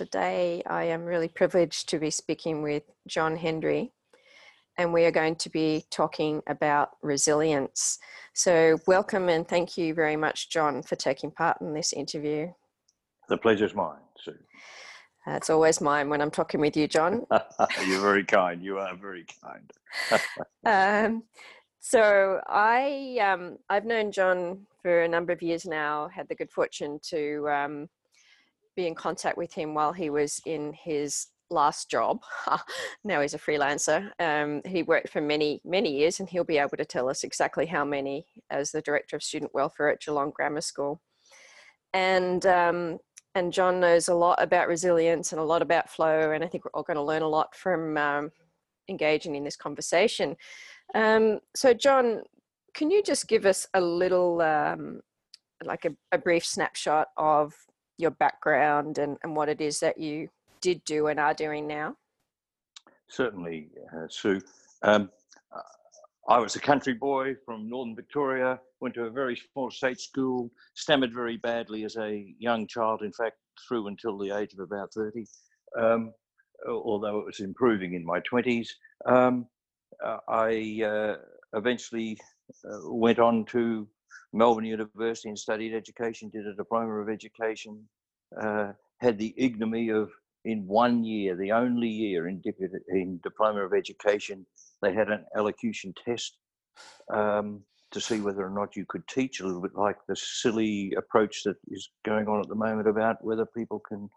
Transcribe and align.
today 0.00 0.62
I 0.64 0.84
am 0.84 1.04
really 1.04 1.28
privileged 1.28 1.90
to 1.90 1.98
be 1.98 2.10
speaking 2.10 2.62
with 2.62 2.84
John 3.06 3.36
Hendry, 3.36 3.92
and 4.78 4.94
we 4.94 5.04
are 5.04 5.10
going 5.10 5.36
to 5.36 5.50
be 5.50 5.84
talking 5.90 6.40
about 6.46 6.92
resilience. 7.02 7.98
So, 8.32 8.78
welcome 8.86 9.28
and 9.28 9.46
thank 9.46 9.76
you 9.76 9.92
very 9.92 10.16
much, 10.16 10.48
John, 10.48 10.82
for 10.82 10.96
taking 10.96 11.30
part 11.30 11.60
in 11.60 11.74
this 11.74 11.92
interview. 11.92 12.50
The 13.28 13.36
pleasure's 13.36 13.74
mine, 13.74 13.98
Sue. 14.24 14.32
Uh, 15.26 15.32
it's 15.32 15.50
always 15.50 15.82
mine 15.82 16.08
when 16.08 16.22
I'm 16.22 16.30
talking 16.30 16.60
with 16.60 16.78
you, 16.78 16.88
John. 16.88 17.26
You're 17.86 18.00
very 18.00 18.24
kind. 18.24 18.62
You 18.62 18.78
are 18.78 18.96
very 18.96 19.26
kind. 19.44 19.70
um, 20.64 21.24
so 21.80 22.40
I 22.48 23.18
um, 23.20 23.58
I've 23.68 23.84
known 23.84 24.12
John 24.12 24.66
for 24.80 25.02
a 25.02 25.08
number 25.08 25.34
of 25.34 25.42
years 25.42 25.66
now. 25.66 26.08
Had 26.08 26.26
the 26.30 26.36
good 26.36 26.50
fortune 26.50 26.98
to 27.10 27.46
um, 27.50 27.90
be 28.76 28.86
in 28.86 28.94
contact 28.94 29.36
with 29.36 29.52
him 29.52 29.74
while 29.74 29.92
he 29.92 30.10
was 30.10 30.40
in 30.46 30.72
his 30.72 31.26
last 31.50 31.90
job. 31.90 32.22
now 33.04 33.20
he's 33.20 33.34
a 33.34 33.38
freelancer. 33.38 34.10
Um, 34.18 34.62
he 34.64 34.82
worked 34.82 35.08
for 35.08 35.20
many, 35.20 35.60
many 35.64 35.96
years, 35.96 36.20
and 36.20 36.28
he'll 36.28 36.44
be 36.44 36.58
able 36.58 36.76
to 36.76 36.84
tell 36.84 37.08
us 37.08 37.24
exactly 37.24 37.66
how 37.66 37.84
many 37.84 38.26
as 38.50 38.70
the 38.70 38.82
director 38.82 39.16
of 39.16 39.22
student 39.22 39.52
welfare 39.54 39.90
at 39.90 40.00
Geelong 40.00 40.30
Grammar 40.30 40.60
School. 40.60 41.00
And 41.92 42.46
um, 42.46 42.98
and 43.34 43.52
John 43.52 43.80
knows 43.80 44.08
a 44.08 44.14
lot 44.14 44.42
about 44.42 44.68
resilience 44.68 45.32
and 45.32 45.40
a 45.40 45.44
lot 45.44 45.62
about 45.62 45.90
flow, 45.90 46.32
and 46.32 46.42
I 46.42 46.48
think 46.48 46.64
we're 46.64 46.72
all 46.72 46.82
going 46.82 46.96
to 46.96 47.02
learn 47.02 47.22
a 47.22 47.28
lot 47.28 47.54
from 47.54 47.96
um, 47.96 48.32
engaging 48.88 49.36
in 49.36 49.44
this 49.44 49.56
conversation. 49.56 50.36
Um, 50.94 51.38
so, 51.54 51.72
John, 51.72 52.22
can 52.74 52.90
you 52.90 53.02
just 53.02 53.28
give 53.28 53.46
us 53.46 53.66
a 53.74 53.80
little, 53.80 54.40
um, 54.40 55.00
like 55.64 55.84
a, 55.84 55.90
a 56.10 56.18
brief 56.18 56.44
snapshot 56.44 57.08
of 57.16 57.54
your 58.00 58.10
background 58.12 58.98
and, 58.98 59.18
and 59.22 59.36
what 59.36 59.48
it 59.48 59.60
is 59.60 59.80
that 59.80 59.98
you 59.98 60.28
did 60.60 60.84
do 60.84 61.06
and 61.06 61.20
are 61.20 61.34
doing 61.34 61.66
now? 61.66 61.96
Certainly, 63.08 63.68
uh, 63.94 64.06
Sue. 64.08 64.40
Um, 64.82 65.10
I 66.28 66.38
was 66.38 66.54
a 66.54 66.60
country 66.60 66.94
boy 66.94 67.34
from 67.44 67.68
northern 67.68 67.96
Victoria, 67.96 68.60
went 68.80 68.94
to 68.94 69.04
a 69.04 69.10
very 69.10 69.36
small 69.52 69.70
state 69.70 70.00
school, 70.00 70.50
stammered 70.74 71.12
very 71.12 71.38
badly 71.38 71.84
as 71.84 71.96
a 71.96 72.34
young 72.38 72.66
child, 72.66 73.02
in 73.02 73.12
fact, 73.12 73.36
through 73.66 73.88
until 73.88 74.16
the 74.16 74.30
age 74.30 74.52
of 74.52 74.60
about 74.60 74.92
30, 74.94 75.26
um, 75.76 76.12
although 76.68 77.18
it 77.18 77.26
was 77.26 77.40
improving 77.40 77.94
in 77.94 78.04
my 78.04 78.20
20s. 78.20 78.68
Um, 79.06 79.46
uh, 80.04 80.18
I 80.28 80.82
uh, 80.84 81.16
eventually 81.54 82.16
uh, 82.64 82.78
went 82.84 83.18
on 83.18 83.44
to 83.46 83.88
Melbourne 84.32 84.64
University 84.64 85.28
and 85.28 85.38
studied 85.38 85.74
education, 85.74 86.30
did 86.30 86.46
a 86.46 86.54
diploma 86.54 86.94
of 86.94 87.08
education, 87.08 87.88
uh, 88.40 88.72
had 88.98 89.18
the 89.18 89.34
ignominy 89.36 89.90
of 89.90 90.10
in 90.44 90.66
one 90.66 91.04
year, 91.04 91.36
the 91.36 91.52
only 91.52 91.88
year 91.88 92.28
in, 92.28 92.42
in 92.88 93.20
diploma 93.22 93.62
of 93.64 93.74
education, 93.74 94.46
they 94.82 94.94
had 94.94 95.10
an 95.10 95.24
elocution 95.36 95.92
test 96.04 96.38
um, 97.12 97.62
to 97.90 98.00
see 98.00 98.20
whether 98.20 98.46
or 98.46 98.50
not 98.50 98.76
you 98.76 98.86
could 98.88 99.06
teach, 99.08 99.40
a 99.40 99.46
little 99.46 99.60
bit 99.60 99.74
like 99.74 99.96
the 100.08 100.16
silly 100.16 100.94
approach 100.96 101.42
that 101.44 101.56
is 101.68 101.90
going 102.04 102.26
on 102.28 102.40
at 102.40 102.48
the 102.48 102.54
moment 102.54 102.88
about 102.88 103.22
whether 103.22 103.44
people 103.44 103.80
can 103.80 104.08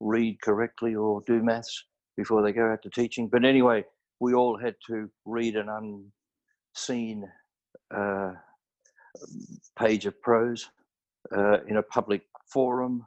read 0.00 0.40
correctly 0.42 0.94
or 0.94 1.22
do 1.26 1.42
maths 1.42 1.84
before 2.16 2.42
they 2.42 2.52
go 2.52 2.70
out 2.70 2.82
to 2.82 2.90
teaching. 2.90 3.28
But 3.28 3.44
anyway, 3.44 3.84
we 4.18 4.34
all 4.34 4.58
had 4.58 4.74
to 4.88 5.08
read 5.24 5.56
an 5.56 5.68
unseen 6.76 7.24
uh, 7.94 8.32
page 9.78 10.06
of 10.06 10.20
prose 10.22 10.68
uh, 11.36 11.58
in 11.68 11.76
a 11.76 11.82
public 11.82 12.22
forum 12.52 13.06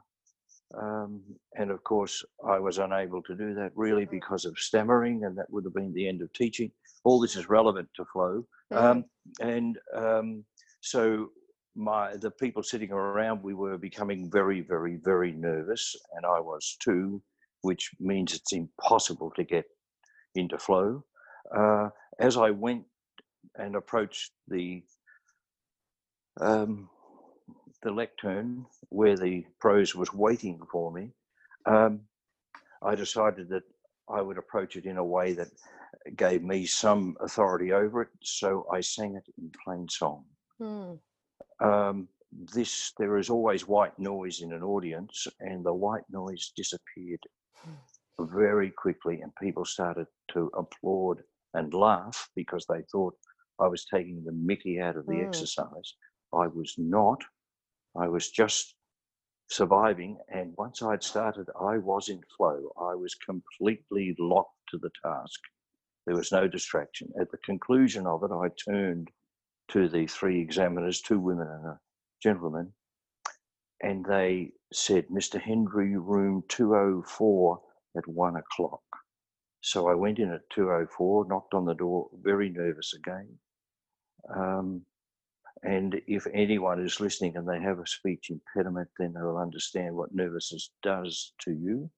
um, 0.80 1.22
and 1.56 1.70
of 1.70 1.84
course, 1.84 2.24
I 2.46 2.58
was 2.58 2.78
unable 2.78 3.22
to 3.22 3.34
do 3.34 3.54
that 3.54 3.72
really 3.74 4.06
mm. 4.06 4.10
because 4.10 4.44
of 4.44 4.58
stammering, 4.58 5.24
and 5.24 5.36
that 5.38 5.50
would 5.50 5.64
have 5.64 5.74
been 5.74 5.92
the 5.92 6.08
end 6.08 6.22
of 6.22 6.32
teaching. 6.32 6.70
All 7.04 7.20
this 7.20 7.36
is 7.36 7.48
relevant 7.48 7.88
to 7.96 8.04
flow. 8.06 8.46
Um, 8.70 9.04
and 9.40 9.78
um, 9.94 10.44
so, 10.80 11.28
my 11.76 12.16
the 12.16 12.30
people 12.30 12.62
sitting 12.62 12.92
around, 12.92 13.42
we 13.42 13.54
were 13.54 13.78
becoming 13.78 14.30
very, 14.30 14.60
very, 14.60 14.98
very 15.04 15.32
nervous, 15.32 15.94
and 16.16 16.24
I 16.24 16.40
was 16.40 16.76
too, 16.82 17.22
which 17.62 17.90
means 18.00 18.34
it's 18.34 18.52
impossible 18.52 19.32
to 19.36 19.44
get 19.44 19.66
into 20.34 20.58
flow. 20.58 21.04
Uh, 21.54 21.90
as 22.18 22.36
I 22.36 22.50
went 22.50 22.84
and 23.56 23.76
approached 23.76 24.32
the 24.48 24.82
um, 26.40 26.88
the 27.82 27.90
lectern 27.90 28.66
where 28.88 29.16
the 29.16 29.44
prose 29.60 29.94
was 29.94 30.12
waiting 30.12 30.60
for 30.70 30.92
me, 30.92 31.10
um, 31.66 32.00
I 32.82 32.94
decided 32.94 33.48
that 33.50 33.62
I 34.08 34.20
would 34.20 34.38
approach 34.38 34.76
it 34.76 34.84
in 34.84 34.98
a 34.98 35.04
way 35.04 35.32
that 35.32 35.48
gave 36.16 36.42
me 36.42 36.66
some 36.66 37.16
authority 37.20 37.72
over 37.72 38.02
it. 38.02 38.08
So 38.22 38.66
I 38.72 38.80
sang 38.80 39.16
it 39.16 39.24
in 39.38 39.50
plain 39.64 39.88
song. 39.88 40.24
Hmm. 40.58 40.94
Um, 41.60 42.08
this 42.52 42.92
there 42.98 43.16
is 43.16 43.30
always 43.30 43.68
white 43.68 43.96
noise 43.98 44.40
in 44.40 44.52
an 44.52 44.62
audience, 44.62 45.26
and 45.40 45.64
the 45.64 45.72
white 45.72 46.04
noise 46.10 46.52
disappeared 46.56 47.20
very 48.18 48.70
quickly, 48.70 49.20
and 49.20 49.32
people 49.40 49.64
started 49.64 50.06
to 50.32 50.50
applaud 50.56 51.22
and 51.54 51.72
laugh 51.72 52.28
because 52.34 52.66
they 52.68 52.82
thought 52.90 53.14
I 53.60 53.68
was 53.68 53.84
taking 53.84 54.24
the 54.24 54.32
Mickey 54.32 54.80
out 54.80 54.96
of 54.96 55.06
the 55.06 55.14
mm. 55.14 55.26
exercise. 55.26 55.94
I 56.32 56.46
was 56.46 56.74
not. 56.78 57.22
I 57.96 58.08
was 58.08 58.30
just 58.30 58.74
surviving. 59.48 60.18
And 60.28 60.54
once 60.56 60.82
I'd 60.82 61.02
started, 61.02 61.46
I 61.60 61.78
was 61.78 62.08
in 62.08 62.20
flow. 62.36 62.72
I 62.80 62.94
was 62.94 63.14
completely 63.14 64.14
locked 64.18 64.58
to 64.70 64.78
the 64.78 64.90
task. 65.04 65.40
There 66.06 66.16
was 66.16 66.32
no 66.32 66.48
distraction. 66.48 67.08
At 67.20 67.30
the 67.30 67.38
conclusion 67.38 68.06
of 68.06 68.22
it, 68.24 68.30
I 68.30 68.48
turned 68.70 69.08
to 69.68 69.88
the 69.88 70.06
three 70.06 70.40
examiners, 70.40 71.00
two 71.00 71.18
women 71.18 71.48
and 71.48 71.66
a 71.66 71.80
gentleman, 72.22 72.72
and 73.82 74.04
they 74.04 74.52
said, 74.72 75.08
Mr. 75.08 75.40
Hendry, 75.40 75.96
room 75.96 76.42
204 76.48 77.60
at 77.96 78.06
one 78.08 78.36
o'clock. 78.36 78.82
So 79.62 79.88
I 79.88 79.94
went 79.94 80.18
in 80.18 80.30
at 80.30 80.48
204, 80.50 81.26
knocked 81.26 81.54
on 81.54 81.64
the 81.64 81.74
door, 81.74 82.08
very 82.22 82.50
nervous 82.50 82.92
again. 82.94 83.38
Um, 84.34 84.84
and 85.64 86.00
if 86.06 86.26
anyone 86.32 86.84
is 86.84 87.00
listening 87.00 87.36
and 87.36 87.48
they 87.48 87.60
have 87.60 87.78
a 87.78 87.86
speech 87.86 88.30
impediment, 88.30 88.88
then 88.98 89.14
they'll 89.14 89.38
understand 89.38 89.96
what 89.96 90.14
nervousness 90.14 90.70
does 90.82 91.32
to 91.40 91.52
you. 91.52 91.90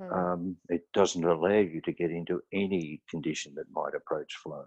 Mm. 0.00 0.12
Um, 0.12 0.56
it 0.68 0.82
doesn't 0.92 1.24
allow 1.24 1.58
you 1.58 1.80
to 1.82 1.92
get 1.92 2.10
into 2.10 2.42
any 2.52 3.00
condition 3.08 3.54
that 3.56 3.70
might 3.72 3.94
approach 3.94 4.34
flow. 4.42 4.64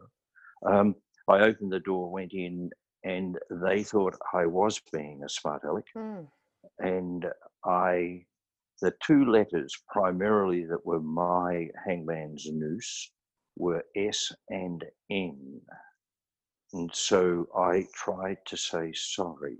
Um, 0.65 0.95
I 1.27 1.41
opened 1.41 1.71
the 1.71 1.81
door, 1.81 2.09
went 2.09 2.33
in, 2.33 2.71
and 3.03 3.37
they 3.49 3.83
thought 3.83 4.17
I 4.33 4.45
was 4.45 4.81
being 4.91 5.21
a 5.23 5.29
smart 5.29 5.63
aleck. 5.63 5.85
Mm. 5.95 6.27
And 6.79 7.25
I, 7.63 8.25
the 8.81 8.93
two 9.05 9.25
letters 9.25 9.75
primarily 9.91 10.65
that 10.65 10.85
were 10.85 11.01
my 11.01 11.69
hangman's 11.85 12.47
noose 12.51 13.11
were 13.55 13.83
S 13.95 14.31
and 14.49 14.83
N. 15.11 15.61
And 16.73 16.89
so 16.93 17.47
I 17.55 17.87
tried 17.93 18.39
to 18.47 18.57
say 18.57 18.91
sorry, 18.93 19.57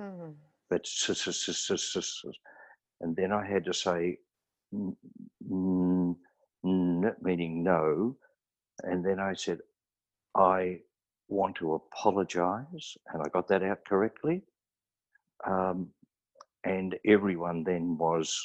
mm-hmm. 0.00 0.30
but 0.70 0.86
and 3.00 3.14
then 3.14 3.32
I 3.32 3.46
had 3.46 3.64
to 3.66 3.74
say 3.74 4.18
meaning 5.42 6.16
no, 7.62 8.16
and 8.82 9.04
then 9.04 9.20
I 9.20 9.34
said 9.34 9.58
I 10.34 10.80
want 11.28 11.56
to 11.56 11.74
apologize, 11.74 12.96
and 13.12 13.22
I 13.22 13.28
got 13.28 13.48
that 13.48 13.62
out 13.62 13.84
correctly. 13.86 14.42
Um, 15.46 15.88
and 16.64 16.96
everyone 17.04 17.64
then 17.64 17.98
was 17.98 18.40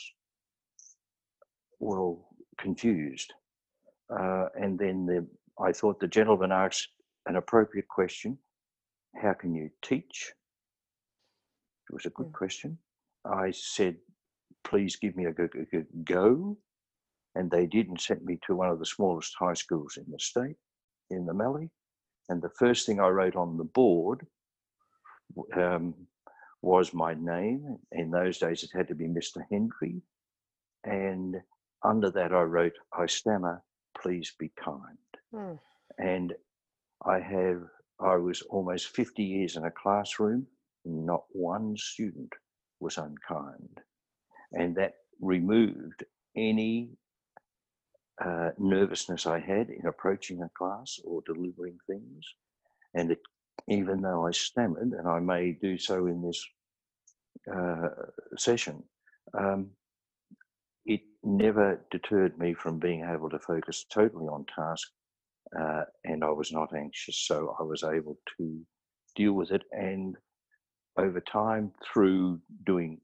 well 1.79 2.27
confused, 2.57 3.33
uh, 4.09 4.47
and 4.55 4.77
then 4.77 5.05
the 5.05 5.25
I 5.59 5.71
thought 5.71 5.99
the 5.99 6.07
gentleman 6.07 6.51
asked 6.51 6.89
an 7.25 7.35
appropriate 7.35 7.87
question. 7.87 8.37
How 9.21 9.33
can 9.33 9.53
you 9.53 9.69
teach? 9.81 10.33
It 11.89 11.93
was 11.93 12.05
a 12.05 12.09
good 12.09 12.27
yeah. 12.27 12.37
question. 12.37 12.77
I 13.25 13.51
said, 13.51 13.97
please 14.63 14.95
give 14.95 15.15
me 15.15 15.25
a 15.25 15.33
go. 16.03 16.57
And 17.35 17.49
they 17.49 17.65
did 17.65 17.87
and 17.87 17.99
sent 17.99 18.25
me 18.25 18.39
to 18.45 18.55
one 18.55 18.69
of 18.69 18.79
the 18.79 18.85
smallest 18.85 19.33
high 19.39 19.53
schools 19.53 19.97
in 19.97 20.05
the 20.11 20.19
state, 20.19 20.55
in 21.09 21.25
the 21.25 21.33
Mallee. 21.33 21.69
And 22.29 22.41
the 22.41 22.51
first 22.57 22.85
thing 22.85 22.99
I 22.99 23.07
wrote 23.07 23.35
on 23.35 23.57
the 23.57 23.63
board 23.63 24.25
um, 25.55 25.93
was 26.61 26.93
my 26.93 27.13
name. 27.13 27.77
In 27.91 28.11
those 28.11 28.37
days, 28.37 28.63
it 28.63 28.69
had 28.73 28.87
to 28.89 28.95
be 28.95 29.07
Mr. 29.07 29.43
Hendry. 29.49 30.01
And 30.83 31.37
under 31.83 32.11
that, 32.11 32.33
I 32.33 32.41
wrote, 32.41 32.73
I 32.97 33.05
stammer, 33.05 33.63
please 34.01 34.33
be 34.37 34.51
kind. 34.61 34.97
Mm. 35.33 35.59
And 35.97 36.33
I 37.05 37.19
have, 37.19 37.63
I 37.99 38.15
was 38.15 38.41
almost 38.43 38.89
50 38.89 39.23
years 39.23 39.55
in 39.55 39.65
a 39.65 39.71
classroom, 39.71 40.47
not 40.85 41.23
one 41.31 41.75
student 41.77 42.33
was 42.79 42.97
unkind. 42.97 43.79
And 44.53 44.75
that 44.75 44.93
removed 45.19 46.03
any 46.35 46.89
uh, 48.23 48.49
nervousness 48.57 49.25
I 49.25 49.39
had 49.39 49.69
in 49.69 49.85
approaching 49.87 50.41
a 50.41 50.49
class 50.57 50.99
or 51.03 51.21
delivering 51.25 51.77
things. 51.87 52.25
And 52.93 53.11
it, 53.11 53.19
even 53.67 54.01
though 54.01 54.27
I 54.27 54.31
stammered, 54.31 54.91
and 54.91 55.07
I 55.07 55.19
may 55.19 55.53
do 55.53 55.77
so 55.77 56.07
in 56.07 56.21
this 56.21 56.45
uh, 57.53 57.89
session, 58.37 58.83
um, 59.37 59.71
it 60.85 61.01
never 61.23 61.85
deterred 61.91 62.37
me 62.37 62.53
from 62.53 62.79
being 62.79 63.07
able 63.09 63.29
to 63.29 63.39
focus 63.39 63.85
totally 63.91 64.25
on 64.27 64.45
task. 64.53 64.89
Uh, 65.59 65.83
and 66.05 66.23
I 66.23 66.29
was 66.29 66.51
not 66.51 66.73
anxious, 66.73 67.17
so 67.17 67.55
I 67.59 67.63
was 67.63 67.83
able 67.83 68.17
to 68.37 68.59
deal 69.15 69.33
with 69.33 69.51
it. 69.51 69.63
And 69.71 70.15
over 70.97 71.19
time, 71.21 71.71
through 71.83 72.39
doing 72.65 72.99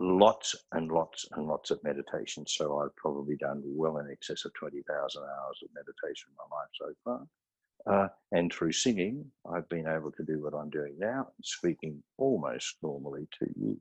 lots 0.00 0.56
and 0.72 0.90
lots 0.90 1.26
and 1.32 1.46
lots 1.46 1.70
of 1.70 1.82
meditation. 1.84 2.46
So 2.46 2.78
I've 2.78 2.96
probably 2.96 3.36
done 3.36 3.62
well 3.64 3.98
in 3.98 4.10
excess 4.10 4.44
of 4.44 4.54
20,000 4.54 5.22
hours 5.22 5.58
of 5.62 5.68
meditation 5.74 6.30
in 6.30 6.36
my 6.36 6.56
life 6.56 6.70
so 6.74 6.94
far. 7.04 7.26
Uh, 7.86 8.08
and 8.32 8.52
through 8.52 8.72
singing, 8.72 9.24
I've 9.50 9.68
been 9.68 9.86
able 9.86 10.12
to 10.12 10.22
do 10.22 10.42
what 10.42 10.54
I'm 10.54 10.70
doing 10.70 10.96
now, 10.98 11.28
speaking 11.42 12.02
almost 12.18 12.76
normally 12.82 13.26
to 13.38 13.46
you. 13.56 13.78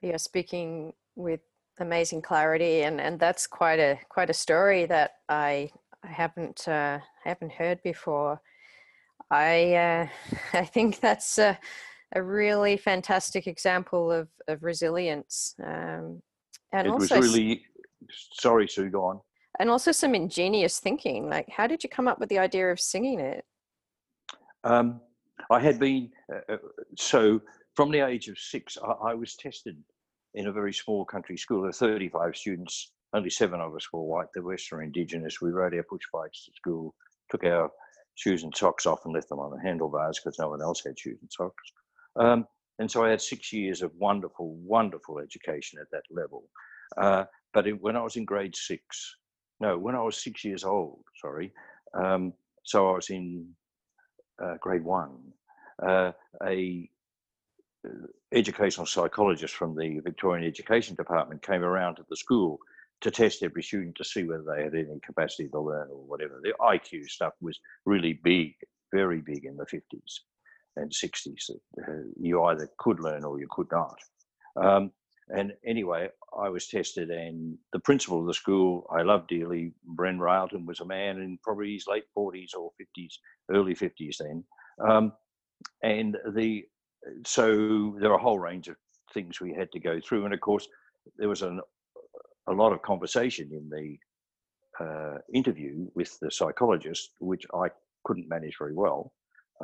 You're 0.00 0.18
speaking 0.18 0.94
with 1.14 1.40
amazing 1.78 2.22
clarity, 2.22 2.82
and, 2.82 3.00
and 3.00 3.20
that's 3.20 3.46
quite 3.46 3.78
a 3.78 3.98
quite 4.08 4.30
a 4.30 4.34
story 4.34 4.86
that 4.86 5.12
I 5.28 5.70
I 6.04 6.08
haven't 6.08 6.66
uh, 6.68 6.98
haven't 7.24 7.52
heard 7.52 7.82
before. 7.82 8.40
I 9.30 9.74
uh, 9.74 10.08
I 10.52 10.64
think 10.64 11.00
that's 11.00 11.38
uh, 11.38 11.56
a 12.14 12.22
really 12.22 12.76
fantastic 12.76 13.46
example 13.46 14.10
of, 14.10 14.28
of 14.48 14.62
resilience. 14.62 15.54
Um, 15.64 16.22
and 16.72 16.86
it 16.86 16.90
also, 16.90 17.18
was 17.18 17.34
really, 17.34 17.64
sorry, 18.10 18.68
Sue, 18.68 18.90
go 18.90 19.04
on. 19.04 19.20
And 19.58 19.68
also 19.70 19.92
some 19.92 20.14
ingenious 20.14 20.78
thinking. 20.78 21.28
Like, 21.28 21.48
how 21.50 21.66
did 21.66 21.82
you 21.82 21.90
come 21.90 22.08
up 22.08 22.18
with 22.18 22.28
the 22.28 22.38
idea 22.38 22.70
of 22.70 22.80
singing 22.80 23.20
it? 23.20 23.44
Um, 24.64 25.00
I 25.50 25.60
had 25.60 25.78
been, 25.78 26.10
uh, 26.32 26.54
uh 26.54 26.56
so 26.96 27.40
from 27.74 27.90
the 27.90 28.00
age 28.00 28.28
of 28.28 28.38
six, 28.38 28.78
I, 28.82 29.10
I, 29.10 29.14
was 29.14 29.34
tested 29.34 29.76
in 30.34 30.46
a 30.46 30.52
very 30.52 30.72
small 30.72 31.04
country 31.04 31.36
school. 31.36 31.60
Were 31.60 31.72
35 31.72 32.36
students, 32.36 32.92
only 33.14 33.30
seven 33.30 33.60
of 33.60 33.74
us 33.74 33.92
were 33.92 34.02
white, 34.02 34.28
the 34.34 34.42
rest 34.42 34.72
were 34.72 34.82
indigenous. 34.82 35.40
We 35.40 35.50
rode 35.50 35.74
our 35.74 35.82
push 35.82 36.04
bikes 36.12 36.44
to 36.46 36.52
school, 36.52 36.94
took 37.30 37.44
our 37.44 37.70
shoes 38.14 38.42
and 38.42 38.54
socks 38.56 38.86
off 38.86 39.04
and 39.04 39.14
left 39.14 39.28
them 39.28 39.38
on 39.38 39.50
the 39.50 39.62
handlebars 39.62 40.18
because 40.18 40.38
no 40.38 40.50
one 40.50 40.62
else 40.62 40.82
had 40.84 40.98
shoes 40.98 41.18
and 41.20 41.30
socks. 41.30 41.72
Um, 42.16 42.46
and 42.78 42.90
so 42.90 43.04
I 43.04 43.10
had 43.10 43.20
six 43.20 43.52
years 43.52 43.82
of 43.82 43.92
wonderful, 43.96 44.54
wonderful 44.56 45.18
education 45.18 45.78
at 45.80 45.90
that 45.92 46.04
level. 46.10 46.44
Uh, 46.96 47.24
but 47.52 47.66
it, 47.66 47.80
when 47.80 47.96
I 47.96 48.02
was 48.02 48.16
in 48.16 48.24
grade 48.24 48.56
six, 48.56 49.16
no, 49.60 49.78
when 49.78 49.94
I 49.94 50.02
was 50.02 50.22
six 50.22 50.44
years 50.44 50.64
old, 50.64 51.04
sorry, 51.20 51.52
um, 51.94 52.32
so 52.64 52.88
I 52.90 52.94
was 52.94 53.10
in 53.10 53.48
uh, 54.42 54.54
grade 54.60 54.84
one, 54.84 55.16
uh, 55.82 56.12
a 56.44 56.88
uh, 57.86 58.06
educational 58.32 58.86
psychologist 58.86 59.54
from 59.54 59.76
the 59.76 60.00
Victorian 60.00 60.46
Education 60.46 60.96
Department 60.96 61.42
came 61.42 61.62
around 61.62 61.96
to 61.96 62.06
the 62.08 62.16
school 62.16 62.58
to 63.02 63.10
test 63.10 63.42
every 63.42 63.62
student 63.62 63.96
to 63.96 64.04
see 64.04 64.24
whether 64.24 64.44
they 64.44 64.62
had 64.62 64.74
any 64.74 65.00
capacity 65.04 65.48
to 65.48 65.60
learn 65.60 65.88
or 65.90 66.02
whatever. 66.06 66.40
The 66.42 66.54
IQ 66.60 67.08
stuff 67.08 67.34
was 67.40 67.58
really 67.84 68.20
big, 68.24 68.54
very 68.92 69.20
big 69.20 69.44
in 69.44 69.56
the 69.56 69.66
50s 69.66 70.20
and 70.76 70.90
60s. 70.90 71.50
Uh, 71.50 71.92
you 72.18 72.42
either 72.44 72.68
could 72.78 73.00
learn 73.00 73.24
or 73.24 73.38
you 73.38 73.48
could 73.50 73.66
not. 73.70 73.98
Um, 74.56 74.92
and 75.28 75.52
anyway, 75.66 76.08
I 76.38 76.48
was 76.48 76.66
tested, 76.66 77.10
and 77.10 77.56
the 77.72 77.78
principal 77.80 78.20
of 78.20 78.26
the 78.26 78.34
school 78.34 78.86
I 78.90 79.02
loved 79.02 79.28
dearly, 79.28 79.72
Bren 79.96 80.18
Railton, 80.18 80.66
was 80.66 80.80
a 80.80 80.84
man 80.84 81.20
in 81.20 81.38
probably 81.42 81.72
his 81.72 81.86
late 81.86 82.04
40s 82.16 82.50
or 82.58 82.70
50s, 82.80 83.14
early 83.50 83.74
50s 83.74 84.16
then. 84.18 84.44
Um, 84.86 85.12
and 85.82 86.16
the 86.34 86.64
so 87.24 87.96
there 88.00 88.10
were 88.10 88.16
a 88.16 88.22
whole 88.22 88.38
range 88.38 88.68
of 88.68 88.76
things 89.12 89.40
we 89.40 89.52
had 89.52 89.70
to 89.72 89.80
go 89.80 90.00
through, 90.00 90.24
and 90.24 90.34
of 90.34 90.40
course 90.40 90.68
there 91.16 91.28
was 91.28 91.42
an, 91.42 91.60
a 92.48 92.52
lot 92.52 92.72
of 92.72 92.82
conversation 92.82 93.50
in 93.52 93.68
the 93.68 93.98
uh, 94.84 95.18
interview 95.32 95.86
with 95.94 96.18
the 96.20 96.30
psychologist, 96.30 97.10
which 97.20 97.46
I 97.54 97.68
couldn't 98.04 98.28
manage 98.28 98.56
very 98.58 98.74
well. 98.74 99.12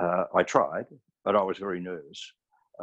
Uh, 0.00 0.24
I 0.34 0.42
tried, 0.42 0.86
but 1.24 1.34
I 1.34 1.42
was 1.42 1.58
very 1.58 1.80
nervous. 1.80 2.32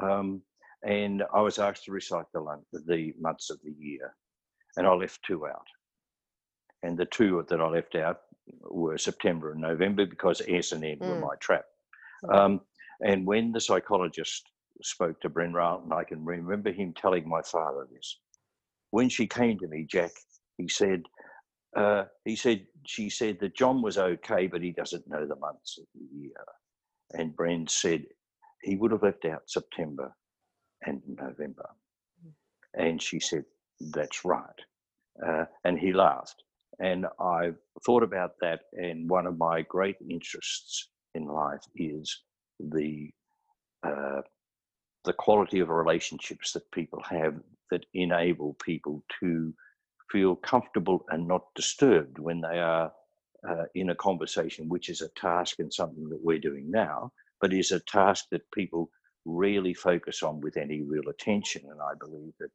Um, 0.01 0.41
and 0.83 1.23
I 1.33 1.41
was 1.41 1.57
asked 1.57 1.85
to 1.85 1.91
recite 1.91 2.25
the, 2.33 2.61
the 2.85 3.13
months 3.19 3.49
of 3.49 3.59
the 3.63 3.73
year, 3.79 4.13
and 4.77 4.85
I 4.85 4.93
left 4.93 5.19
two 5.25 5.47
out. 5.47 5.65
And 6.83 6.97
the 6.97 7.05
two 7.05 7.43
that 7.49 7.61
I 7.61 7.67
left 7.67 7.95
out 7.95 8.19
were 8.61 8.97
September 8.97 9.53
and 9.53 9.61
November 9.61 10.05
because 10.05 10.41
S 10.47 10.71
and 10.71 10.83
M 10.83 10.99
mm. 10.99 11.07
were 11.07 11.19
my 11.19 11.35
trap. 11.39 11.65
Um, 12.31 12.61
and 13.01 13.25
when 13.25 13.51
the 13.51 13.61
psychologist 13.61 14.43
spoke 14.83 15.19
to 15.21 15.29
Bren 15.29 15.53
Railton, 15.53 15.91
I 15.91 16.03
can 16.03 16.23
remember 16.23 16.71
him 16.71 16.93
telling 16.93 17.27
my 17.27 17.41
father 17.41 17.87
this. 17.91 18.19
When 18.95 19.09
she 19.09 19.27
came 19.27 19.59
to 19.59 19.67
me, 19.67 19.83
Jack, 19.83 20.11
he 20.57 20.69
said, 20.69 21.03
uh, 21.75 22.05
he 22.23 22.37
said, 22.37 22.65
she 22.85 23.09
said 23.09 23.39
that 23.41 23.53
John 23.53 23.81
was 23.81 23.97
okay, 23.97 24.47
but 24.47 24.61
he 24.61 24.71
doesn't 24.71 25.09
know 25.09 25.27
the 25.27 25.35
months 25.35 25.77
of 25.77 25.83
the 25.93 26.17
year. 26.17 26.45
And 27.11 27.35
Bren 27.35 27.69
said 27.69 28.05
he 28.63 28.77
would 28.77 28.91
have 28.91 29.03
left 29.03 29.25
out 29.25 29.49
September 29.49 30.15
and 30.85 31.01
November. 31.09 31.69
And 32.73 33.01
she 33.01 33.19
said, 33.19 33.43
That's 33.81 34.23
right. 34.23 34.61
Uh, 35.27 35.43
and 35.65 35.77
he 35.77 35.91
laughed. 35.91 36.41
And 36.79 37.05
I 37.19 37.51
thought 37.85 38.03
about 38.03 38.35
that. 38.39 38.61
And 38.71 39.09
one 39.09 39.27
of 39.27 39.37
my 39.37 39.63
great 39.63 39.97
interests 40.09 40.87
in 41.15 41.27
life 41.27 41.65
is 41.75 42.21
the 42.61 43.09
uh, 43.85 44.21
the 45.03 45.13
quality 45.13 45.59
of 45.59 45.69
relationships 45.69 46.53
that 46.53 46.71
people 46.71 47.01
have 47.09 47.35
that 47.71 47.85
enable 47.93 48.55
people 48.63 49.03
to 49.19 49.53
feel 50.11 50.35
comfortable 50.35 51.03
and 51.09 51.27
not 51.27 51.43
disturbed 51.55 52.19
when 52.19 52.41
they 52.41 52.59
are 52.59 52.91
uh, 53.47 53.65
in 53.75 53.89
a 53.89 53.95
conversation, 53.95 54.69
which 54.69 54.89
is 54.89 55.01
a 55.01 55.09
task 55.19 55.59
and 55.59 55.73
something 55.73 56.09
that 56.09 56.23
we're 56.23 56.39
doing 56.39 56.69
now, 56.69 57.11
but 57.41 57.53
is 57.53 57.71
a 57.71 57.79
task 57.81 58.25
that 58.31 58.51
people 58.51 58.89
really 59.25 59.73
focus 59.73 60.23
on 60.23 60.39
with 60.41 60.57
any 60.57 60.81
real 60.81 61.09
attention. 61.09 61.63
And 61.69 61.79
I 61.81 61.93
believe 61.99 62.33
that 62.39 62.49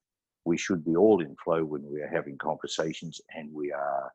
we 0.45 0.57
should 0.57 0.85
be 0.85 0.97
all 0.97 1.21
in 1.21 1.37
flow 1.45 1.64
when 1.64 1.83
we 1.90 2.00
are 2.00 2.11
having 2.12 2.38
conversations, 2.38 3.21
and 3.37 3.52
we 3.52 3.73
are 3.73 4.11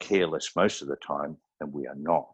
careless 0.00 0.52
most 0.56 0.82
of 0.82 0.88
the 0.88 0.96
time, 0.96 1.36
and 1.60 1.72
we 1.72 1.86
are 1.86 1.96
not. 1.96 2.30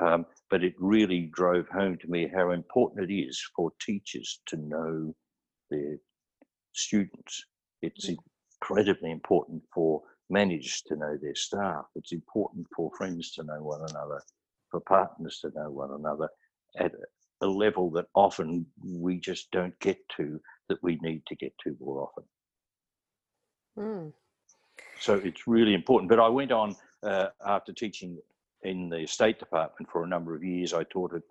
Um, 0.00 0.26
but 0.50 0.62
it 0.62 0.74
really 0.78 1.30
drove 1.32 1.68
home 1.68 1.96
to 1.98 2.08
me 2.08 2.30
how 2.34 2.50
important 2.50 3.10
it 3.10 3.14
is 3.14 3.42
for 3.56 3.72
teachers 3.80 4.40
to 4.46 4.56
know 4.56 5.14
their 5.70 5.96
students. 6.76 7.44
It's 7.82 8.08
incredibly 8.60 9.10
important 9.10 9.62
for 9.72 10.02
managers 10.30 10.82
to 10.86 10.96
know 10.96 11.16
their 11.20 11.34
staff. 11.34 11.84
It's 11.94 12.12
important 12.12 12.66
for 12.74 12.90
friends 12.96 13.32
to 13.32 13.44
know 13.44 13.62
one 13.62 13.82
another, 13.88 14.22
for 14.70 14.80
partners 14.80 15.38
to 15.42 15.50
know 15.54 15.70
one 15.70 15.92
another 15.92 16.28
at 16.78 16.92
a 17.42 17.46
level 17.46 17.90
that 17.90 18.06
often 18.14 18.66
we 18.82 19.18
just 19.18 19.50
don't 19.50 19.78
get 19.80 19.98
to 20.16 20.40
that 20.68 20.82
we 20.82 20.98
need 21.02 21.22
to 21.26 21.36
get 21.36 21.52
to 21.62 21.76
more 21.80 22.02
often. 22.02 22.24
Mm. 23.78 24.12
So 25.00 25.14
it's 25.14 25.46
really 25.46 25.74
important. 25.74 26.08
But 26.08 26.20
I 26.20 26.28
went 26.28 26.50
on 26.50 26.74
uh, 27.02 27.28
after 27.46 27.72
teaching 27.72 28.18
in 28.62 28.88
the 28.88 29.06
State 29.06 29.38
Department 29.38 29.90
for 29.90 30.04
a 30.04 30.08
number 30.08 30.34
of 30.34 30.42
years. 30.42 30.72
I 30.72 30.84
taught 30.84 31.14
at 31.14 31.22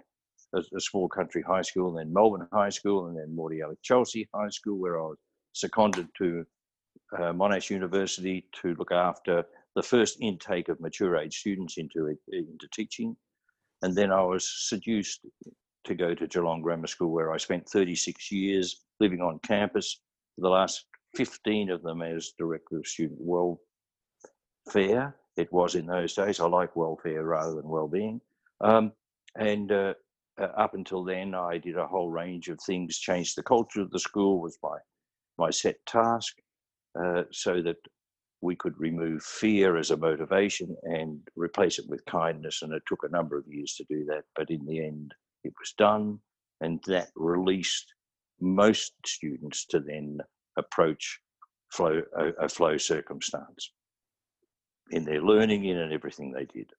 a, 0.53 0.63
a 0.75 0.79
small 0.79 1.09
country 1.09 1.41
high 1.41 1.63
school, 1.63 1.89
and 1.89 1.97
then 1.97 2.13
Melbourne 2.13 2.47
High 2.53 2.69
School, 2.69 3.07
and 3.07 3.17
then 3.17 3.35
Mordialloc 3.35 3.77
Chelsea 3.81 4.29
High 4.33 4.49
School, 4.49 4.77
where 4.77 4.99
I 4.99 5.03
was 5.03 5.17
seconded 5.55 6.07
to 6.17 6.45
uh, 7.17 7.31
Monash 7.33 7.69
University 7.69 8.45
to 8.61 8.75
look 8.75 8.91
after 8.91 9.43
the 9.75 9.83
first 9.83 10.17
intake 10.21 10.69
of 10.69 10.79
mature 10.79 11.17
age 11.17 11.37
students 11.37 11.77
into 11.77 12.15
into 12.31 12.67
teaching, 12.73 13.15
and 13.81 13.95
then 13.95 14.11
I 14.11 14.21
was 14.21 14.47
seduced 14.67 15.25
to 15.85 15.95
go 15.95 16.13
to 16.13 16.27
Geelong 16.27 16.61
Grammar 16.61 16.87
School, 16.87 17.11
where 17.11 17.31
I 17.31 17.37
spent 17.37 17.69
36 17.69 18.31
years 18.31 18.81
living 18.99 19.21
on 19.21 19.39
campus. 19.39 20.01
The 20.37 20.49
last 20.49 20.85
15 21.15 21.69
of 21.69 21.81
them 21.81 22.01
as 22.01 22.33
director 22.37 22.77
of 22.77 22.87
student 22.87 23.19
welfare. 23.21 25.15
It 25.37 25.51
was 25.51 25.75
in 25.75 25.85
those 25.85 26.13
days. 26.13 26.39
I 26.39 26.47
like 26.47 26.75
welfare 26.75 27.23
rather 27.23 27.55
than 27.55 27.67
well-being. 27.67 28.21
Um, 28.61 28.93
and 29.37 29.71
uh, 29.71 29.93
uh, 30.39 30.47
up 30.57 30.73
until 30.73 31.03
then, 31.03 31.35
I 31.35 31.57
did 31.57 31.77
a 31.77 31.87
whole 31.87 32.09
range 32.09 32.49
of 32.49 32.59
things. 32.61 32.97
Changed 32.97 33.37
the 33.37 33.43
culture 33.43 33.81
of 33.81 33.91
the 33.91 33.99
school 33.99 34.41
was 34.41 34.57
my 34.63 34.77
my 35.37 35.49
set 35.49 35.77
task, 35.85 36.35
uh, 36.99 37.23
so 37.31 37.61
that 37.61 37.77
we 38.41 38.55
could 38.55 38.79
remove 38.79 39.23
fear 39.23 39.77
as 39.77 39.91
a 39.91 39.97
motivation 39.97 40.75
and 40.83 41.19
replace 41.35 41.79
it 41.79 41.85
with 41.87 42.05
kindness. 42.05 42.61
And 42.61 42.73
it 42.73 42.83
took 42.87 43.03
a 43.03 43.11
number 43.11 43.37
of 43.37 43.47
years 43.47 43.75
to 43.75 43.85
do 43.89 44.05
that, 44.05 44.23
but 44.35 44.49
in 44.49 44.65
the 44.65 44.85
end, 44.85 45.13
it 45.43 45.53
was 45.59 45.73
done, 45.77 46.19
and 46.61 46.79
that 46.87 47.09
released 47.15 47.93
most 48.39 48.93
students 49.05 49.65
to 49.67 49.79
then 49.79 50.19
approach 50.57 51.19
flow 51.71 52.01
a, 52.17 52.27
a 52.45 52.49
flow 52.49 52.77
circumstance 52.77 53.71
in 54.91 55.03
their 55.03 55.21
learning 55.21 55.65
in 55.65 55.77
and 55.77 55.91
everything 55.91 56.31
they 56.31 56.45
did 56.45 56.69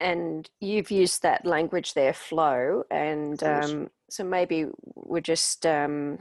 and 0.00 0.50
you've 0.60 0.90
used 0.90 1.22
that 1.22 1.46
language 1.46 1.94
there 1.94 2.12
flow 2.12 2.84
and 2.90 3.42
um, 3.42 3.88
so 4.10 4.24
maybe 4.24 4.66
we're 4.94 5.20
just 5.20 5.64
um, 5.64 6.18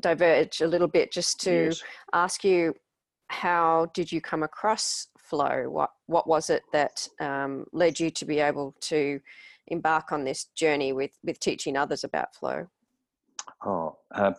diverge 0.00 0.60
a 0.60 0.66
little 0.66 0.88
bit 0.88 1.12
just 1.12 1.40
to 1.40 1.66
yes. 1.66 1.82
ask 2.12 2.44
you 2.44 2.74
how 3.28 3.90
did 3.94 4.12
you 4.12 4.20
come 4.20 4.42
across 4.42 5.08
flow? 5.18 5.68
What 5.68 5.90
what 6.06 6.26
was 6.26 6.50
it 6.50 6.62
that 6.72 7.06
um, 7.20 7.66
led 7.72 7.98
you 7.98 8.10
to 8.10 8.24
be 8.24 8.38
able 8.38 8.74
to 8.82 9.20
embark 9.68 10.12
on 10.12 10.24
this 10.24 10.44
journey 10.54 10.92
with 10.92 11.10
with 11.24 11.40
teaching 11.40 11.76
others 11.76 12.04
about 12.04 12.34
flow? 12.34 12.68
Oh, 13.64 13.98
uh, 14.14 14.32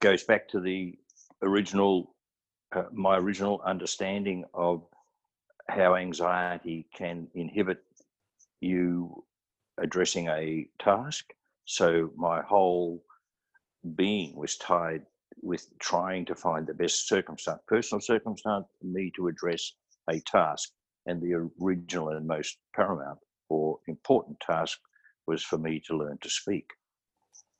goes 0.00 0.24
back 0.24 0.48
to 0.48 0.60
the 0.60 0.94
original, 1.42 2.14
uh, 2.74 2.84
my 2.92 3.16
original 3.18 3.62
understanding 3.64 4.44
of 4.54 4.82
how 5.68 5.96
anxiety 5.96 6.86
can 6.94 7.28
inhibit 7.34 7.82
you 8.60 9.24
addressing 9.78 10.28
a 10.28 10.68
task. 10.78 11.26
So 11.66 12.10
my 12.16 12.40
whole 12.42 13.02
being 13.96 14.36
was 14.36 14.56
tied 14.56 15.02
with 15.42 15.66
trying 15.78 16.24
to 16.26 16.34
find 16.34 16.66
the 16.66 16.74
best 16.74 17.08
circumstance, 17.08 17.60
personal 17.66 18.00
circumstance 18.00 18.66
for 18.80 18.86
me 18.86 19.12
to 19.16 19.28
address 19.28 19.72
a 20.10 20.20
task. 20.20 20.70
And 21.06 21.22
the 21.22 21.48
original 21.62 22.10
and 22.10 22.26
most 22.26 22.58
paramount 22.74 23.18
or 23.48 23.78
important 23.86 24.38
task 24.40 24.78
was 25.26 25.42
for 25.42 25.58
me 25.58 25.80
to 25.86 25.96
learn 25.96 26.18
to 26.22 26.30
speak 26.30 26.66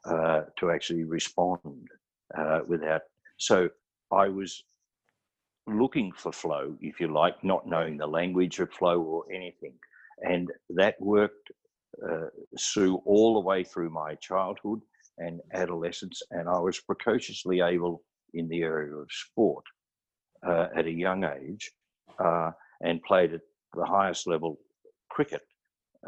uh, 0.05 0.43
to 0.59 0.71
actually 0.71 1.05
respond 1.05 1.59
uh, 2.37 2.61
without. 2.67 3.03
So 3.37 3.69
I 4.13 4.29
was 4.29 4.63
looking 5.67 6.13
for 6.13 6.33
flow, 6.33 6.77
if 6.81 7.01
you 7.01 7.09
like, 7.09 7.43
not 7.45 7.67
knowing 7.67 7.97
the 7.97 8.07
language 8.07 8.59
of 8.59 8.73
flow 8.73 9.01
or 9.01 9.25
anything. 9.33 9.75
And 10.23 10.51
that 10.71 10.97
worked 11.01 11.51
uh, 12.07 12.27
through 12.59 13.03
all 13.05 13.35
the 13.35 13.47
way 13.47 13.65
through 13.65 13.91
my 13.91 14.15
childhood 14.17 14.81
and 15.19 15.41
adolescence. 15.53 16.23
And 16.31 16.49
I 16.49 16.59
was 16.59 16.81
precociously 16.81 17.61
able 17.61 18.03
in 18.35 18.49
the 18.49 18.63
area 18.63 18.95
of 18.95 19.09
sport 19.11 19.65
uh, 20.47 20.67
at 20.77 20.87
a 20.87 20.91
young 20.91 21.25
age 21.25 21.71
uh, 22.19 22.51
and 22.83 23.03
played 23.03 23.35
at 23.35 23.41
the 23.75 23.85
highest 23.85 24.27
level 24.27 24.59
cricket 25.11 25.43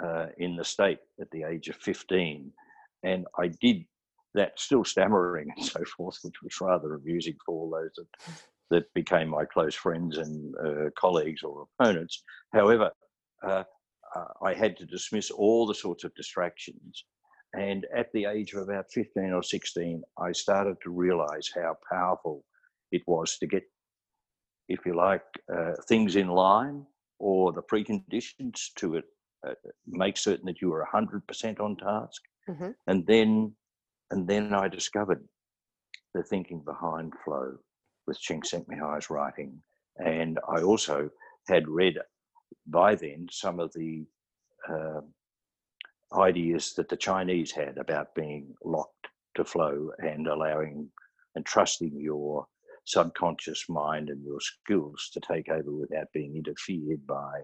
uh, 0.03 0.27
in 0.39 0.57
the 0.57 0.65
state 0.65 0.99
at 1.21 1.31
the 1.31 1.43
age 1.45 1.69
of 1.69 1.77
15 1.77 2.53
and 3.03 3.27
I 3.39 3.49
did 3.49 3.85
that 4.35 4.59
still 4.59 4.85
stammering 4.85 5.51
and 5.57 5.67
so 5.67 5.83
forth, 5.97 6.19
which 6.23 6.43
was 6.43 6.61
rather 6.61 6.95
amusing 6.95 7.37
for 7.45 7.55
all 7.55 7.71
those 7.71 7.91
that, 7.97 8.35
that 8.71 8.95
became 8.95 9.29
my 9.29 9.45
close 9.45 9.75
friends 9.75 10.19
and 10.19 10.55
uh, 10.65 10.91
colleagues 10.97 11.43
or 11.43 11.67
opponents. 11.81 12.23
However, 12.53 12.91
uh, 13.43 13.65
I 14.43 14.55
had 14.55 14.77
to 14.79 14.87
dismiss 14.87 15.31
all 15.31 15.67
the 15.67 15.75
sorts 15.75 16.05
of 16.05 16.15
distractions. 16.15 17.05
And 17.55 17.87
at 17.95 18.13
the 18.13 18.27
age 18.27 18.53
of 18.55 18.63
about 18.63 18.87
15 18.93 19.33
or 19.33 19.43
16, 19.43 20.03
I 20.19 20.33
started 20.33 20.77
to 20.83 20.91
realize 20.91 21.51
how 21.55 21.77
powerful 21.91 22.45
it 22.93 23.03
was 23.07 23.39
to 23.39 23.47
get, 23.47 23.65
if 24.69 24.87
you 24.87 24.95
like, 24.95 25.23
uh, 25.53 25.73
things 25.89 26.17
in 26.17 26.29
line 26.29 26.87
or 27.19 27.53
the 27.53 27.63
preconditions 27.63 28.73
to 28.77 28.97
it, 28.97 29.05
uh, 29.47 29.55
make 29.87 30.17
certain 30.17 30.47
that 30.47 30.61
you 30.61 30.71
were 30.71 30.83
100% 30.83 31.61
on 31.61 31.77
task 31.77 32.23
Mhm. 32.49 32.75
and 32.87 33.07
then 33.07 33.57
and 34.13 34.27
then 34.29 34.53
I 34.53 34.67
discovered 34.69 35.27
the 36.15 36.23
thinking 36.25 36.65
behind 36.65 37.15
flow 37.25 37.57
with 38.07 38.19
Csikszentmihalyi's 38.21 39.09
writing, 39.09 39.63
and 39.99 40.39
I 40.49 40.63
also 40.63 41.11
had 41.47 41.69
read 41.69 41.97
by 42.67 42.97
then 42.97 43.29
some 43.31 43.61
of 43.61 43.73
the 43.73 44.05
uh, 44.69 45.03
ideas 46.15 46.75
that 46.75 46.89
the 46.89 46.97
Chinese 46.97 47.53
had 47.53 47.79
about 47.79 48.15
being 48.15 48.55
locked 48.65 49.09
to 49.37 49.45
flow 49.45 49.91
and 49.99 50.27
allowing 50.27 50.89
and 51.35 51.47
trusting 51.47 51.99
your 51.99 52.47
subconscious 52.85 53.69
mind 53.69 54.09
and 54.09 54.25
your 54.25 54.41
skills 54.41 55.11
to 55.13 55.21
take 55.21 55.49
over 55.49 55.71
without 55.71 56.07
being 56.13 56.37
interfered 56.37 57.07
by 57.07 57.41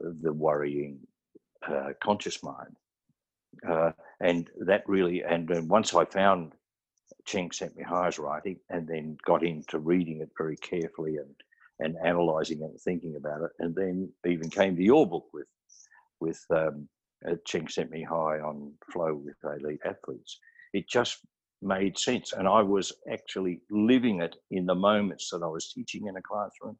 the 0.00 0.32
worrying 0.32 0.98
uh, 1.68 1.90
conscious 2.02 2.42
mind. 2.42 2.76
Uh, 3.68 3.90
and 4.20 4.48
that 4.60 4.88
really, 4.88 5.22
and 5.22 5.48
then 5.48 5.68
once 5.68 5.94
I 5.94 6.04
found 6.04 6.52
Cheng 7.26 7.50
Csikszentmihalyi's 7.50 8.18
writing 8.18 8.58
and 8.70 8.86
then 8.86 9.16
got 9.26 9.42
into 9.42 9.78
reading 9.78 10.20
it 10.20 10.30
very 10.36 10.56
carefully 10.56 11.16
and, 11.16 11.34
and 11.80 11.96
analysing 12.02 12.58
it 12.62 12.70
and 12.70 12.80
thinking 12.80 13.16
about 13.16 13.42
it, 13.42 13.50
and 13.58 13.74
then 13.74 14.10
even 14.26 14.48
came 14.50 14.76
to 14.76 14.82
your 14.82 15.06
book 15.06 15.26
with 15.32 15.46
with 16.20 16.44
um, 16.50 16.88
uh, 17.26 17.34
Mihaly 17.46 18.42
on 18.44 18.72
flow 18.92 19.14
with 19.14 19.36
elite 19.44 19.80
athletes. 19.84 20.38
It 20.72 20.88
just 20.88 21.18
made 21.62 21.98
sense, 21.98 22.32
and 22.32 22.46
I 22.46 22.62
was 22.62 22.92
actually 23.10 23.60
living 23.70 24.20
it 24.22 24.36
in 24.50 24.66
the 24.66 24.74
moments 24.74 25.30
that 25.30 25.42
I 25.42 25.48
was 25.48 25.72
teaching 25.72 26.06
in 26.06 26.16
a 26.16 26.22
classroom. 26.22 26.78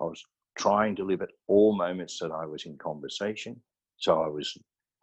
I 0.00 0.04
was 0.04 0.22
trying 0.58 0.96
to 0.96 1.04
live 1.04 1.20
it 1.22 1.30
all 1.48 1.76
moments 1.76 2.18
that 2.20 2.30
I 2.32 2.46
was 2.46 2.64
in 2.66 2.76
conversation. 2.78 3.60
So 3.98 4.22
I 4.22 4.28
was 4.28 4.56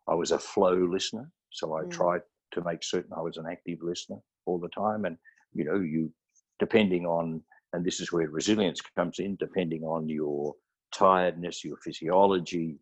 I 0.08 0.16
was 0.16 0.32
a 0.32 0.40
flow 0.40 0.76
listener. 0.76 1.30
So 1.52 1.76
I 1.76 1.84
Mm. 1.84 1.92
tried 1.92 2.22
to 2.54 2.64
make 2.64 2.84
certain 2.84 3.12
I 3.18 3.22
was 3.22 3.38
an 3.38 3.46
active 3.52 3.80
listener 3.82 4.18
all 4.46 4.60
the 4.60 4.70
time. 4.70 5.06
And, 5.06 5.18
you 5.54 5.66
know, 5.66 5.80
you, 5.80 6.12
depending 6.60 7.06
on, 7.06 7.42
and 7.74 7.86
this 7.86 8.00
is 8.02 8.12
where 8.12 8.30
resilience 8.30 8.82
comes 8.96 9.20
in, 9.20 9.36
depending 9.38 9.84
on 9.84 10.10
your 10.10 10.56
tiredness, 10.94 11.64
your 11.64 11.78
physiology, 11.78 12.78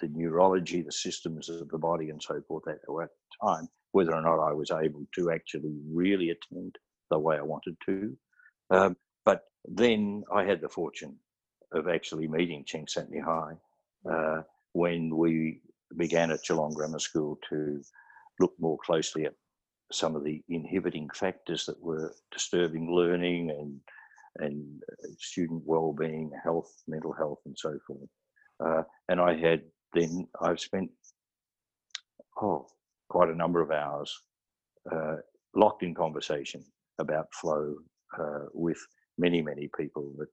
the 0.00 0.08
neurology, 0.08 0.82
the 0.82 0.92
systems 0.92 1.48
of 1.48 1.68
the 1.68 1.78
body, 1.78 2.10
and 2.10 2.22
so 2.22 2.40
forth 2.46 2.68
at 2.68 2.80
that 2.86 3.08
time, 3.42 3.68
whether 3.92 4.14
or 4.14 4.22
not 4.22 4.40
I 4.40 4.52
was 4.52 4.70
able 4.70 5.06
to 5.16 5.30
actually 5.30 5.74
really 5.90 6.30
attend 6.30 6.76
the 7.10 7.18
way 7.18 7.36
I 7.36 7.42
wanted 7.42 7.76
to. 7.86 8.16
Um, 8.70 8.96
but 9.24 9.42
then 9.64 10.24
I 10.32 10.44
had 10.44 10.60
the 10.60 10.68
fortune 10.68 11.16
of 11.72 11.88
actually 11.88 12.28
meeting 12.28 12.64
Cheng 12.64 12.86
Csikszentmihalyi 12.86 13.58
uh, 14.10 14.42
when 14.72 15.16
we 15.16 15.60
began 15.96 16.30
at 16.30 16.42
Geelong 16.44 16.74
Grammar 16.74 16.98
School 16.98 17.38
to 17.48 17.82
look 18.38 18.54
more 18.58 18.78
closely 18.84 19.26
at 19.26 19.34
some 19.92 20.14
of 20.14 20.24
the 20.24 20.42
inhibiting 20.48 21.08
factors 21.14 21.66
that 21.66 21.80
were 21.82 22.14
disturbing 22.30 22.92
learning 22.92 23.50
and 23.50 23.80
and 24.38 24.80
uh, 24.92 25.08
student 25.18 25.60
well-being, 25.66 26.30
health, 26.44 26.72
mental 26.86 27.12
health, 27.12 27.40
and 27.46 27.58
so 27.58 27.76
forth. 27.84 28.08
Uh, 28.64 28.82
and 29.08 29.20
I 29.20 29.36
had 29.36 29.62
then 29.94 30.28
I've 30.40 30.60
spent 30.60 30.90
oh 32.40 32.66
quite 33.08 33.28
a 33.28 33.34
number 33.34 33.60
of 33.60 33.70
hours 33.70 34.12
uh, 34.90 35.16
locked 35.54 35.82
in 35.82 35.94
conversation 35.94 36.64
about 36.98 37.26
flow 37.34 37.76
uh, 38.18 38.46
with 38.52 38.78
many 39.18 39.42
many 39.42 39.68
people. 39.76 40.12
But 40.18 40.28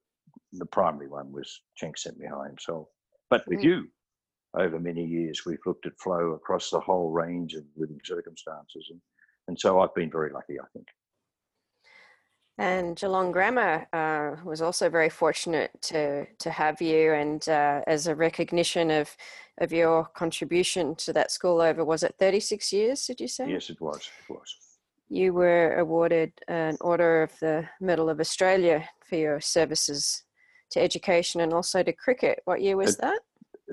the 0.53 0.65
primary 0.65 1.07
one 1.07 1.31
was 1.31 1.61
Cheng 1.75 1.93
Csikszentmihalyi 1.93 2.47
himself. 2.47 2.87
But 3.29 3.47
with 3.47 3.59
Mm. 3.59 3.63
you, 3.63 3.87
over 4.53 4.79
many 4.79 5.03
years, 5.05 5.45
we've 5.45 5.65
looked 5.65 5.85
at 5.85 5.99
flow 5.99 6.31
across 6.31 6.69
the 6.69 6.79
whole 6.79 7.11
range 7.11 7.53
of 7.55 7.63
living 7.75 7.99
circumstances, 8.03 8.87
and 8.91 9.01
and 9.47 9.59
so 9.59 9.79
I've 9.79 9.95
been 9.95 10.11
very 10.11 10.31
lucky, 10.31 10.59
I 10.59 10.65
think. 10.73 10.87
And 12.59 12.95
Geelong 12.95 13.31
Grammar 13.31 13.87
uh, 13.93 14.43
was 14.43 14.61
also 14.61 14.89
very 14.89 15.09
fortunate 15.09 15.71
to 15.83 16.25
to 16.39 16.49
have 16.49 16.81
you, 16.81 17.13
and 17.13 17.47
uh, 17.47 17.81
as 17.85 18.07
a 18.07 18.15
recognition 18.15 18.89
of 18.89 19.15
of 19.59 19.71
your 19.71 20.05
contribution 20.15 20.95
to 20.95 21.13
that 21.13 21.31
school 21.31 21.61
over 21.61 21.85
was 21.85 22.01
it 22.03 22.15
thirty 22.19 22.39
six 22.39 22.73
years? 22.73 23.05
Did 23.05 23.19
you 23.19 23.27
say? 23.27 23.49
Yes, 23.49 23.69
it 23.69 23.79
was. 23.79 24.09
It 24.27 24.33
was. 24.33 24.55
You 25.09 25.33
were 25.33 25.75
awarded 25.77 26.33
an 26.47 26.77
Order 26.81 27.23
of 27.23 27.31
the 27.39 27.67
Medal 27.79 28.09
of 28.09 28.19
Australia 28.19 28.89
for 29.07 29.15
your 29.15 29.39
services 29.39 30.23
to 30.71 30.81
education 30.81 31.41
and 31.41 31.53
also 31.53 31.81
to 31.83 31.93
cricket. 31.93 32.41
What 32.45 32.61
year 32.61 32.75
was 32.75 32.97
that? 32.97 33.19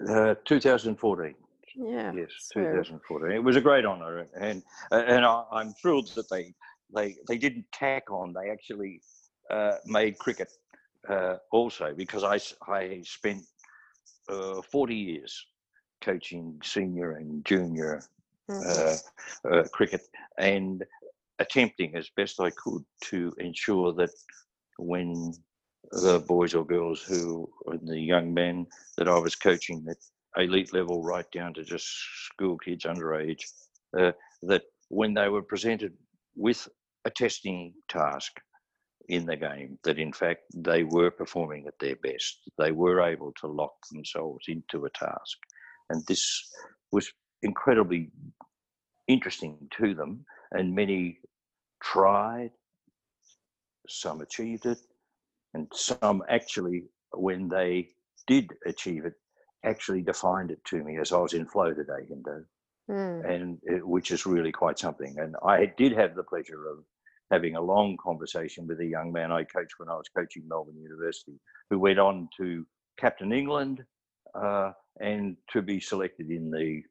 Uh, 0.08 0.34
2014. 0.44 1.34
Yeah. 1.76 2.12
Yes, 2.14 2.28
so- 2.38 2.60
2014. 2.60 3.32
It 3.32 3.42
was 3.42 3.56
a 3.56 3.60
great 3.62 3.86
honour, 3.86 4.26
and 4.38 4.62
and 4.90 5.24
I, 5.24 5.42
I'm 5.50 5.72
thrilled 5.72 6.08
that 6.16 6.28
they 6.28 6.54
they 6.94 7.16
they 7.28 7.38
didn't 7.38 7.66
tack 7.72 8.10
on. 8.10 8.32
They 8.32 8.50
actually 8.50 9.00
uh, 9.50 9.72
made 9.86 10.18
cricket 10.18 10.48
uh, 11.08 11.36
also 11.52 11.94
because 11.96 12.24
I 12.24 12.38
I 12.72 13.00
spent 13.04 13.42
uh, 14.28 14.62
40 14.62 14.94
years 14.96 15.46
coaching 16.02 16.60
senior 16.62 17.12
and 17.12 17.44
junior 17.44 18.04
Mhm. 18.48 18.64
uh, 18.66 18.96
uh, 19.50 19.64
cricket 19.72 20.02
and 20.38 20.84
attempting 21.38 21.96
as 21.96 22.10
best 22.16 22.40
I 22.40 22.50
could 22.50 22.82
to 23.10 23.32
ensure 23.38 23.92
that 23.94 24.10
when 24.78 25.32
the 25.90 26.20
boys 26.20 26.54
or 26.54 26.64
girls 26.64 27.02
who 27.02 27.48
and 27.66 27.86
the 27.88 27.98
young 28.00 28.32
men 28.34 28.66
that 28.96 29.08
I 29.08 29.18
was 29.18 29.34
coaching 29.36 29.86
at 29.90 29.96
elite 30.42 30.72
level 30.72 31.02
right 31.02 31.26
down 31.32 31.54
to 31.54 31.64
just 31.64 31.86
school 32.30 32.58
kids 32.58 32.84
underage 32.84 33.42
uh, 33.98 34.12
that 34.42 34.62
when 34.88 35.14
they 35.14 35.28
were 35.28 35.42
presented 35.42 35.92
with 36.36 36.68
a 37.04 37.10
testing 37.10 37.74
task 37.88 38.32
in 39.08 39.26
the 39.26 39.36
game 39.36 39.78
that 39.84 39.98
in 39.98 40.12
fact 40.12 40.40
they 40.54 40.82
were 40.82 41.10
performing 41.10 41.66
at 41.66 41.74
their 41.78 41.96
best. 41.96 42.38
They 42.58 42.72
were 42.72 43.00
able 43.02 43.32
to 43.40 43.46
lock 43.46 43.74
themselves 43.92 44.46
into 44.48 44.86
a 44.86 44.90
task. 44.90 45.38
And 45.90 46.02
this 46.06 46.42
was 46.92 47.10
incredibly 47.42 48.10
interesting 49.06 49.58
to 49.78 49.94
them. 49.94 50.24
And 50.52 50.74
many 50.74 51.18
tried, 51.82 52.50
some 53.88 54.20
achieved 54.20 54.66
it, 54.66 54.78
and 55.52 55.68
some 55.72 56.22
actually, 56.28 56.84
when 57.12 57.48
they 57.48 57.88
did 58.26 58.50
achieve 58.66 59.04
it, 59.04 59.14
actually 59.64 60.02
defined 60.02 60.50
it 60.50 60.64
to 60.66 60.82
me 60.82 60.98
as 60.98 61.12
I 61.12 61.18
was 61.18 61.34
in 61.34 61.46
flow 61.46 61.72
today, 61.72 62.06
Hindo, 62.08 62.44
mm. 62.90 63.30
and 63.30 63.58
it, 63.64 63.86
which 63.86 64.10
is 64.10 64.26
really 64.26 64.52
quite 64.52 64.78
something. 64.78 65.16
And 65.18 65.36
I 65.44 65.72
did 65.76 65.92
have 65.92 66.14
the 66.14 66.22
pleasure 66.22 66.68
of 66.68 66.84
having 67.30 67.56
a 67.56 67.60
long 67.60 67.96
conversation 68.02 68.66
with 68.66 68.80
a 68.80 68.86
young 68.86 69.12
man 69.12 69.32
I 69.32 69.44
coached 69.44 69.74
when 69.78 69.88
I 69.88 69.94
was 69.94 70.08
coaching 70.16 70.44
Melbourne 70.48 70.80
University, 70.80 71.40
who 71.70 71.78
went 71.78 71.98
on 71.98 72.28
to 72.38 72.66
captain 72.98 73.32
England 73.32 73.82
uh, 74.34 74.72
and 75.00 75.36
to 75.52 75.62
be 75.62 75.80
selected 75.80 76.30
in 76.30 76.50
the 76.50 76.82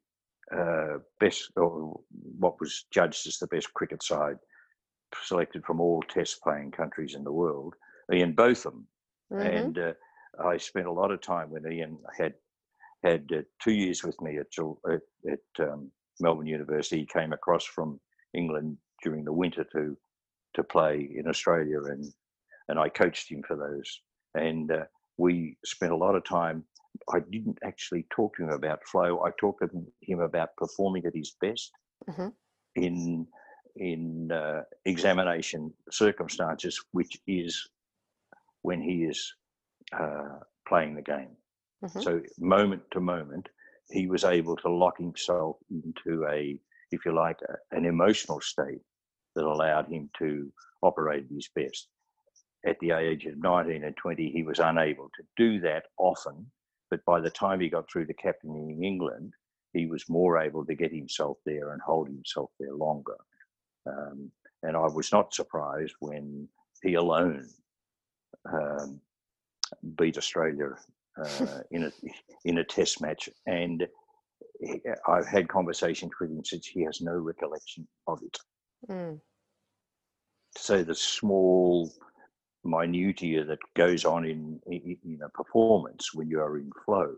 uh, 0.55 0.99
best, 1.19 1.51
or 1.55 1.99
what 2.39 2.59
was 2.59 2.85
judged 2.91 3.27
as 3.27 3.37
the 3.37 3.47
best 3.47 3.73
cricket 3.73 4.03
side, 4.03 4.37
selected 5.23 5.63
from 5.65 5.79
all 5.79 6.03
Test 6.09 6.41
playing 6.41 6.71
countries 6.71 7.15
in 7.15 7.23
the 7.23 7.31
world, 7.31 7.75
Ian 8.11 8.33
Botham, 8.33 8.87
mm-hmm. 9.31 9.41
and 9.41 9.77
uh, 9.77 9.93
I 10.43 10.57
spent 10.57 10.87
a 10.87 10.91
lot 10.91 11.11
of 11.11 11.21
time 11.21 11.49
when 11.51 11.71
Ian 11.71 11.97
had 12.17 12.33
had 13.03 13.29
uh, 13.33 13.41
two 13.61 13.73
years 13.73 14.03
with 14.03 14.19
me 14.21 14.37
at 14.37 14.47
at, 14.91 15.01
at 15.31 15.67
um, 15.67 15.91
Melbourne 16.19 16.47
University. 16.47 16.99
He 17.01 17.05
came 17.05 17.33
across 17.33 17.65
from 17.65 17.99
England 18.33 18.77
during 19.03 19.23
the 19.23 19.33
winter 19.33 19.65
to 19.73 19.97
to 20.55 20.63
play 20.63 21.09
in 21.15 21.27
Australia, 21.27 21.83
and 21.85 22.11
and 22.69 22.79
I 22.79 22.89
coached 22.89 23.29
him 23.31 23.43
for 23.47 23.55
those. 23.55 24.01
And 24.35 24.71
uh, 24.71 24.85
we 25.17 25.57
spent 25.65 25.91
a 25.91 25.97
lot 25.97 26.15
of 26.15 26.23
time. 26.23 26.63
I 27.13 27.19
didn't 27.19 27.57
actually 27.63 28.05
talk 28.09 28.35
to 28.35 28.43
him 28.43 28.49
about 28.49 28.85
flow. 28.85 29.23
I 29.23 29.31
talked 29.39 29.61
to 29.61 29.69
him 30.01 30.19
about 30.19 30.55
performing 30.57 31.05
at 31.05 31.15
his 31.15 31.35
best 31.41 31.71
mm-hmm. 32.09 32.29
in 32.75 33.27
in 33.75 34.31
uh, 34.31 34.61
examination 34.85 35.73
circumstances, 35.91 36.79
which 36.91 37.17
is 37.27 37.67
when 38.61 38.81
he 38.81 39.03
is 39.03 39.33
uh, 39.99 40.39
playing 40.67 40.95
the 40.95 41.01
game. 41.01 41.35
Mm-hmm. 41.83 42.01
So 42.01 42.21
moment 42.39 42.83
to 42.91 42.99
moment, 42.99 43.49
he 43.89 44.07
was 44.07 44.23
able 44.23 44.55
to 44.57 44.69
lock 44.69 44.97
himself 44.97 45.57
into 45.69 46.25
a, 46.25 46.59
if 46.91 47.05
you 47.05 47.13
like, 47.13 47.39
a, 47.49 47.75
an 47.75 47.85
emotional 47.85 48.39
state 48.41 48.81
that 49.35 49.45
allowed 49.45 49.87
him 49.87 50.09
to 50.19 50.51
operate 50.81 51.25
at 51.25 51.35
his 51.35 51.49
best. 51.55 51.87
At 52.65 52.79
the 52.79 52.91
age 52.91 53.25
of 53.25 53.37
19 53.37 53.83
and 53.83 53.97
20, 53.97 54.29
he 54.29 54.43
was 54.43 54.59
unable 54.59 55.09
to 55.15 55.23
do 55.35 55.59
that 55.61 55.83
often, 55.97 56.49
but 56.89 57.03
by 57.05 57.19
the 57.19 57.29
time 57.29 57.59
he 57.59 57.69
got 57.69 57.89
through 57.91 58.05
to 58.05 58.13
captaining 58.13 58.83
England, 58.83 59.33
he 59.73 59.87
was 59.87 60.07
more 60.07 60.37
able 60.37 60.65
to 60.65 60.75
get 60.75 60.93
himself 60.93 61.37
there 61.45 61.73
and 61.73 61.81
hold 61.81 62.07
himself 62.07 62.51
there 62.59 62.73
longer. 62.73 63.17
Um, 63.85 64.31
and 64.61 64.77
I 64.77 64.87
was 64.87 65.11
not 65.11 65.33
surprised 65.33 65.93
when 65.99 66.47
he 66.81 66.93
alone 66.93 67.49
um, 68.51 69.01
beat 69.97 70.17
Australia 70.17 70.75
uh, 71.21 71.59
in 71.71 71.83
a 71.85 71.91
in 72.45 72.59
a 72.59 72.63
Test 72.63 73.01
match, 73.01 73.29
and 73.45 73.87
I've 75.07 75.27
had 75.27 75.47
conversations 75.47 76.11
with 76.19 76.31
him 76.31 76.45
since 76.45 76.65
he 76.65 76.83
has 76.83 77.01
no 77.01 77.15
recollection 77.15 77.87
of 78.07 78.21
it. 78.23 78.37
Mm. 78.89 79.19
So 80.55 80.83
the 80.83 80.95
small 80.95 81.91
minutia 82.63 83.43
that 83.45 83.59
goes 83.75 84.05
on 84.05 84.25
in, 84.25 84.59
in, 84.67 84.97
in 85.03 85.19
a 85.23 85.29
performance 85.29 86.13
when 86.13 86.29
you 86.29 86.39
are 86.39 86.57
in 86.57 86.69
flow, 86.85 87.13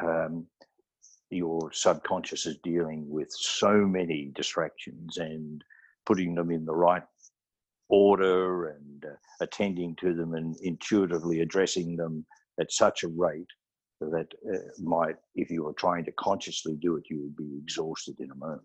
um, 0.00 0.46
your 1.30 1.72
subconscious 1.72 2.46
is 2.46 2.58
dealing 2.62 3.08
with 3.08 3.30
so 3.30 3.72
many 3.72 4.32
distractions 4.34 5.18
and 5.18 5.62
putting 6.06 6.34
them 6.34 6.50
in 6.50 6.64
the 6.64 6.74
right 6.74 7.02
order 7.88 8.68
and 8.68 9.04
uh, 9.04 9.16
attending 9.40 9.96
to 9.96 10.14
them 10.14 10.34
and 10.34 10.56
intuitively 10.62 11.40
addressing 11.40 11.96
them 11.96 12.24
at 12.60 12.72
such 12.72 13.02
a 13.02 13.08
rate 13.08 13.46
that 14.00 14.28
uh, 14.52 14.58
might, 14.78 15.16
if 15.34 15.50
you 15.50 15.64
were 15.64 15.72
trying 15.74 16.04
to 16.04 16.12
consciously 16.12 16.76
do 16.80 16.96
it, 16.96 17.04
you 17.10 17.20
would 17.20 17.36
be 17.36 17.58
exhausted 17.58 18.18
in 18.18 18.30
a 18.30 18.36
moment. 18.36 18.62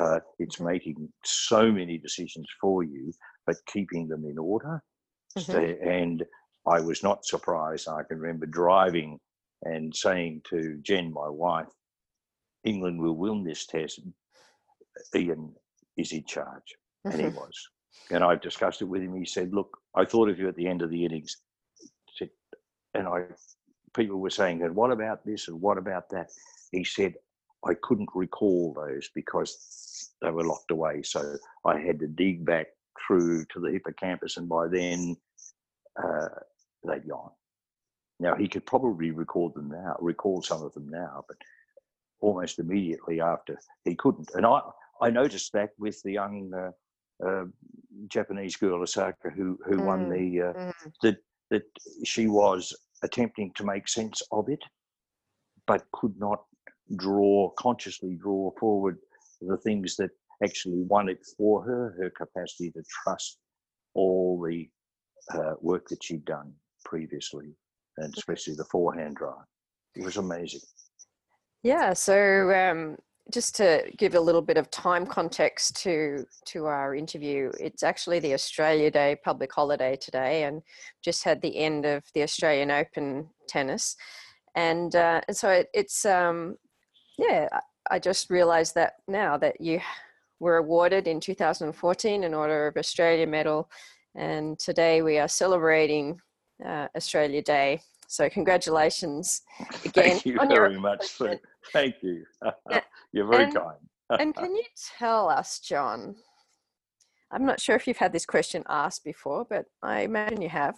Uh, 0.00 0.20
it's 0.38 0.60
making 0.60 1.08
so 1.24 1.70
many 1.70 1.98
decisions 1.98 2.46
for 2.60 2.82
you, 2.82 3.12
but 3.46 3.56
keeping 3.66 4.08
them 4.08 4.24
in 4.24 4.38
order. 4.38 4.82
Mm-hmm. 5.36 5.88
And 5.88 6.24
I 6.66 6.80
was 6.80 7.02
not 7.02 7.24
surprised. 7.24 7.88
I 7.88 8.02
can 8.02 8.18
remember 8.18 8.46
driving 8.46 9.18
and 9.62 9.94
saying 9.94 10.42
to 10.50 10.78
Jen, 10.82 11.12
my 11.12 11.28
wife, 11.28 11.68
England 12.64 13.00
will 13.00 13.16
win 13.16 13.44
this 13.44 13.66
test. 13.66 14.00
Ian 15.14 15.54
is 15.96 16.12
in 16.12 16.24
charge. 16.24 16.74
Mm-hmm. 17.06 17.10
And 17.10 17.20
he 17.20 17.26
mm-hmm. 17.28 17.36
was. 17.36 17.68
And 18.10 18.24
I've 18.24 18.40
discussed 18.40 18.82
it 18.82 18.86
with 18.86 19.02
him. 19.02 19.14
He 19.14 19.26
said, 19.26 19.52
Look, 19.52 19.76
I 19.94 20.04
thought 20.04 20.30
of 20.30 20.38
you 20.38 20.48
at 20.48 20.56
the 20.56 20.66
end 20.66 20.82
of 20.82 20.90
the 20.90 21.04
innings. 21.04 21.36
And 22.94 23.06
I 23.06 23.22
people 23.94 24.18
were 24.18 24.30
saying, 24.30 24.62
and 24.62 24.74
what 24.74 24.90
about 24.90 25.24
this 25.24 25.48
and 25.48 25.60
what 25.60 25.78
about 25.78 26.08
that? 26.10 26.30
He 26.72 26.84
said, 26.84 27.14
I 27.66 27.74
couldn't 27.82 28.08
recall 28.14 28.72
those 28.74 29.10
because 29.14 29.56
they 30.22 30.30
were 30.30 30.44
locked 30.44 30.70
away. 30.70 31.02
So 31.02 31.36
I 31.64 31.78
had 31.78 31.98
to 32.00 32.06
dig 32.06 32.44
back 32.44 32.66
through 33.06 33.44
to 33.46 33.60
the 33.60 33.70
hippocampus, 33.70 34.36
and 34.36 34.48
by 34.48 34.68
then 34.68 35.16
uh, 36.02 36.28
they'd 36.86 37.08
gone. 37.08 37.30
Now 38.18 38.34
he 38.34 38.48
could 38.48 38.66
probably 38.66 39.10
record 39.10 39.54
them 39.54 39.70
now, 39.70 39.96
recall 40.00 40.42
some 40.42 40.62
of 40.62 40.74
them 40.74 40.88
now, 40.88 41.24
but 41.26 41.38
almost 42.20 42.58
immediately 42.58 43.20
after 43.20 43.58
he 43.84 43.94
couldn't. 43.94 44.30
And 44.34 44.44
I, 44.44 44.60
I 45.00 45.10
noticed 45.10 45.52
that 45.54 45.70
with 45.78 46.00
the 46.02 46.12
young 46.12 46.52
uh, 46.54 47.26
uh, 47.26 47.44
Japanese 48.08 48.56
girl 48.56 48.82
Osaka 48.82 49.30
who 49.30 49.58
who 49.64 49.78
mm. 49.78 49.84
won 49.84 50.08
the 50.08 50.48
uh, 50.48 50.52
mm. 50.52 50.72
that 51.02 51.16
that 51.50 51.64
she 52.04 52.28
was 52.28 52.74
attempting 53.02 53.52
to 53.54 53.64
make 53.64 53.88
sense 53.88 54.22
of 54.30 54.48
it, 54.48 54.62
but 55.66 55.84
could 55.92 56.18
not 56.18 56.44
draw 56.96 57.50
consciously 57.58 58.14
draw 58.14 58.50
forward 58.58 58.98
the 59.40 59.56
things 59.58 59.96
that 59.96 60.10
actually 60.42 60.82
won 60.82 61.08
it 61.08 61.24
for 61.36 61.62
her, 61.62 61.94
her 61.98 62.10
capacity 62.10 62.70
to 62.72 62.82
trust 63.02 63.38
all 63.94 64.42
the 64.42 64.68
uh, 65.34 65.54
work 65.60 65.88
that 65.88 66.02
she'd 66.02 66.24
done 66.24 66.52
previously, 66.84 67.54
and 67.98 68.12
especially 68.16 68.54
the 68.54 68.64
forehand 68.64 69.16
drive. 69.16 69.44
It 69.96 70.04
was 70.04 70.16
amazing. 70.16 70.60
Yeah, 71.62 71.92
so 71.92 72.50
um, 72.52 72.96
just 73.32 73.54
to 73.56 73.84
give 73.96 74.14
a 74.14 74.20
little 74.20 74.42
bit 74.42 74.56
of 74.56 74.70
time 74.70 75.06
context 75.06 75.76
to 75.82 76.24
to 76.46 76.66
our 76.66 76.94
interview, 76.94 77.50
it's 77.60 77.82
actually 77.82 78.18
the 78.18 78.34
Australia 78.34 78.90
Day 78.90 79.16
public 79.22 79.52
holiday 79.52 79.96
today, 79.96 80.44
and 80.44 80.62
just 81.04 81.24
had 81.24 81.42
the 81.42 81.56
end 81.56 81.84
of 81.84 82.04
the 82.14 82.22
Australian 82.22 82.70
Open 82.70 83.28
tennis, 83.46 83.96
and 84.54 84.94
uh, 84.96 85.20
and 85.28 85.36
so 85.36 85.50
it, 85.50 85.68
it's 85.74 86.06
um, 86.06 86.56
yeah, 87.18 87.48
I 87.90 87.98
just 87.98 88.30
realised 88.30 88.74
that 88.74 88.94
now 89.08 89.36
that 89.38 89.60
you 89.60 89.80
were 90.38 90.56
awarded 90.56 91.06
in 91.06 91.20
2014 91.20 92.24
an 92.24 92.34
Order 92.34 92.66
of 92.66 92.76
Australia 92.76 93.26
medal, 93.26 93.70
and 94.14 94.58
today 94.58 95.02
we 95.02 95.18
are 95.18 95.28
celebrating 95.28 96.20
uh, 96.64 96.88
Australia 96.96 97.42
Day. 97.42 97.80
So 98.08 98.28
congratulations 98.28 99.42
again. 99.84 100.18
Thank 100.18 100.26
you 100.26 100.38
very 100.48 100.78
much. 100.78 101.06
Sir. 101.06 101.38
Thank 101.72 101.96
you. 102.02 102.24
You're 103.12 103.28
very 103.28 103.44
and, 103.44 103.54
kind. 103.54 103.76
and 104.18 104.34
can 104.34 104.54
you 104.54 104.64
tell 104.98 105.28
us, 105.28 105.60
John? 105.60 106.16
I'm 107.30 107.46
not 107.46 107.60
sure 107.60 107.76
if 107.76 107.86
you've 107.86 107.96
had 107.96 108.12
this 108.12 108.26
question 108.26 108.64
asked 108.68 109.04
before, 109.04 109.46
but 109.48 109.66
I 109.82 110.00
imagine 110.00 110.42
you 110.42 110.48
have. 110.48 110.76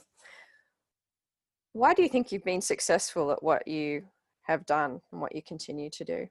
Why 1.72 1.94
do 1.94 2.02
you 2.02 2.08
think 2.08 2.30
you've 2.30 2.44
been 2.44 2.60
successful 2.60 3.30
at 3.30 3.42
what 3.42 3.66
you 3.66 4.02
have 4.42 4.66
done 4.66 5.00
and 5.10 5.20
what 5.20 5.34
you 5.34 5.42
continue 5.42 5.88
to 5.88 6.04
do? 6.04 6.28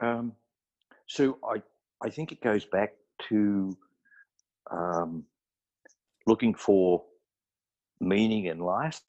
Um, 0.00 0.32
so 1.06 1.38
I, 1.44 1.62
I 2.04 2.10
think 2.10 2.32
it 2.32 2.40
goes 2.42 2.64
back 2.64 2.92
to 3.28 3.76
um, 4.70 5.24
looking 6.26 6.54
for 6.54 7.04
meaning 8.00 8.46
in 8.46 8.58
life 8.58 9.00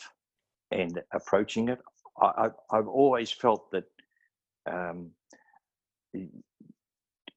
and 0.71 1.01
approaching 1.13 1.69
it. 1.69 1.79
I, 2.21 2.49
have 2.71 2.87
always 2.87 3.31
felt 3.31 3.71
that 3.71 3.85
um, 4.69 5.11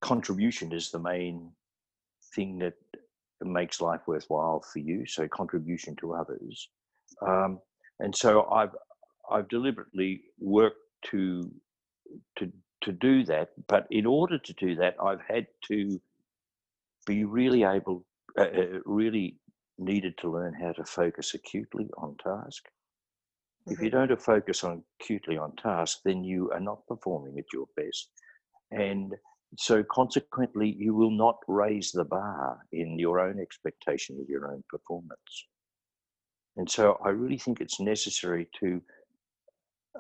contribution 0.01 0.73
is 0.73 0.91
the 0.91 0.99
main 0.99 1.53
thing 2.35 2.59
that 2.59 2.75
makes 3.41 3.81
life 3.81 4.01
worthwhile 4.07 4.61
for 4.73 4.81
you. 4.81 5.07
So 5.07 5.29
contribution 5.29 5.95
to 5.97 6.15
others, 6.15 6.69
um, 7.27 7.61
and 8.01 8.15
so 8.15 8.45
I've 8.51 8.75
I've 9.31 9.49
deliberately 9.49 10.23
worked 10.41 10.79
to 11.11 11.49
to 12.39 12.53
to 12.83 12.93
do 12.93 13.25
that. 13.25 13.51
But 13.69 13.87
in 13.91 14.07
order 14.07 14.39
to 14.39 14.53
do 14.55 14.77
that, 14.77 14.97
I've 15.03 15.23
had 15.27 15.47
to 15.69 16.01
be 17.07 17.25
really 17.25 17.65
able 17.65 18.05
uh, 18.39 18.43
uh, 18.43 18.79
really 18.85 19.37
needed 19.79 20.17
to 20.19 20.31
learn 20.31 20.55
how 20.55 20.73
to 20.73 20.85
focus 20.85 21.35
acutely 21.35 21.89
on 21.99 22.17
task. 22.23 22.65
Mm-hmm. 22.65 23.73
If 23.73 23.79
you 23.81 23.91
mm-hmm. 23.91 24.09
don't 24.09 24.23
focus 24.23 24.65
on 24.65 24.83
acutely 25.01 25.37
on 25.37 25.55
task, 25.57 26.01
then 26.05 26.25
you 26.25 26.51
are 26.53 26.61
not 26.61 26.87
performing 26.87 27.39
at 27.39 27.53
your 27.53 27.67
best. 27.77 28.09
And 28.71 29.15
so 29.59 29.85
consequently, 29.85 30.75
you 30.79 30.95
will 30.95 31.11
not 31.11 31.37
raise 31.47 31.93
the 31.93 32.05
bar 32.05 32.59
in 32.73 32.99
your 32.99 33.21
own 33.21 33.39
expectation 33.39 34.19
of 34.21 34.29
your 34.29 34.51
own 34.51 34.65
performance. 34.71 35.47
And 36.57 36.71
so 36.71 36.99
I 37.05 37.11
really 37.11 37.39
think 37.39 37.61
it's 37.61 37.81
necessary 37.81 38.49
to 38.61 38.81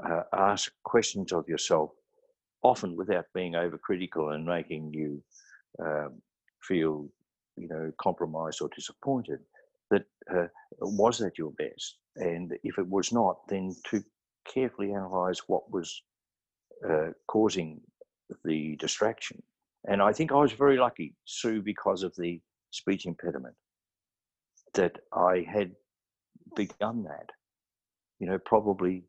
uh, 0.09 0.23
ask 0.33 0.73
questions 0.85 1.33
of 1.33 1.49
yourself, 1.49 1.91
often 2.63 2.97
without 2.97 3.27
being 3.35 3.53
overcritical 3.53 4.35
and 4.35 4.45
making 4.45 4.93
you 4.93 5.23
um, 5.85 6.21
feel, 6.63 7.09
you 7.57 7.69
know, 7.69 7.93
compromised 8.01 8.63
or 8.63 8.69
disappointed. 8.75 9.41
That 9.91 10.05
uh, 10.35 10.47
was 10.81 11.19
that 11.19 11.37
your 11.37 11.51
best, 11.53 11.99
and 12.17 12.53
if 12.65 12.79
it 12.79 12.89
was 12.89 13.13
not, 13.13 13.37
then 13.49 13.75
to 13.91 14.03
carefully 14.53 14.93
analyze 14.93 15.41
what 15.47 15.71
was 15.71 16.03
uh, 16.89 17.11
causing 17.29 17.81
the 18.45 18.77
distraction. 18.77 19.43
And 19.87 20.01
I 20.01 20.13
think 20.13 20.33
I 20.33 20.37
was 20.37 20.53
very 20.53 20.79
lucky, 20.79 21.15
Sue, 21.27 21.61
because 21.61 22.03
of 22.03 22.15
the 22.17 22.41
speech 22.71 23.05
impediment, 23.05 23.55
that 24.75 24.99
I 25.13 25.45
had 25.47 25.73
begun 26.57 27.05
that, 27.05 27.29
you 28.19 28.27
know, 28.27 28.39
probably, 28.39 29.05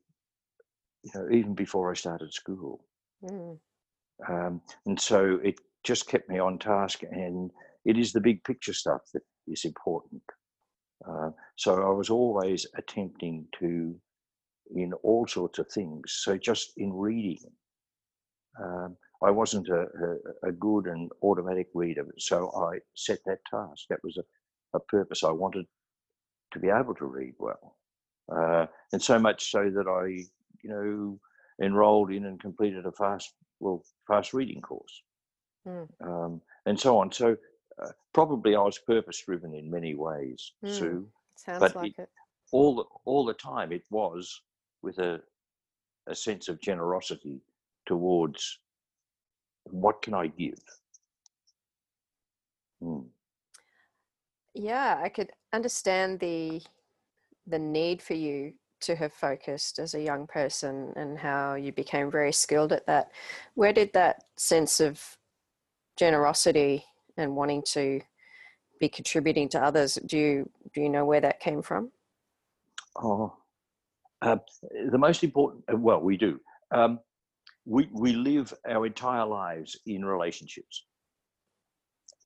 you 1.03 1.11
know, 1.15 1.29
even 1.31 1.53
before 1.53 1.91
I 1.91 1.95
started 1.95 2.33
school. 2.33 2.83
Mm. 3.23 3.59
Um, 4.29 4.61
and 4.85 4.99
so 4.99 5.39
it 5.43 5.55
just 5.83 6.07
kept 6.07 6.29
me 6.29 6.39
on 6.39 6.59
task, 6.59 7.01
and 7.03 7.51
it 7.85 7.97
is 7.97 8.13
the 8.13 8.21
big 8.21 8.43
picture 8.43 8.73
stuff 8.73 9.01
that 9.13 9.23
is 9.47 9.65
important. 9.65 10.21
Uh, 11.07 11.31
so 11.57 11.83
I 11.83 11.91
was 11.91 12.09
always 12.09 12.65
attempting 12.77 13.45
to, 13.59 13.95
in 14.75 14.93
all 15.03 15.27
sorts 15.27 15.59
of 15.59 15.67
things. 15.69 16.19
So 16.23 16.37
just 16.37 16.73
in 16.77 16.93
reading, 16.93 17.51
um, 18.61 18.95
I 19.23 19.31
wasn't 19.31 19.67
a, 19.69 19.81
a, 19.81 20.49
a, 20.49 20.51
good 20.51 20.85
and 20.85 21.09
automatic 21.21 21.67
reader, 21.73 22.05
so 22.17 22.51
I 22.55 22.79
set 22.95 23.19
that 23.25 23.39
task. 23.49 23.85
That 23.89 23.99
was 24.03 24.17
a, 24.17 24.77
a 24.77 24.79
purpose. 24.81 25.23
I 25.23 25.31
wanted 25.31 25.65
to 26.53 26.59
be 26.59 26.69
able 26.69 26.93
to 26.95 27.05
read 27.05 27.33
well. 27.39 27.77
Uh, 28.33 28.67
and 28.91 29.01
so 29.01 29.19
much 29.19 29.51
so 29.51 29.69
that 29.69 29.87
I, 29.87 30.07
you 30.61 30.69
know, 30.69 31.19
enrolled 31.63 32.11
in 32.11 32.25
and 32.25 32.39
completed 32.39 32.85
a 32.85 32.91
fast, 32.91 33.33
well, 33.59 33.83
fast 34.07 34.33
reading 34.33 34.61
course, 34.61 35.01
mm. 35.67 35.87
um, 36.01 36.41
and 36.65 36.79
so 36.79 36.97
on. 36.97 37.11
So 37.11 37.35
uh, 37.81 37.91
probably 38.13 38.55
I 38.55 38.61
was 38.61 38.77
purpose 38.79 39.21
driven 39.25 39.53
in 39.53 39.69
many 39.69 39.95
ways, 39.95 40.51
mm. 40.63 40.71
Sue. 40.71 41.07
Sounds 41.35 41.59
but 41.59 41.75
like 41.75 41.93
it, 41.97 42.03
it. 42.03 42.09
All 42.51 42.75
the, 42.75 42.83
all 43.05 43.25
the 43.25 43.33
time, 43.33 43.71
it 43.71 43.83
was 43.89 44.41
with 44.81 44.99
a 44.99 45.21
a 46.07 46.15
sense 46.15 46.49
of 46.49 46.59
generosity 46.59 47.39
towards 47.85 48.59
what 49.71 50.01
can 50.01 50.13
I 50.13 50.27
give. 50.27 50.59
Mm 52.83 53.05
yeah 54.53 54.99
i 55.03 55.09
could 55.09 55.31
understand 55.51 56.19
the 56.19 56.61
the 57.47 57.59
need 57.59 58.01
for 58.01 58.13
you 58.13 58.53
to 58.83 58.95
have 58.95 59.13
focused 59.13 59.79
as 59.79 59.93
a 59.93 60.01
young 60.01 60.27
person 60.27 60.93
and 60.95 61.17
how 61.17 61.55
you 61.55 61.71
became 61.71 62.11
very 62.11 62.31
skilled 62.31 62.71
at 62.71 62.85
that. 62.87 63.11
Where 63.55 63.73
did 63.73 63.93
that 63.93 64.23
sense 64.37 64.79
of 64.79 65.17
generosity 65.97 66.85
and 67.17 67.35
wanting 67.35 67.63
to 67.67 68.01
be 68.79 68.89
contributing 68.89 69.47
to 69.47 69.63
others 69.63 69.97
do 70.07 70.17
you 70.17 70.49
do 70.73 70.81
you 70.81 70.89
know 70.89 71.05
where 71.05 71.21
that 71.21 71.39
came 71.39 71.61
from? 71.61 71.91
Oh 72.95 73.33
uh, 74.23 74.37
the 74.91 74.97
most 74.97 75.23
important 75.23 75.63
uh, 75.71 75.77
well 75.77 76.01
we 76.01 76.17
do. 76.17 76.39
Um, 76.71 76.99
we 77.65 77.89
we 77.91 78.13
live 78.13 78.53
our 78.67 78.85
entire 78.85 79.25
lives 79.25 79.79
in 79.85 80.03
relationships. 80.05 80.85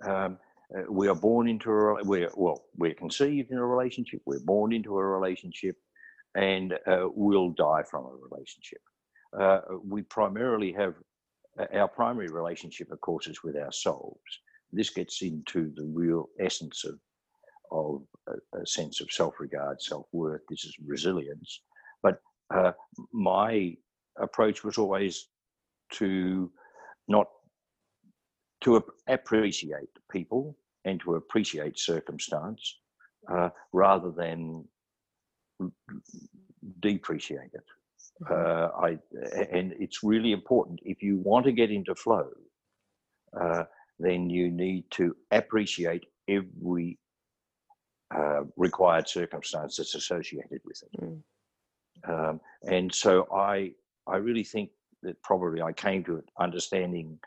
Um, 0.06 0.38
uh, 0.76 0.84
we 0.90 1.08
are 1.08 1.16
born 1.16 1.48
into 1.48 1.72
a 1.72 2.04
we're 2.04 2.30
well 2.36 2.66
we're 2.78 2.94
conceived 2.94 3.52
in 3.52 3.58
a 3.58 3.66
relationship 3.66 4.22
we're 4.26 4.40
born 4.40 4.74
into 4.74 4.98
a 4.98 5.04
relationship 5.04 5.76
and 6.36 6.74
uh, 6.88 7.08
we'll 7.14 7.52
die 7.52 7.84
from 7.90 8.06
a 8.06 8.28
relationship. 8.30 8.82
Uh, 9.40 9.60
we 9.84 10.02
primarily 10.04 10.72
have 10.72 10.96
uh, 11.60 11.66
our 11.74 11.88
primary 11.88 12.30
relationship 12.30 12.92
of 12.92 13.02
course 13.02 13.28
is 13.28 13.44
with 13.44 13.56
ourselves. 13.56 14.22
This 14.72 14.90
gets 14.90 15.22
into 15.22 15.72
the 15.76 15.86
real 15.86 16.30
essence 16.40 16.84
of 16.86 17.00
of 17.72 18.04
a, 18.30 18.60
a 18.62 18.66
sense 18.66 19.02
of 19.02 19.12
self-regard 19.12 19.82
self-worth. 19.82 20.42
This 20.50 20.64
is 20.64 20.76
resilience. 20.86 21.62
But 22.02 22.20
uh, 22.54 22.72
my 23.12 23.76
approach 24.18 24.64
was 24.64 24.78
always 24.78 25.28
to 25.94 26.52
not 27.08 27.28
to 28.62 28.84
appreciate 29.08 29.90
people 30.12 30.58
and 30.86 31.00
to 31.02 31.16
appreciate 31.16 31.78
circumstance 31.78 32.80
uh, 33.32 33.50
rather 33.74 34.12
than 34.12 34.66
depreciate 36.80 37.54
it. 37.54 37.64
Mm-hmm. 38.24 38.34
Uh, 38.34 38.68
I, 38.88 38.98
and 39.52 39.74
it's 39.80 40.04
really 40.04 40.32
important 40.32 40.80
if 40.84 41.04
you 41.04 41.18
want 41.18 41.46
to 41.46 41.52
get 41.52 41.72
into 41.72 41.96
flow, 41.96 42.30
uh, 43.40 43.64
then 44.00 44.30
you 44.30 44.50
need 44.50 44.86
to 44.92 45.16
appreciate 45.32 46.06
every 46.28 47.00
uh, 48.16 48.44
required 48.56 49.08
circumstance 49.08 49.78
that's 49.78 49.96
associated 49.96 50.62
with 50.66 50.82
it. 50.84 51.02
Mm. 51.02 51.22
Um, 52.08 52.42
and 52.64 52.94
so 52.94 53.28
I, 53.34 53.74
I 54.08 54.18
really 54.18 54.44
think 54.44 54.70
that 55.04 55.22
probably 55.24 55.62
I 55.62 55.74
came 55.74 56.04
to 56.06 56.18
it 56.18 56.26
understanding 56.40 57.20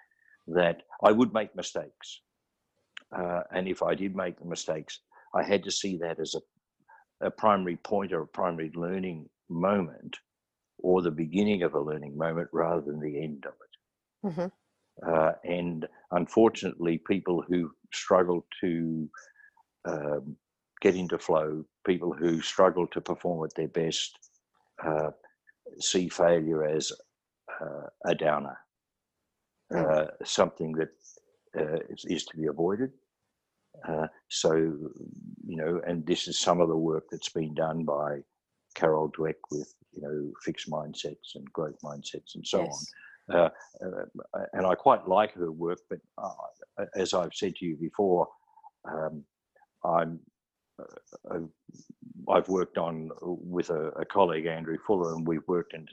that 0.49 0.83
I 1.05 1.13
would 1.13 1.33
make 1.33 1.55
mistakes. 1.55 2.21
Uh, 3.17 3.43
and 3.53 3.69
if 3.69 3.83
I 3.83 3.95
did 3.95 4.17
make 4.17 4.39
the 4.39 4.47
mistakes, 4.47 5.01
I 5.35 5.43
had 5.43 5.63
to 5.65 5.71
see 5.71 5.97
that 5.99 6.19
as 6.19 6.35
a, 6.35 6.41
a 7.21 7.31
primary 7.31 7.77
point 7.77 8.13
or 8.13 8.23
a 8.23 8.27
primary 8.27 8.71
learning 8.75 9.29
moment 9.49 10.17
or 10.79 11.03
the 11.03 11.11
beginning 11.11 11.63
of 11.63 11.75
a 11.75 11.81
learning 11.81 12.17
moment 12.17 12.49
rather 12.53 12.81
than 12.81 13.01
the 13.01 13.23
end 13.23 13.45
of 13.47 13.53
it. 13.53 14.33
Mm-hmm. 14.33 14.47
Uh, 15.07 15.33
and 15.45 15.87
unfortunately, 16.13 16.99
people 16.99 17.43
who 17.47 17.71
struggle 17.93 18.47
to 18.61 19.09
um, 19.87 20.37
get 20.81 20.95
into 20.95 21.19
flow, 21.19 21.65
people 21.87 22.13
who 22.13 22.41
struggle 22.41 22.87
to 22.89 23.01
perform 23.01 23.45
at 23.45 23.55
their 23.55 23.69
best, 23.69 24.19
uh, 24.85 25.11
see 25.79 26.09
failure 26.09 26.65
as 26.65 26.93
uh, 27.61 27.87
a 28.07 28.15
downer, 28.15 28.59
uh, 29.75 30.07
something 30.25 30.73
that 30.73 30.91
uh, 31.59 31.81
is, 31.89 32.05
is, 32.07 32.25
to 32.25 32.37
be 32.37 32.47
avoided. 32.47 32.91
Uh, 33.87 34.07
so, 34.29 34.55
you 34.55 35.57
know, 35.57 35.81
and 35.87 36.07
this 36.07 36.29
is 36.29 36.39
some 36.39 36.61
of 36.61 36.69
the 36.69 36.77
work 36.77 37.05
that's 37.11 37.31
been 37.31 37.55
done 37.55 37.85
by 37.85 38.19
Carol 38.75 39.11
Dweck 39.11 39.37
with, 39.51 39.75
you 39.93 40.03
know, 40.03 40.33
fixed 40.45 40.71
mindsets 40.71 41.35
and 41.35 41.51
growth 41.53 41.79
mindsets 41.85 42.35
and 42.35 42.47
so 42.47 42.63
yes. 42.63 42.69
on. 42.69 43.37
Uh, 43.37 43.49
uh, 43.85 44.45
and 44.55 44.67
I 44.67 44.75
quite 44.75 45.07
like 45.07 45.35
her 45.35 45.53
work, 45.53 45.79
but 45.89 46.01
uh, 46.19 46.85
as 46.97 47.15
I've 47.15 47.35
said 47.35 47.55
to 47.57 47.65
you 47.65 47.77
before, 47.77 48.29
um, 48.91 49.23
I'm 49.85 50.21
uh, 51.31 51.39
I've 52.29 52.49
worked 52.49 52.79
on 52.79 53.11
with 53.21 53.71
a, 53.71 53.89
a, 53.91 54.05
colleague 54.05 54.47
Andrew 54.47 54.79
Fuller, 54.87 55.15
and 55.15 55.27
we've 55.27 55.47
worked 55.47 55.75
into 55.75 55.93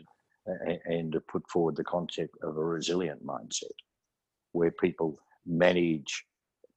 and 0.86 1.16
put 1.30 1.44
forward 1.50 1.76
the 1.76 1.84
concept 1.84 2.34
of 2.42 2.58
a 2.58 2.64
resilient 2.64 3.26
mindset, 3.26 3.66
where 4.54 4.72
people 4.72 5.20
manage 5.46 6.26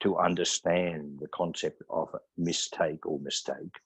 to 0.01 0.17
understand 0.17 1.19
the 1.21 1.29
concept 1.29 1.83
of 1.91 2.09
mistake 2.37 3.05
or 3.07 3.19
mistake, 3.21 3.77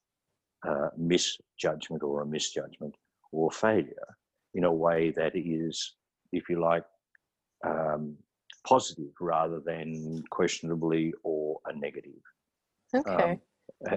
uh, 0.66 0.88
misjudgment 0.96 2.02
or 2.02 2.22
a 2.22 2.26
misjudgment 2.26 2.94
or 3.32 3.50
failure 3.50 4.16
in 4.54 4.64
a 4.64 4.72
way 4.72 5.10
that 5.10 5.32
is, 5.34 5.94
if 6.32 6.48
you 6.48 6.60
like, 6.60 6.84
um, 7.66 8.16
positive 8.66 9.12
rather 9.20 9.60
than 9.60 10.22
questionably 10.30 11.12
or 11.22 11.58
a 11.66 11.76
negative. 11.76 12.22
Okay. 12.94 13.32
Um, 13.32 13.40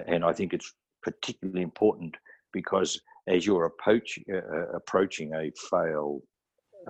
and 0.06 0.24
I 0.24 0.32
think 0.32 0.52
it's 0.52 0.74
particularly 1.02 1.62
important 1.62 2.16
because 2.52 3.00
as 3.28 3.46
you're 3.46 3.66
approach, 3.66 4.18
uh, 4.32 4.36
uh 4.36 4.66
approaching 4.74 5.34
a 5.34 5.50
fail, 5.70 6.20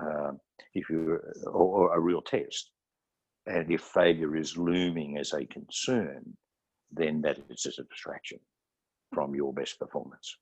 uh, 0.01 0.33
if 0.75 0.88
you 0.88 1.21
or, 1.47 1.91
or 1.91 1.97
a 1.97 2.01
real 2.01 2.23
test, 2.23 2.71
and 3.48 3.70
if 3.70 3.82
failure 3.82 4.37
is 4.37 4.56
looming 4.56 5.18
as 5.18 5.32
a 5.32 5.44
concern, 5.46 6.37
then 6.92 7.20
that 7.22 7.38
is 7.50 7.66
a 7.66 7.84
distraction 7.84 8.38
from 9.12 9.34
your 9.34 9.52
best 9.52 9.78
performance. 9.78 10.37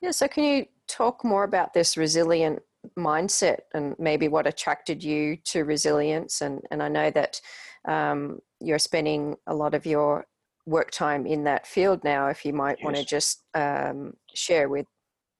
Yeah, 0.00 0.10
so 0.10 0.28
can 0.28 0.44
you 0.44 0.66
talk 0.86 1.24
more 1.24 1.44
about 1.44 1.72
this 1.72 1.96
resilient 1.96 2.60
mindset 2.98 3.60
and 3.72 3.94
maybe 3.98 4.28
what 4.28 4.46
attracted 4.46 5.02
you 5.02 5.36
to 5.44 5.64
resilience. 5.64 6.40
And, 6.40 6.60
and 6.70 6.82
I 6.82 6.88
know 6.88 7.10
that 7.10 7.40
um, 7.86 8.40
you're 8.60 8.78
spending 8.78 9.36
a 9.46 9.54
lot 9.54 9.74
of 9.74 9.86
your 9.86 10.26
work 10.66 10.90
time 10.90 11.26
in 11.26 11.44
that 11.44 11.66
field 11.66 12.02
now. 12.04 12.28
If 12.28 12.44
you 12.44 12.52
might 12.52 12.78
yes. 12.78 12.84
want 12.84 12.96
to 12.96 13.04
just 13.04 13.42
um, 13.54 14.14
share 14.34 14.68
with 14.68 14.86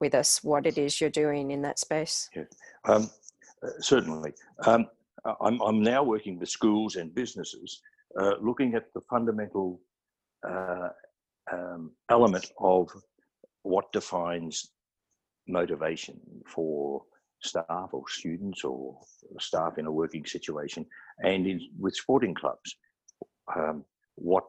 with 0.00 0.14
us 0.14 0.42
what 0.42 0.66
it 0.66 0.76
is 0.76 1.00
you're 1.00 1.08
doing 1.08 1.52
in 1.52 1.62
that 1.62 1.78
space. 1.78 2.28
Yeah. 2.34 2.42
Um, 2.84 3.08
uh, 3.62 3.68
certainly. 3.80 4.32
I'm, 5.40 5.60
I'm 5.60 5.82
now 5.82 6.02
working 6.02 6.38
with 6.38 6.48
schools 6.48 6.96
and 6.96 7.14
businesses 7.14 7.80
uh, 8.20 8.34
looking 8.40 8.74
at 8.74 8.92
the 8.94 9.00
fundamental 9.08 9.80
uh, 10.48 10.88
um, 11.52 11.92
element 12.10 12.50
of 12.58 12.90
what 13.62 13.92
defines 13.92 14.70
motivation 15.48 16.20
for 16.46 17.02
staff 17.42 17.90
or 17.92 18.04
students 18.08 18.64
or 18.64 18.98
staff 19.38 19.78
in 19.78 19.86
a 19.86 19.92
working 19.92 20.24
situation 20.24 20.86
and 21.18 21.46
in, 21.46 21.60
with 21.78 21.94
sporting 21.94 22.34
clubs. 22.34 22.76
Um, 23.54 23.84
what 24.16 24.44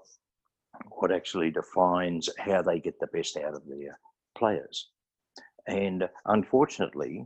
what 0.90 1.12
actually 1.12 1.52
defines 1.52 2.30
how 2.38 2.62
they 2.62 2.80
get 2.80 3.00
the 3.00 3.08
best 3.08 3.38
out 3.38 3.54
of 3.54 3.64
their 3.66 3.98
players. 4.38 4.90
And 5.68 6.08
unfortunately 6.26 7.26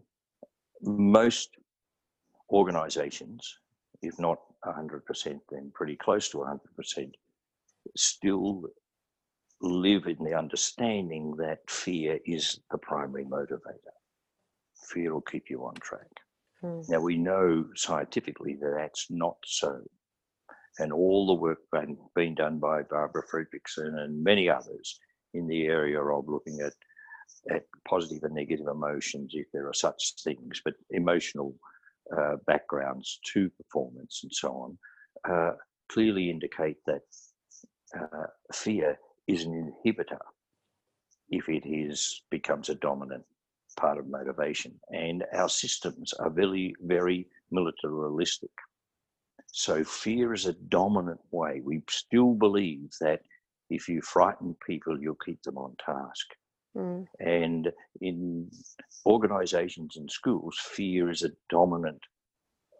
most 0.82 1.50
organizations 2.52 3.60
if 4.02 4.18
not 4.20 4.40
100% 4.66 5.40
then 5.50 5.72
pretty 5.74 5.96
close 5.96 6.30
to 6.30 6.38
100% 6.38 7.12
still 7.96 8.64
live 9.62 10.08
in 10.08 10.24
the 10.24 10.38
understanding 10.38 11.36
that 11.38 11.70
fear 11.70 12.20
is 12.26 12.60
the 12.72 12.78
primary 12.78 13.26
motivator. 13.26 13.96
Fear 14.90 15.14
will 15.14 15.22
keep 15.22 15.50
you 15.50 15.66
on 15.66 15.74
track. 15.76 16.10
Hmm. 16.62 16.82
Now, 16.88 17.00
we 17.00 17.18
know 17.18 17.66
scientifically 17.76 18.58
that 18.62 18.74
that's 18.78 19.08
not 19.10 19.38
so. 19.46 19.82
And 20.78 20.94
all 20.94 21.28
the 21.28 21.34
work 21.34 21.60
been, 21.72 21.98
being 22.16 22.36
done 22.36 22.60
by 22.60 22.84
Barbara 22.84 23.24
Fredrickson 23.32 24.00
and 24.00 24.24
many 24.24 24.50
others 24.50 25.00
in 25.34 25.48
the 25.48 25.66
area 25.66 26.02
of 26.02 26.28
looking 26.28 26.60
at, 26.62 26.74
at 27.54 27.66
positive 27.88 28.24
and 28.24 28.34
negative 28.34 28.68
emotions, 28.68 29.32
if 29.34 29.48
there 29.52 29.68
are 29.68 29.74
such 29.74 30.14
things, 30.24 30.62
but 30.64 30.76
emotional 30.92 31.54
uh, 32.18 32.36
backgrounds 32.48 33.20
to 33.34 33.50
performance 33.52 34.22
and 34.24 34.32
so 34.34 34.50
on, 34.50 34.78
uh, 35.30 35.52
clearly 35.92 36.30
indicate 36.30 36.78
that 36.86 37.02
uh, 37.98 38.28
fear 38.54 38.98
is 39.28 39.44
an 39.44 39.74
inhibitor 39.86 40.20
if 41.30 41.48
it 41.48 41.64
is 41.68 42.24
becomes 42.32 42.70
a 42.70 42.76
dominant 42.76 43.24
part 43.78 43.98
of 43.98 44.08
motivation. 44.08 44.74
And 44.90 45.24
our 45.34 45.50
systems 45.50 46.14
are 46.14 46.30
very, 46.30 46.74
very 46.82 47.28
militaristic. 47.52 48.52
So 49.48 49.84
fear 49.84 50.34
is 50.34 50.46
a 50.46 50.54
dominant 50.54 51.20
way. 51.32 51.62
We 51.64 51.82
still 51.90 52.34
believe 52.34 52.92
that 53.02 53.22
if 53.70 53.88
you 53.88 54.02
frighten 54.02 54.56
people, 54.66 55.00
you'll 55.00 55.18
keep 55.26 55.42
them 55.44 55.58
on 55.58 55.76
task. 55.84 56.28
Mm. 56.80 57.06
And 57.20 57.72
in 58.02 58.50
organizations 59.06 59.98
and 59.98 60.10
schools, 60.10 60.58
fear 60.60 61.10
is 61.10 61.24
a 61.24 61.32
dominant 61.50 62.02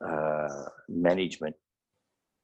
uh, 0.06 0.66
management 0.88 1.56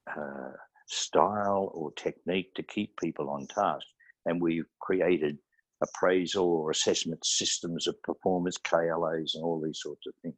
uh, 0.10 0.52
style 0.88 1.72
or 1.74 1.92
technique 1.94 2.54
to 2.56 2.64
keep 2.64 2.96
people 2.98 3.30
on 3.30 3.48
task 3.48 3.86
and 4.26 4.42
we've 4.42 4.70
created 4.82 5.38
appraisal 5.82 6.46
or 6.46 6.72
assessment 6.72 7.24
systems 7.26 7.88
of 7.88 8.02
performance, 8.04 8.58
KLAs, 8.58 9.36
and 9.36 9.44
all 9.44 9.62
these 9.62 9.80
sorts 9.82 10.06
of 10.08 10.14
things. 10.22 10.36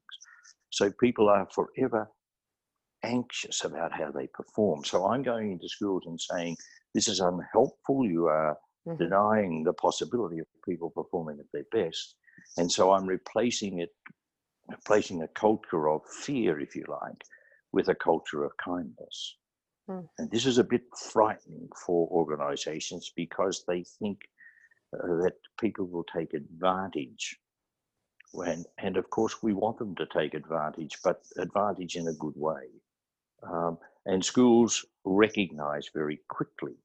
So 0.69 0.91
people 0.99 1.29
are 1.29 1.47
forever 1.53 2.09
anxious 3.03 3.63
about 3.63 3.93
how 3.93 4.11
they 4.11 4.27
perform. 4.33 4.83
So 4.83 5.07
I'm 5.07 5.23
going 5.23 5.51
into 5.53 5.69
schools 5.69 6.03
and 6.05 6.19
saying, 6.19 6.57
this 6.93 7.07
is 7.07 7.19
unhelpful. 7.19 8.05
You 8.05 8.27
are 8.27 8.57
mm-hmm. 8.87 9.03
denying 9.03 9.63
the 9.63 9.73
possibility 9.73 10.39
of 10.39 10.45
people 10.67 10.89
performing 10.89 11.39
at 11.39 11.45
their 11.53 11.65
best. 11.71 12.15
And 12.57 12.71
so 12.71 12.93
I'm 12.93 13.05
replacing 13.05 13.79
it, 13.79 13.89
replacing 14.69 15.21
a 15.21 15.27
culture 15.29 15.89
of 15.89 16.01
fear, 16.23 16.59
if 16.59 16.75
you 16.75 16.85
like, 16.87 17.23
with 17.71 17.89
a 17.89 17.95
culture 17.95 18.43
of 18.43 18.51
kindness. 18.57 19.35
Mm. 19.89 20.07
And 20.17 20.31
this 20.31 20.45
is 20.45 20.57
a 20.57 20.63
bit 20.63 20.83
frightening 21.11 21.69
for 21.85 22.07
organizations 22.09 23.11
because 23.15 23.63
they 23.67 23.83
think 23.99 24.19
uh, 24.93 25.21
that 25.23 25.35
people 25.59 25.85
will 25.85 26.05
take 26.15 26.33
advantage. 26.33 27.37
When, 28.33 28.65
and 28.77 28.97
of 28.97 29.09
course, 29.09 29.41
we 29.41 29.53
want 29.53 29.77
them 29.79 29.95
to 29.95 30.05
take 30.05 30.33
advantage, 30.33 30.97
but 31.03 31.21
advantage 31.37 31.95
in 31.95 32.07
a 32.07 32.13
good 32.13 32.35
way. 32.35 32.67
Um, 33.43 33.77
and 34.05 34.23
schools 34.23 34.85
recognize 35.05 35.89
very 35.93 36.19
quickly 36.29 36.75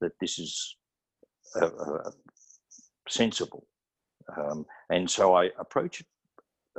that 0.00 0.12
this 0.20 0.38
is 0.38 0.76
sensible. 3.08 3.66
Um, 4.36 4.66
and 4.90 5.10
so 5.10 5.34
I 5.34 5.50
approach 5.58 6.00
it, 6.00 6.06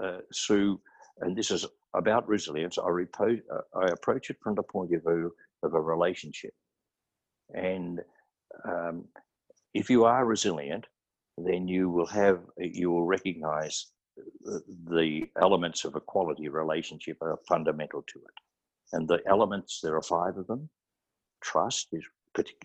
uh, 0.02 0.20
Sue, 0.32 0.80
and 1.22 1.36
this 1.36 1.52
is 1.52 1.66
about 1.94 2.28
resilience. 2.28 2.78
I, 2.78 2.84
uh, 2.84 3.62
I 3.76 3.88
approach 3.88 4.30
it 4.30 4.38
from 4.42 4.56
the 4.56 4.64
point 4.64 4.94
of 4.94 5.02
view 5.02 5.34
of 5.64 5.74
a 5.74 5.82
relationship. 5.82 6.54
And 7.54 8.02
um, 8.66 9.06
if 9.74 9.90
you 9.90 10.06
are 10.06 10.26
resilient, 10.26 10.86
then 11.38 11.68
you 11.68 11.90
will 11.90 12.08
have, 12.08 12.40
you 12.58 12.92
will 12.92 13.06
recognize 13.06 13.88
the 14.86 15.24
elements 15.40 15.86
of 15.86 15.96
a 15.96 16.02
quality 16.02 16.50
relationship 16.50 17.18
are 17.22 17.40
fundamental 17.48 18.04
to 18.08 18.20
it. 18.20 18.94
And 18.94 19.08
the 19.08 19.20
elements, 19.28 19.80
there 19.82 19.96
are 19.96 20.02
five 20.02 20.38
of 20.38 20.48
them. 20.48 20.70
Trust 21.42 21.90
is, 21.92 22.04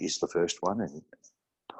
is 0.00 0.18
the 0.18 0.28
first 0.28 0.58
one 0.60 0.80
and 0.80 1.02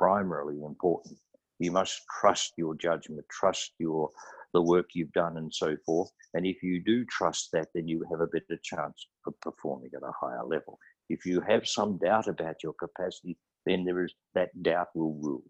primarily 0.03 0.61
important. 0.65 1.17
You 1.61 1.71
must 1.71 2.01
trust 2.21 2.55
your 2.57 2.75
judgment, 2.75 3.25
trust 3.31 3.71
your 3.79 4.11
the 4.53 4.61
work 4.61 4.87
you've 4.95 5.12
done 5.12 5.37
and 5.37 5.55
so 5.55 5.77
forth. 5.87 6.11
And 6.35 6.45
if 6.45 6.61
you 6.62 6.83
do 6.85 7.05
trust 7.05 7.51
that, 7.53 7.69
then 7.73 7.87
you 7.87 8.05
have 8.11 8.21
a 8.21 8.27
better 8.27 8.61
chance 8.62 9.07
of 9.27 9.41
performing 9.41 9.91
at 9.97 10.03
a 10.03 10.12
higher 10.21 10.45
level. 10.45 10.79
If 11.09 11.25
you 11.25 11.41
have 11.49 11.67
some 11.69 11.99
doubt 11.99 12.27
about 12.27 12.57
your 12.65 12.75
capacity, 12.75 13.38
then 13.65 13.85
there 13.85 14.05
is 14.05 14.12
that 14.35 14.51
doubt 14.62 14.88
will 14.95 15.15
rule. 15.23 15.45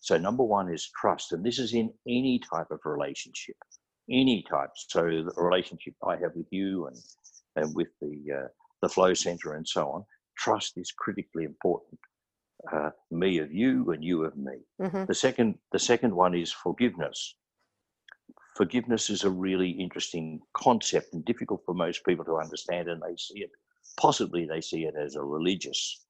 So 0.00 0.18
number 0.18 0.42
one 0.42 0.74
is 0.74 0.90
trust, 1.00 1.32
and 1.32 1.44
this 1.46 1.60
is 1.60 1.72
in 1.72 1.90
any 2.06 2.40
type 2.52 2.70
of 2.72 2.80
relationship, 2.84 3.56
any 4.10 4.44
type. 4.50 4.70
So 4.74 5.02
the 5.02 5.32
relationship 5.36 5.94
I 6.06 6.16
have 6.16 6.32
with 6.34 6.48
you 6.50 6.88
and 6.88 6.96
and 7.56 7.74
with 7.76 7.88
the 8.00 8.16
uh, 8.40 8.48
the 8.82 8.88
flow 8.88 9.14
center 9.14 9.54
and 9.54 9.66
so 9.66 9.88
on, 9.88 10.04
trust 10.36 10.72
is 10.76 10.92
critically 10.98 11.44
important. 11.44 12.00
Uh, 12.72 12.90
me 13.10 13.38
of 13.38 13.52
you 13.52 13.90
and 13.90 14.02
you 14.02 14.24
of 14.24 14.36
me. 14.36 14.56
Mm-hmm. 14.80 15.04
The 15.04 15.14
second 15.14 15.58
the 15.72 15.78
second 15.78 16.14
one 16.14 16.34
is 16.34 16.50
forgiveness. 16.50 17.36
Forgiveness 18.56 19.10
is 19.10 19.24
a 19.24 19.30
really 19.30 19.70
interesting 19.70 20.40
concept 20.56 21.12
and 21.12 21.24
difficult 21.24 21.62
for 21.66 21.74
most 21.74 22.04
people 22.06 22.24
to 22.24 22.38
understand, 22.38 22.88
and 22.88 23.02
they 23.02 23.16
see 23.16 23.40
it 23.40 23.50
possibly 23.96 24.46
they 24.46 24.60
see 24.60 24.84
it 24.84 24.94
as 24.96 25.14
a 25.14 25.22
religious 25.22 26.04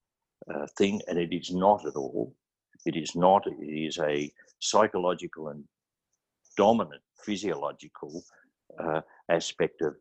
uh, 0.52 0.66
thing, 0.78 1.00
and 1.08 1.18
it 1.18 1.34
is 1.34 1.52
not 1.52 1.84
at 1.86 1.96
all. 1.96 2.34
It 2.86 2.96
is 2.96 3.14
not. 3.16 3.46
It 3.46 3.64
is 3.64 3.98
a 3.98 4.30
psychological 4.60 5.48
and 5.48 5.64
dominant 6.56 7.02
physiological 7.24 8.22
uh, 8.78 9.00
aspect 9.28 9.82
of 9.82 9.94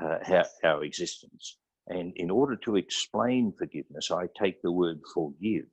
uh, 0.00 0.18
our, 0.32 0.44
our 0.64 0.84
existence. 0.84 1.58
And 1.88 2.12
in 2.16 2.30
order 2.30 2.56
to 2.56 2.76
explain 2.76 3.52
forgiveness, 3.58 4.10
I 4.10 4.28
take 4.38 4.62
the 4.62 4.72
word 4.72 5.00
forgive 5.14 5.66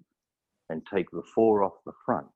and 0.70 0.82
take 0.86 1.10
the 1.12 1.24
four 1.34 1.64
off 1.64 1.74
the 1.86 1.94
front 2.06 2.28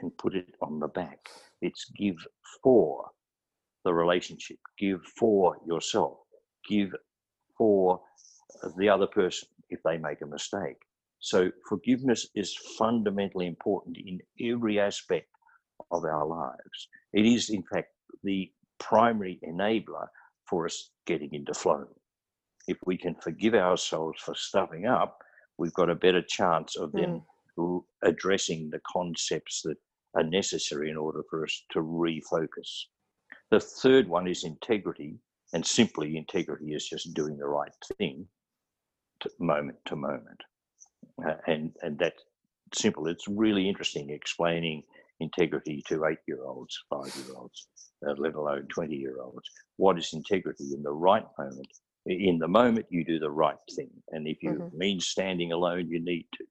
and 0.00 0.16
put 0.18 0.34
it 0.34 0.54
on 0.60 0.80
the 0.80 0.88
back. 0.88 1.28
It's 1.60 1.84
give 1.96 2.16
for 2.62 3.10
the 3.84 3.94
relationship, 3.94 4.58
give 4.78 5.02
for 5.18 5.56
yourself, 5.66 6.18
give 6.68 6.90
for 7.56 8.00
the 8.76 8.88
other 8.88 9.06
person 9.06 9.48
if 9.70 9.80
they 9.84 9.98
make 9.98 10.20
a 10.22 10.26
mistake. 10.26 10.78
So 11.20 11.50
forgiveness 11.68 12.28
is 12.34 12.54
fundamentally 12.78 13.46
important 13.46 13.96
in 13.96 14.20
every 14.40 14.78
aspect 14.78 15.28
of 15.90 16.04
our 16.04 16.26
lives. 16.26 16.88
It 17.12 17.24
is, 17.24 17.50
in 17.50 17.62
fact, 17.72 17.88
the 18.22 18.50
primary 18.78 19.38
enabler 19.46 20.06
for 20.48 20.66
us 20.66 20.90
getting 21.06 21.32
into 21.32 21.54
flow. 21.54 21.86
If 22.68 22.78
we 22.84 22.96
can 22.96 23.14
forgive 23.14 23.54
ourselves 23.54 24.20
for 24.20 24.34
stuffing 24.34 24.86
up, 24.86 25.18
we've 25.58 25.72
got 25.74 25.90
a 25.90 25.94
better 25.94 26.22
chance 26.22 26.76
of 26.76 26.92
then 26.92 27.04
mm. 27.04 27.24
Addressing 28.02 28.70
the 28.70 28.80
concepts 28.90 29.62
that 29.62 29.76
are 30.14 30.24
necessary 30.24 30.90
in 30.90 30.96
order 30.96 31.22
for 31.28 31.44
us 31.44 31.64
to 31.70 31.80
refocus. 31.80 32.84
The 33.50 33.60
third 33.60 34.08
one 34.08 34.26
is 34.26 34.44
integrity, 34.44 35.18
and 35.52 35.64
simply 35.64 36.16
integrity 36.16 36.72
is 36.74 36.88
just 36.88 37.14
doing 37.14 37.36
the 37.36 37.46
right 37.46 37.72
thing 37.98 38.26
to 39.20 39.30
moment 39.38 39.78
to 39.86 39.96
moment. 39.96 40.40
Uh, 41.24 41.34
and 41.46 41.72
and 41.82 41.98
that's 41.98 42.22
simple. 42.74 43.06
It's 43.06 43.28
really 43.28 43.68
interesting 43.68 44.10
explaining 44.10 44.82
integrity 45.20 45.82
to 45.88 46.04
eight 46.06 46.18
year 46.26 46.44
olds, 46.44 46.76
five 46.90 47.14
year 47.16 47.36
olds, 47.36 47.68
uh, 48.06 48.14
let 48.16 48.34
alone 48.34 48.66
20 48.68 48.94
year 48.94 49.20
olds. 49.20 49.48
What 49.76 49.98
is 49.98 50.12
integrity 50.12 50.72
in 50.74 50.82
the 50.82 50.92
right 50.92 51.26
moment? 51.38 51.68
In 52.06 52.38
the 52.38 52.48
moment, 52.48 52.86
you 52.90 53.04
do 53.04 53.18
the 53.18 53.30
right 53.30 53.56
thing. 53.74 53.90
And 54.10 54.26
if 54.26 54.42
you 54.42 54.50
mm-hmm. 54.50 54.78
mean 54.78 55.00
standing 55.00 55.52
alone, 55.52 55.88
you 55.88 56.00
need 56.00 56.26
to. 56.34 56.44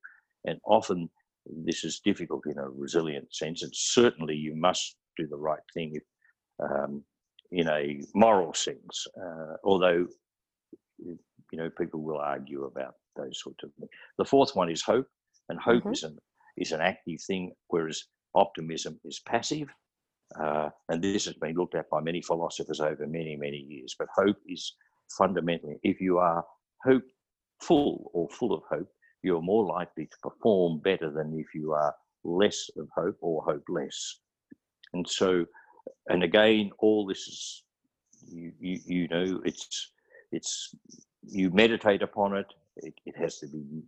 And 0.45 0.59
often 0.65 1.09
this 1.45 1.83
is 1.83 2.01
difficult 2.03 2.43
in 2.45 2.57
a 2.57 2.69
resilient 2.69 3.33
sense. 3.33 3.63
And 3.63 3.71
certainly 3.73 4.35
you 4.35 4.55
must 4.55 4.95
do 5.17 5.27
the 5.27 5.37
right 5.37 5.61
thing 5.73 5.93
if, 5.95 6.03
um, 6.63 7.03
in 7.51 7.67
a 7.67 8.01
moral 8.15 8.53
sense, 8.53 9.05
uh, 9.21 9.55
although 9.63 10.07
you 10.99 11.59
know 11.59 11.69
people 11.77 12.01
will 12.01 12.19
argue 12.19 12.63
about 12.63 12.95
those 13.15 13.39
sorts 13.41 13.63
of 13.63 13.71
things. 13.79 13.89
The 14.17 14.25
fourth 14.25 14.55
one 14.55 14.71
is 14.71 14.81
hope, 14.81 15.07
and 15.49 15.59
hope 15.59 15.83
mm-hmm. 15.83 15.91
is 15.91 16.03
an 16.03 16.17
is 16.57 16.71
an 16.71 16.81
active 16.81 17.21
thing, 17.27 17.51
whereas 17.67 18.03
optimism 18.35 18.99
is 19.05 19.21
passive. 19.27 19.67
Uh, 20.39 20.69
and 20.89 21.03
this 21.03 21.25
has 21.25 21.35
been 21.35 21.55
looked 21.55 21.75
at 21.75 21.89
by 21.91 22.01
many 22.01 22.21
philosophers 22.21 22.79
over 22.79 23.05
many, 23.05 23.35
many 23.35 23.57
years. 23.57 23.95
But 23.97 24.07
hope 24.15 24.37
is 24.47 24.73
fundamentally, 25.15 25.77
if 25.83 26.01
you 26.01 26.17
are 26.17 26.43
hopeful 26.83 28.11
or 28.13 28.27
full 28.29 28.53
of 28.53 28.63
hope, 28.69 28.87
you're 29.23 29.41
more 29.41 29.65
likely 29.65 30.05
to 30.05 30.17
perform 30.21 30.79
better 30.79 31.09
than 31.09 31.37
if 31.39 31.47
you 31.55 31.73
are 31.73 31.95
less 32.23 32.69
of 32.77 32.87
hope 32.95 33.17
or 33.21 33.43
hopeless. 33.43 34.19
And 34.93 35.07
so, 35.07 35.45
and 36.07 36.23
again, 36.23 36.71
all 36.79 37.05
this 37.05 37.19
is, 37.19 37.63
you, 38.27 38.51
you, 38.59 38.79
you 38.85 39.07
know, 39.07 39.41
it's, 39.45 39.91
it's, 40.31 40.75
you 41.25 41.49
meditate 41.51 42.01
upon 42.01 42.35
it. 42.37 42.47
it. 42.77 42.93
It 43.05 43.17
has 43.17 43.39
to 43.39 43.47
be 43.47 43.83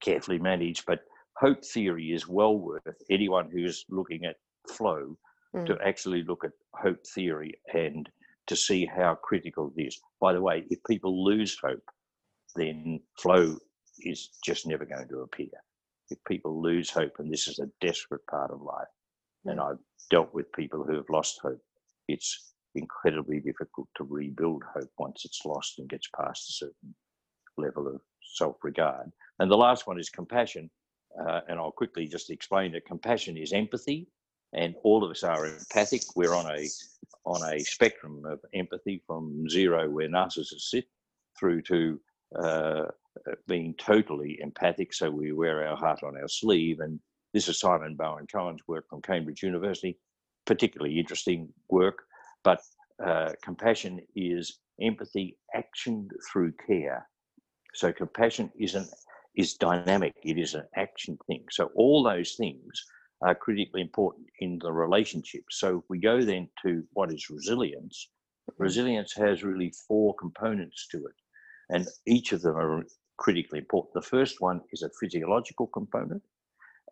carefully 0.00 0.38
managed, 0.38 0.84
but 0.86 1.00
hope 1.36 1.64
theory 1.64 2.12
is 2.12 2.28
well 2.28 2.56
worth 2.56 2.82
anyone 3.10 3.50
who's 3.50 3.84
looking 3.88 4.24
at 4.24 4.36
flow 4.68 5.16
mm. 5.54 5.66
to 5.66 5.76
actually 5.84 6.22
look 6.24 6.44
at 6.44 6.52
hope 6.74 7.04
theory 7.14 7.54
and 7.74 8.08
to 8.46 8.56
see 8.56 8.86
how 8.86 9.14
critical 9.22 9.72
it 9.76 9.82
is. 9.82 10.00
By 10.20 10.32
the 10.32 10.42
way, 10.42 10.64
if 10.70 10.78
people 10.88 11.24
lose 11.24 11.56
hope, 11.62 11.84
then 12.56 13.00
flow 13.18 13.56
is 14.04 14.30
just 14.44 14.66
never 14.66 14.84
going 14.84 15.08
to 15.08 15.20
appear. 15.20 15.48
If 16.10 16.18
people 16.24 16.60
lose 16.60 16.90
hope, 16.90 17.14
and 17.18 17.32
this 17.32 17.48
is 17.48 17.58
a 17.58 17.70
desperate 17.80 18.26
part 18.26 18.50
of 18.50 18.62
life, 18.62 18.88
mm. 19.46 19.52
and 19.52 19.60
I've 19.60 19.78
dealt 20.10 20.34
with 20.34 20.52
people 20.52 20.84
who 20.84 20.96
have 20.96 21.10
lost 21.10 21.40
hope, 21.42 21.60
it's 22.08 22.52
incredibly 22.74 23.40
difficult 23.40 23.88
to 23.96 24.04
rebuild 24.04 24.62
hope 24.74 24.90
once 24.98 25.24
it's 25.24 25.44
lost 25.44 25.78
and 25.78 25.88
gets 25.88 26.08
past 26.18 26.48
a 26.48 26.52
certain 26.52 26.94
level 27.56 27.86
of 27.86 28.00
self 28.34 28.56
regard. 28.62 29.10
And 29.38 29.50
the 29.50 29.56
last 29.56 29.86
one 29.86 29.98
is 29.98 30.08
compassion. 30.08 30.70
Uh, 31.20 31.40
and 31.48 31.58
I'll 31.58 31.72
quickly 31.72 32.06
just 32.06 32.30
explain 32.30 32.72
that 32.72 32.86
compassion 32.86 33.36
is 33.36 33.52
empathy, 33.52 34.08
and 34.54 34.74
all 34.82 35.04
of 35.04 35.10
us 35.10 35.22
are 35.22 35.46
empathic. 35.46 36.02
We're 36.16 36.34
on 36.34 36.46
a 36.46 36.66
on 37.24 37.52
a 37.52 37.60
spectrum 37.60 38.22
of 38.24 38.40
empathy 38.54 39.02
from 39.06 39.46
zero, 39.48 39.90
where 39.90 40.08
narcissists 40.08 40.70
sit, 40.70 40.86
through 41.38 41.62
to 41.62 42.00
uh, 42.38 42.84
being 43.46 43.74
totally 43.78 44.38
empathic. 44.40 44.92
So 44.92 45.10
we 45.10 45.32
wear 45.32 45.66
our 45.66 45.76
heart 45.76 46.02
on 46.02 46.16
our 46.16 46.28
sleeve, 46.28 46.80
and 46.80 47.00
this 47.32 47.48
is 47.48 47.60
Simon 47.60 47.96
Baron-Cohen's 47.96 48.62
work 48.66 48.88
from 48.88 49.02
Cambridge 49.02 49.42
University, 49.42 49.98
particularly 50.46 50.98
interesting 50.98 51.48
work. 51.68 52.02
But 52.44 52.60
uh, 53.04 53.32
compassion 53.42 54.00
is 54.16 54.58
empathy 54.80 55.38
actioned 55.56 56.10
through 56.30 56.52
care. 56.66 57.06
So 57.74 57.92
compassion 57.92 58.50
isn't 58.58 58.88
is 59.34 59.54
dynamic, 59.54 60.14
it 60.22 60.38
is 60.38 60.54
an 60.54 60.64
action 60.76 61.16
thing. 61.26 61.44
So 61.50 61.70
all 61.74 62.02
those 62.02 62.34
things 62.34 62.84
are 63.22 63.34
critically 63.34 63.80
important 63.80 64.26
in 64.40 64.58
the 64.60 64.70
relationship. 64.70 65.44
So 65.50 65.78
if 65.78 65.84
we 65.88 65.98
go 65.98 66.22
then 66.22 66.48
to 66.64 66.82
what 66.92 67.12
is 67.12 67.30
resilience, 67.30 68.08
mm-hmm. 68.50 68.62
resilience 68.62 69.14
has 69.14 69.42
really 69.42 69.72
four 69.88 70.14
components 70.16 70.86
to 70.90 70.98
it, 71.06 71.14
and 71.70 71.86
each 72.06 72.32
of 72.32 72.42
them 72.42 72.56
are 72.56 72.84
critically 73.22 73.60
important. 73.60 73.94
The 73.94 74.10
first 74.16 74.40
one 74.40 74.60
is 74.72 74.82
a 74.82 74.90
physiological 75.00 75.68
component, 75.68 76.22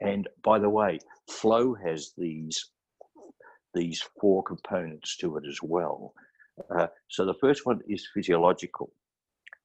and 0.00 0.28
by 0.44 0.60
the 0.60 0.70
way, 0.70 1.00
flow 1.28 1.74
has 1.74 2.12
these 2.16 2.56
these 3.74 4.00
four 4.20 4.42
components 4.42 5.16
to 5.18 5.36
it 5.38 5.44
as 5.48 5.58
well. 5.62 6.14
Uh, 6.76 6.86
so 7.08 7.24
the 7.24 7.40
first 7.40 7.66
one 7.66 7.80
is 7.88 8.08
physiological. 8.14 8.92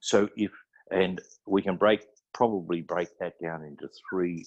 So 0.00 0.28
if 0.36 0.50
and 0.90 1.20
we 1.46 1.62
can 1.62 1.76
break 1.76 2.00
probably 2.34 2.80
break 2.82 3.08
that 3.20 3.34
down 3.40 3.64
into 3.64 3.88
three 4.10 4.44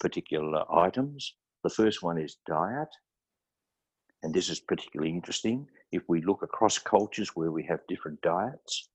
particular 0.00 0.62
items. 0.74 1.34
The 1.64 1.76
first 1.80 2.02
one 2.02 2.18
is 2.18 2.38
diet. 2.46 2.88
And 4.22 4.32
this 4.32 4.48
is 4.48 4.60
particularly 4.60 5.12
interesting 5.12 5.66
if 5.92 6.02
we 6.08 6.22
look 6.22 6.42
across 6.42 6.78
cultures 6.78 7.30
where 7.34 7.50
we 7.50 7.64
have 7.64 7.80
different 7.88 8.20
diets. 8.22 8.88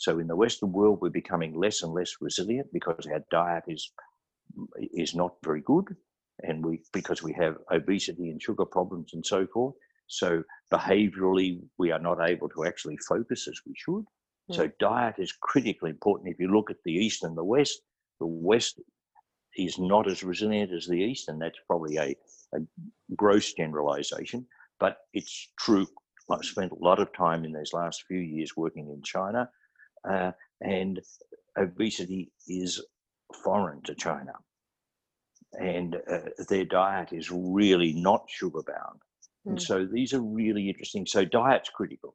So 0.00 0.18
in 0.18 0.28
the 0.28 0.36
Western 0.44 0.72
world, 0.72 1.00
we're 1.02 1.10
becoming 1.10 1.54
less 1.54 1.82
and 1.82 1.92
less 1.92 2.12
resilient 2.22 2.68
because 2.72 3.06
our 3.06 3.22
diet 3.30 3.64
is 3.68 3.92
is 4.94 5.14
not 5.14 5.34
very 5.44 5.60
good, 5.60 5.94
and 6.42 6.64
we 6.64 6.80
because 6.94 7.22
we 7.22 7.34
have 7.34 7.58
obesity 7.70 8.30
and 8.30 8.40
sugar 8.40 8.64
problems 8.64 9.10
and 9.12 9.24
so 9.24 9.46
forth. 9.46 9.74
So 10.06 10.42
behaviorally, 10.72 11.60
we 11.76 11.90
are 11.92 11.98
not 11.98 12.18
able 12.26 12.48
to 12.48 12.64
actually 12.64 12.96
focus 13.06 13.46
as 13.46 13.60
we 13.66 13.74
should. 13.76 14.04
So 14.50 14.68
mm. 14.68 14.72
diet 14.78 15.16
is 15.18 15.32
critically 15.32 15.90
important. 15.90 16.32
If 16.32 16.40
you 16.40 16.48
look 16.48 16.70
at 16.70 16.82
the 16.86 16.94
East 16.94 17.22
and 17.22 17.36
the 17.36 17.44
West, 17.44 17.82
the 18.20 18.26
West 18.26 18.80
is 19.54 19.78
not 19.78 20.08
as 20.08 20.24
resilient 20.24 20.72
as 20.72 20.86
the 20.86 20.98
East, 20.98 21.28
and 21.28 21.40
that's 21.42 21.58
probably 21.66 21.98
a, 21.98 22.16
a 22.54 22.60
gross 23.14 23.52
generalization, 23.52 24.46
but 24.78 24.96
it's 25.12 25.50
true. 25.58 25.86
I've 26.30 26.44
spent 26.44 26.72
a 26.72 26.84
lot 26.84 27.00
of 27.00 27.12
time 27.12 27.44
in 27.44 27.52
these 27.52 27.74
last 27.74 28.04
few 28.08 28.20
years 28.20 28.56
working 28.56 28.88
in 28.88 29.02
China, 29.02 29.50
uh, 30.08 30.32
and 30.60 31.00
obesity 31.56 32.32
is 32.48 32.82
foreign 33.42 33.82
to 33.82 33.94
China. 33.94 34.32
And 35.58 35.96
uh, 36.10 36.18
their 36.48 36.64
diet 36.64 37.12
is 37.12 37.30
really 37.30 37.92
not 37.92 38.26
sugar 38.28 38.62
bound. 38.66 39.00
Mm. 39.46 39.50
And 39.50 39.62
so 39.62 39.84
these 39.84 40.14
are 40.14 40.20
really 40.22 40.68
interesting. 40.68 41.06
So 41.06 41.24
diet's 41.24 41.70
critical. 41.70 42.14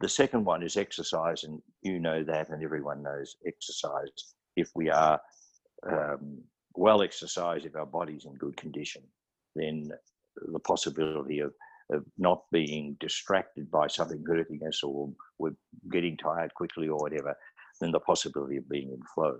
The 0.00 0.08
second 0.08 0.44
one 0.44 0.62
is 0.62 0.76
exercise, 0.76 1.44
and 1.44 1.62
you 1.82 2.00
know 2.00 2.24
that, 2.24 2.50
and 2.50 2.62
everyone 2.62 3.02
knows 3.02 3.36
exercise. 3.46 4.34
If 4.56 4.70
we 4.74 4.90
are 4.90 5.20
um, 5.88 6.42
well 6.74 7.02
exercised, 7.02 7.64
if 7.64 7.76
our 7.76 7.86
body's 7.86 8.24
in 8.24 8.34
good 8.34 8.56
condition, 8.56 9.02
then 9.54 9.90
the 10.52 10.58
possibility 10.58 11.38
of, 11.38 11.52
of 11.90 12.04
not 12.18 12.42
being 12.50 12.96
distracted 13.00 13.70
by 13.70 13.86
something 13.86 14.24
hurting 14.26 14.60
us 14.66 14.82
or 14.82 15.10
we're 15.38 15.56
getting 15.92 16.16
tired 16.16 16.52
quickly 16.54 16.88
or 16.88 16.98
whatever, 16.98 17.36
then 17.80 17.92
the 17.92 18.00
possibility 18.00 18.56
of 18.56 18.68
being 18.68 18.90
in 18.90 19.00
flow 19.14 19.36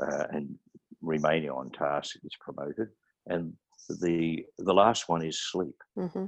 uh, 0.00 0.24
and 0.30 0.54
remaining 1.02 1.50
on 1.50 1.70
task 1.70 2.16
is 2.24 2.36
promoted. 2.40 2.88
And 3.26 3.52
the 3.88 4.44
the 4.58 4.74
last 4.74 5.08
one 5.08 5.24
is 5.24 5.40
sleep, 5.40 5.76
mm-hmm. 5.98 6.26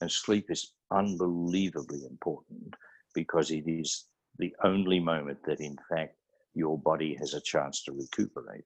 and 0.00 0.10
sleep 0.10 0.46
is 0.50 0.72
unbelievably 0.90 2.04
important 2.08 2.74
because 3.14 3.50
it 3.50 3.64
is 3.66 4.06
the 4.38 4.54
only 4.64 5.00
moment 5.00 5.38
that, 5.46 5.60
in 5.60 5.76
fact, 5.90 6.16
your 6.54 6.78
body 6.78 7.16
has 7.18 7.34
a 7.34 7.40
chance 7.40 7.82
to 7.84 7.92
recuperate. 7.92 8.64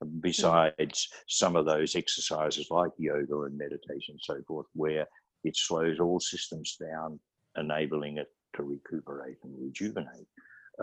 Hmm. 0.00 0.20
Besides 0.20 1.08
some 1.28 1.56
of 1.56 1.66
those 1.66 1.96
exercises 1.96 2.68
like 2.70 2.90
yoga 2.98 3.42
and 3.42 3.58
meditation 3.58 4.14
and 4.14 4.20
so 4.22 4.42
forth, 4.46 4.66
where 4.74 5.06
it 5.44 5.56
slows 5.56 6.00
all 6.00 6.20
systems 6.20 6.76
down, 6.76 7.18
enabling 7.56 8.18
it 8.18 8.28
to 8.56 8.62
recuperate 8.62 9.36
and 9.44 9.54
rejuvenate. 9.58 10.26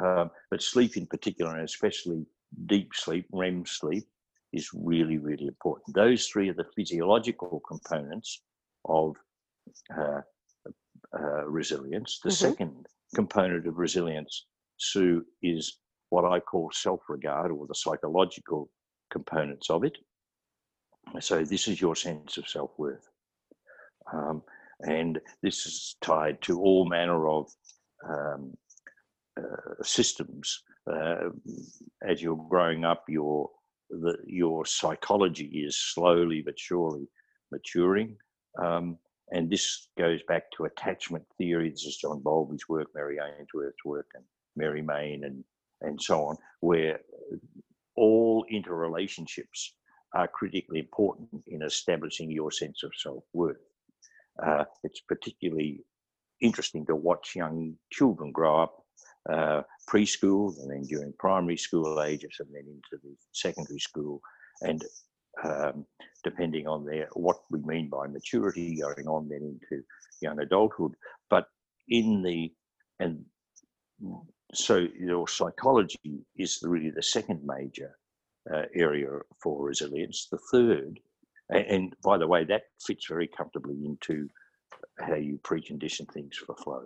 Um, 0.01 0.31
but 0.51 0.61
sleep 0.61 0.97
in 0.97 1.05
particular, 1.07 1.55
and 1.55 1.65
especially 1.65 2.25
deep 2.65 2.91
sleep, 2.93 3.25
REM 3.31 3.65
sleep, 3.65 4.05
is 4.53 4.69
really, 4.73 5.17
really 5.17 5.47
important. 5.47 5.95
Those 5.95 6.27
three 6.27 6.49
are 6.49 6.53
the 6.53 6.65
physiological 6.75 7.61
components 7.67 8.41
of 8.85 9.15
uh, 9.97 10.21
uh, 11.13 11.45
resilience. 11.45 12.19
The 12.23 12.29
mm-hmm. 12.29 12.49
second 12.49 12.85
component 13.15 13.67
of 13.67 13.77
resilience, 13.77 14.45
Sue, 14.77 15.25
is 15.41 15.79
what 16.09 16.25
I 16.25 16.39
call 16.39 16.69
self 16.73 17.01
regard 17.09 17.51
or 17.51 17.67
the 17.67 17.75
psychological 17.75 18.69
components 19.11 19.69
of 19.69 19.83
it. 19.83 19.97
So, 21.19 21.43
this 21.43 21.67
is 21.67 21.79
your 21.81 21.95
sense 21.95 22.37
of 22.37 22.47
self 22.47 22.71
worth. 22.77 23.07
Um, 24.13 24.43
and 24.81 25.19
this 25.41 25.65
is 25.65 25.95
tied 26.01 26.41
to 26.43 26.59
all 26.61 26.87
manner 26.87 27.27
of 27.27 27.51
um, 28.07 28.55
uh, 29.37 29.83
systems. 29.83 30.61
Uh, 30.91 31.29
as 32.07 32.21
you're 32.21 32.45
growing 32.49 32.85
up, 32.85 33.03
your 33.07 33.49
the, 33.89 34.17
your 34.25 34.65
psychology 34.65 35.63
is 35.65 35.77
slowly 35.77 36.41
but 36.41 36.59
surely 36.59 37.07
maturing. 37.51 38.17
Um, 38.61 38.97
and 39.31 39.49
this 39.49 39.89
goes 39.97 40.21
back 40.27 40.51
to 40.51 40.65
attachment 40.65 41.25
theory. 41.37 41.69
This 41.69 41.85
is 41.85 41.97
John 41.97 42.21
Bowlby's 42.21 42.67
work, 42.69 42.87
Mary 42.95 43.17
Ainsworth's 43.17 43.83
work, 43.85 44.07
and 44.15 44.23
Mary 44.55 44.81
Main, 44.81 45.23
and, 45.25 45.43
and 45.81 46.01
so 46.01 46.25
on, 46.25 46.37
where 46.61 46.99
all 47.95 48.45
interrelationships 48.51 49.71
are 50.13 50.27
critically 50.27 50.79
important 50.79 51.29
in 51.47 51.61
establishing 51.61 52.31
your 52.31 52.51
sense 52.51 52.83
of 52.83 52.91
self 52.95 53.23
worth. 53.33 53.57
Uh, 54.45 54.65
it's 54.83 55.01
particularly 55.01 55.81
interesting 56.41 56.85
to 56.85 56.95
watch 56.95 57.35
young 57.35 57.75
children 57.91 58.31
grow 58.31 58.61
up 58.63 58.83
uh, 59.29 59.61
preschool 59.89 60.53
and 60.59 60.71
then 60.71 60.83
during 60.83 61.13
primary 61.19 61.57
school 61.57 62.01
ages 62.01 62.37
and 62.39 62.49
then 62.53 62.63
into 62.67 63.03
the 63.03 63.15
secondary 63.31 63.79
school 63.79 64.21
and 64.61 64.83
um, 65.43 65.85
depending 66.23 66.67
on 66.67 66.85
their 66.85 67.07
what 67.13 67.37
we 67.51 67.59
mean 67.59 67.89
by 67.89 68.07
maturity 68.07 68.79
going 68.79 69.07
on 69.07 69.27
then 69.29 69.41
into 69.41 69.83
young 70.21 70.39
adulthood. 70.39 70.93
But 71.29 71.47
in 71.87 72.23
the 72.23 72.51
and 72.99 73.25
so 74.53 74.87
your 74.97 75.27
psychology 75.27 76.25
is 76.37 76.59
really 76.63 76.89
the 76.89 77.03
second 77.03 77.41
major 77.43 77.97
uh, 78.51 78.63
area 78.73 79.09
for 79.41 79.65
resilience. 79.65 80.27
The 80.31 80.39
third 80.51 80.99
and, 81.49 81.65
and 81.65 81.93
by 82.03 82.17
the 82.17 82.27
way 82.27 82.43
that 82.45 82.63
fits 82.85 83.05
very 83.07 83.27
comfortably 83.27 83.85
into 83.85 84.27
how 84.99 85.15
you 85.15 85.39
precondition 85.43 86.11
things 86.11 86.37
for 86.37 86.55
flow 86.55 86.85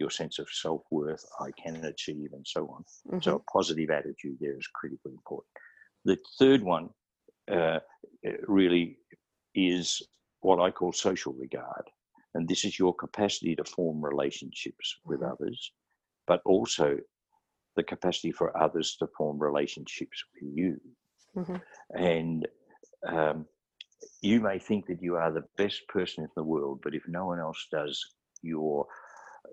your 0.00 0.10
sense 0.10 0.38
of 0.38 0.48
self 0.50 0.82
worth, 0.90 1.24
I 1.38 1.50
can 1.62 1.84
achieve, 1.84 2.30
and 2.32 2.44
so 2.46 2.62
on. 2.68 2.84
Mm-hmm. 3.06 3.20
So, 3.20 3.36
a 3.36 3.52
positive 3.52 3.90
attitude 3.90 4.38
there 4.40 4.56
is 4.56 4.66
critically 4.74 5.12
important. 5.12 5.46
The 6.06 6.18
third 6.38 6.62
one 6.62 6.88
uh, 7.52 7.80
really 8.48 8.96
is 9.54 10.02
what 10.40 10.58
I 10.58 10.70
call 10.70 10.92
social 10.92 11.34
regard. 11.34 11.84
And 12.34 12.48
this 12.48 12.64
is 12.64 12.78
your 12.78 12.94
capacity 12.94 13.54
to 13.56 13.64
form 13.64 14.02
relationships 14.02 14.96
with 15.04 15.20
mm-hmm. 15.20 15.32
others, 15.32 15.72
but 16.26 16.40
also 16.46 16.96
the 17.76 17.82
capacity 17.82 18.32
for 18.32 18.56
others 18.60 18.96
to 18.98 19.08
form 19.16 19.38
relationships 19.38 20.24
with 20.34 20.50
you. 20.54 20.80
Mm-hmm. 21.36 21.56
And 22.02 22.48
um, 23.06 23.46
you 24.22 24.40
may 24.40 24.58
think 24.58 24.86
that 24.86 25.02
you 25.02 25.16
are 25.16 25.32
the 25.32 25.44
best 25.56 25.86
person 25.88 26.24
in 26.24 26.30
the 26.36 26.44
world, 26.44 26.80
but 26.82 26.94
if 26.94 27.02
no 27.08 27.26
one 27.26 27.38
else 27.38 27.66
does, 27.70 27.98
you're 28.42 28.86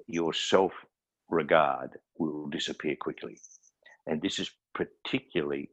your 0.07 0.33
self 0.33 0.73
regard 1.29 1.91
will 2.17 2.47
disappear 2.47 2.95
quickly. 2.99 3.39
And 4.05 4.21
this 4.21 4.39
is 4.39 4.49
particularly 4.73 5.69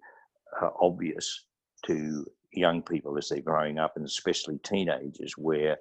uh, 0.60 0.70
obvious 0.80 1.46
to 1.86 2.26
young 2.52 2.82
people 2.82 3.16
as 3.18 3.28
they're 3.28 3.40
growing 3.40 3.78
up, 3.78 3.94
and 3.96 4.04
especially 4.04 4.58
teenagers, 4.58 5.34
where 5.36 5.76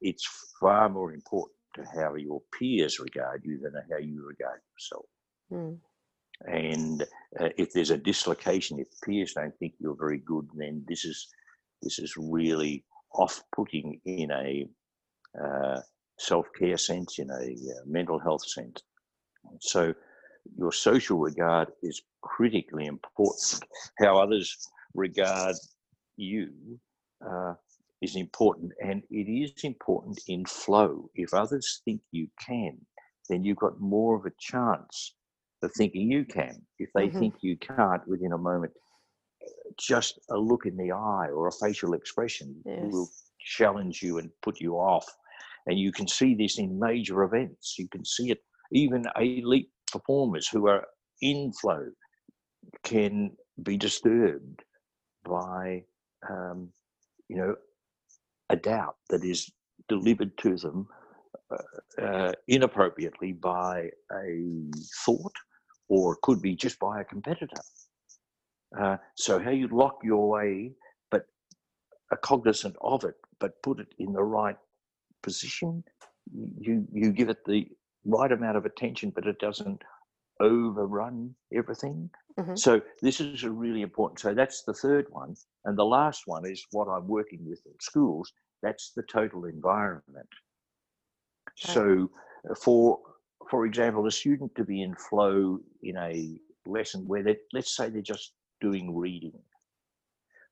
it's 0.00 0.26
far 0.60 0.88
more 0.88 1.12
important 1.12 1.56
to 1.74 1.84
how 1.94 2.14
your 2.14 2.40
peers 2.58 2.98
regard 2.98 3.42
you 3.44 3.58
than 3.58 3.74
how 3.90 3.98
you 3.98 4.26
regard 4.26 4.60
yourself. 4.74 5.06
Mm. 5.52 5.78
And 6.46 7.02
uh, 7.40 7.48
if 7.56 7.72
there's 7.72 7.90
a 7.90 7.96
dislocation, 7.96 8.78
if 8.78 8.88
peers 9.04 9.32
don't 9.34 9.56
think 9.58 9.74
you're 9.78 9.96
very 9.96 10.18
good, 10.18 10.48
then 10.54 10.84
this 10.86 11.04
is 11.04 11.28
this 11.82 11.98
is 11.98 12.14
really 12.16 12.84
off-putting 13.14 14.00
in 14.04 14.30
a 14.30 14.68
uh, 15.42 15.80
self 16.18 16.46
care 16.58 16.76
sense, 16.76 17.18
in 17.18 17.30
a 17.30 17.34
uh, 17.34 17.82
mental 17.86 18.18
health 18.18 18.46
sense. 18.46 18.82
So, 19.60 19.94
your 20.56 20.72
social 20.72 21.18
regard 21.18 21.68
is 21.82 22.02
critically 22.22 22.86
important. 22.86 23.64
How 23.98 24.18
others 24.18 24.56
regard 24.94 25.56
you 26.16 26.50
uh, 27.26 27.54
is 28.02 28.16
important, 28.16 28.72
and 28.82 29.02
it 29.10 29.28
is 29.30 29.64
important 29.64 30.20
in 30.28 30.44
flow. 30.44 31.10
If 31.14 31.34
others 31.34 31.82
think 31.84 32.00
you 32.12 32.28
can, 32.46 32.78
then 33.28 33.44
you've 33.44 33.58
got 33.58 33.80
more 33.80 34.16
of 34.16 34.26
a 34.26 34.32
chance 34.38 35.14
of 35.62 35.72
thinking 35.72 36.10
you 36.10 36.24
can. 36.24 36.62
If 36.78 36.90
they 36.94 37.08
mm-hmm. 37.08 37.18
think 37.18 37.34
you 37.40 37.56
can't 37.56 38.06
within 38.06 38.32
a 38.32 38.38
moment, 38.38 38.72
just 39.78 40.18
a 40.30 40.36
look 40.36 40.66
in 40.66 40.76
the 40.76 40.92
eye 40.92 41.28
or 41.34 41.48
a 41.48 41.52
facial 41.52 41.94
expression 41.94 42.54
yes. 42.64 42.78
will 42.90 43.08
challenge 43.40 44.02
you 44.02 44.18
and 44.18 44.30
put 44.42 44.60
you 44.60 44.74
off 44.74 45.06
and 45.66 45.78
you 45.78 45.92
can 45.92 46.06
see 46.06 46.34
this 46.34 46.58
in 46.58 46.78
major 46.78 47.22
events. 47.24 47.76
You 47.78 47.88
can 47.88 48.04
see 48.04 48.30
it 48.30 48.38
even 48.72 49.04
elite 49.18 49.70
performers 49.90 50.48
who 50.48 50.68
are 50.68 50.84
in 51.22 51.52
flow 51.52 51.86
can 52.84 53.30
be 53.62 53.76
disturbed 53.76 54.62
by, 55.24 55.82
um, 56.28 56.68
you 57.28 57.36
know, 57.36 57.54
a 58.50 58.56
doubt 58.56 58.96
that 59.10 59.24
is 59.24 59.50
delivered 59.88 60.36
to 60.38 60.56
them 60.56 60.88
uh, 61.50 62.02
uh, 62.02 62.32
inappropriately 62.48 63.32
by 63.32 63.88
a 64.12 64.70
thought 65.04 65.34
or 65.88 66.14
it 66.14 66.20
could 66.22 66.42
be 66.42 66.54
just 66.54 66.78
by 66.78 67.00
a 67.00 67.04
competitor. 67.04 67.62
Uh, 68.78 68.96
so, 69.14 69.38
how 69.38 69.50
you 69.50 69.68
lock 69.68 70.00
your 70.02 70.28
way, 70.28 70.72
but 71.10 71.26
are 72.10 72.18
cognizant 72.18 72.76
of 72.80 73.04
it, 73.04 73.14
but 73.38 73.62
put 73.62 73.80
it 73.80 73.94
in 73.98 74.12
the 74.12 74.22
right 74.22 74.56
position. 75.22 75.84
You 76.58 76.86
you 76.92 77.12
give 77.12 77.28
it 77.28 77.44
the 77.44 77.68
right 78.04 78.32
amount 78.32 78.56
of 78.56 78.66
attention, 78.66 79.12
but 79.14 79.26
it 79.26 79.38
doesn't 79.38 79.82
overrun 80.40 81.34
everything. 81.54 82.10
Mm-hmm. 82.38 82.56
So 82.56 82.80
this 83.00 83.20
is 83.20 83.44
a 83.44 83.50
really 83.50 83.82
important. 83.82 84.20
So 84.20 84.34
that's 84.34 84.62
the 84.62 84.74
third 84.74 85.06
one, 85.10 85.34
and 85.64 85.76
the 85.78 85.84
last 85.84 86.22
one 86.26 86.44
is 86.46 86.64
what 86.72 86.88
I'm 86.88 87.08
working 87.08 87.40
with 87.48 87.60
in 87.66 87.72
schools. 87.80 88.32
That's 88.62 88.92
the 88.94 89.02
total 89.02 89.44
environment. 89.44 90.28
Okay. 91.64 91.72
So 91.72 92.10
uh, 92.50 92.54
for 92.54 92.98
for 93.50 93.64
example, 93.66 94.06
a 94.06 94.10
student 94.10 94.54
to 94.56 94.64
be 94.64 94.82
in 94.82 94.94
flow 94.96 95.60
in 95.82 95.96
a 95.96 96.38
lesson 96.66 97.06
where 97.06 97.22
they 97.22 97.36
let's 97.52 97.76
say 97.76 97.88
they're 97.88 98.02
just 98.02 98.32
doing 98.60 98.96
reading. 98.96 99.38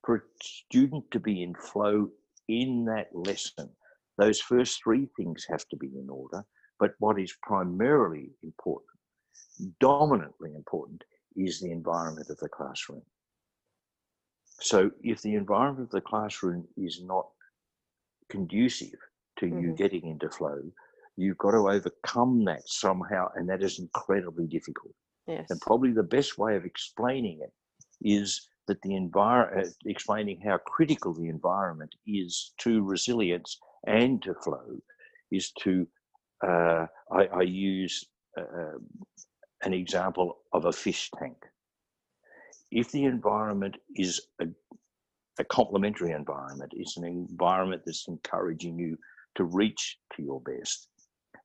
For 0.04 0.16
a 0.16 0.20
student 0.42 1.04
to 1.12 1.20
be 1.20 1.42
in 1.42 1.54
flow 1.54 2.10
in 2.48 2.84
that 2.86 3.08
lesson, 3.14 3.70
those 4.18 4.40
first 4.40 4.82
three 4.82 5.08
things 5.16 5.46
have 5.48 5.66
to 5.68 5.76
be 5.76 5.90
in 5.98 6.08
order. 6.10 6.44
But 6.78 6.94
what 6.98 7.18
is 7.18 7.34
primarily 7.42 8.30
important, 8.42 8.98
dominantly 9.80 10.54
important, 10.54 11.02
is 11.36 11.60
the 11.60 11.70
environment 11.70 12.28
of 12.30 12.38
the 12.38 12.48
classroom. 12.48 13.02
So 14.60 14.90
if 15.02 15.22
the 15.22 15.34
environment 15.34 15.86
of 15.86 15.90
the 15.90 16.00
classroom 16.00 16.66
is 16.76 17.02
not 17.02 17.26
conducive 18.30 18.98
to 19.38 19.46
mm-hmm. 19.46 19.60
you 19.60 19.72
getting 19.74 20.06
into 20.08 20.28
flow, 20.30 20.60
you've 21.16 21.38
got 21.38 21.52
to 21.52 21.68
overcome 21.68 22.44
that 22.44 22.62
somehow, 22.66 23.28
and 23.34 23.48
that 23.48 23.62
is 23.62 23.78
incredibly 23.78 24.46
difficult. 24.46 24.94
Yes. 25.26 25.46
And 25.50 25.60
probably 25.60 25.92
the 25.92 26.02
best 26.02 26.38
way 26.38 26.56
of 26.56 26.64
explaining 26.64 27.40
it 27.42 27.52
is 28.04 28.48
that 28.68 28.80
the 28.82 28.94
environment, 28.94 29.66
uh, 29.66 29.70
explaining 29.86 30.40
how 30.40 30.58
critical 30.58 31.12
the 31.12 31.28
environment 31.28 31.94
is 32.06 32.52
to 32.58 32.82
resilience 32.82 33.58
and 33.86 34.22
to 34.22 34.34
flow 34.34 34.78
is 35.30 35.52
to, 35.60 35.86
uh, 36.46 36.86
I, 37.10 37.24
I, 37.26 37.42
use 37.42 38.04
uh, 38.38 38.78
an 39.62 39.74
example 39.74 40.38
of 40.52 40.66
a 40.66 40.72
fish 40.72 41.10
tank. 41.18 41.36
If 42.70 42.90
the 42.90 43.04
environment 43.04 43.76
is 43.96 44.20
a, 44.40 44.46
a 45.38 45.44
complementary 45.44 46.12
environment, 46.12 46.72
it's 46.74 46.96
an 46.96 47.04
environment 47.04 47.82
that's 47.84 48.08
encouraging 48.08 48.78
you 48.78 48.96
to 49.36 49.44
reach 49.44 49.98
to 50.14 50.22
your 50.22 50.40
best, 50.40 50.88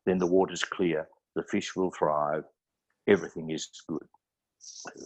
then 0.06 0.18
the 0.18 0.28
water's 0.28 0.64
clear, 0.64 1.08
the 1.36 1.44
fish 1.44 1.76
will 1.76 1.92
thrive, 1.92 2.44
everything 3.08 3.50
is 3.50 3.70
good 3.88 4.08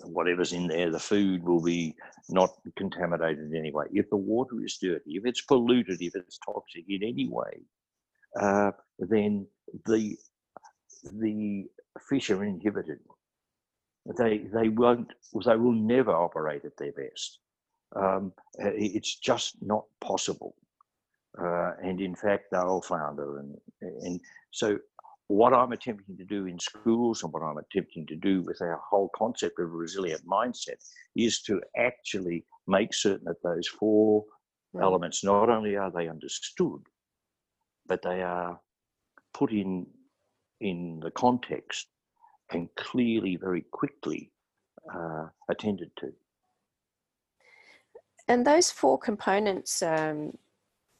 whatever's 0.06 0.54
in 0.54 0.68
there, 0.68 0.92
the 0.92 1.00
food 1.00 1.44
will 1.44 1.62
be 1.62 1.96
not 2.30 2.52
contaminated 2.76 3.54
anyway. 3.54 3.86
If 3.92 4.10
the 4.10 4.18
water 4.18 4.64
is 4.64 4.78
dirty, 4.78 5.16
if 5.16 5.26
it's 5.26 5.42
polluted, 5.42 6.02
if 6.02 6.16
it's 6.16 6.40
toxic 6.40 6.86
in 6.88 7.04
any 7.04 7.28
way, 7.30 7.62
uh, 8.40 8.72
then 9.00 9.48
the 9.86 10.18
the 11.14 11.66
fish 12.10 12.30
are 12.30 12.44
inhibited. 12.44 13.00
They 14.18 14.40
they 14.54 14.70
won't 14.70 15.14
they 15.46 15.56
will 15.56 15.74
never 15.74 16.12
operate 16.12 16.66
at 16.66 16.78
their 16.78 16.94
best. 16.94 17.40
Um, 17.96 18.34
it's 18.56 19.16
just 19.20 19.56
not 19.62 19.86
possible. 20.02 20.56
Uh, 21.40 21.72
and 21.82 22.00
in 22.00 22.16
fact, 22.16 22.46
they'll 22.52 22.82
flounder. 22.82 23.40
And, 23.40 23.58
and 23.82 24.20
so 24.52 24.78
what 25.28 25.54
I'm 25.54 25.72
attempting 25.72 26.18
to 26.18 26.26
do 26.26 26.46
in 26.46 26.60
schools 26.60 27.24
and 27.24 27.32
what 27.32 27.44
I'm 27.44 27.58
attempting 27.58 28.06
to 28.08 28.16
do 28.16 28.42
with 28.42 28.62
our 28.62 28.82
whole 28.90 29.10
concept 29.16 29.60
of 29.60 29.66
a 29.66 29.68
resilient 29.68 30.22
mindset 30.26 30.76
is 31.16 31.42
to 31.44 31.62
actually 31.78 32.46
make 32.68 32.94
certain 32.94 33.26
that 33.26 33.42
those 33.44 33.68
four 33.68 34.26
right. 34.74 34.84
elements 34.84 35.24
not 35.24 35.50
only 35.50 35.76
are 35.76 35.92
they 35.92 36.08
understood, 36.08 36.82
but 37.88 38.02
they 38.02 38.22
are 38.22 38.60
put 39.34 39.52
in 39.52 39.86
in 40.62 41.00
the 41.02 41.12
context 41.12 41.88
and 42.52 42.70
clearly, 42.76 43.36
very 43.36 43.66
quickly 43.72 44.32
uh, 44.94 45.28
attended 45.50 45.92
to. 45.98 46.14
And 48.28 48.46
those 48.46 48.72
four 48.72 48.98
components 48.98 49.82
um, 49.82 50.38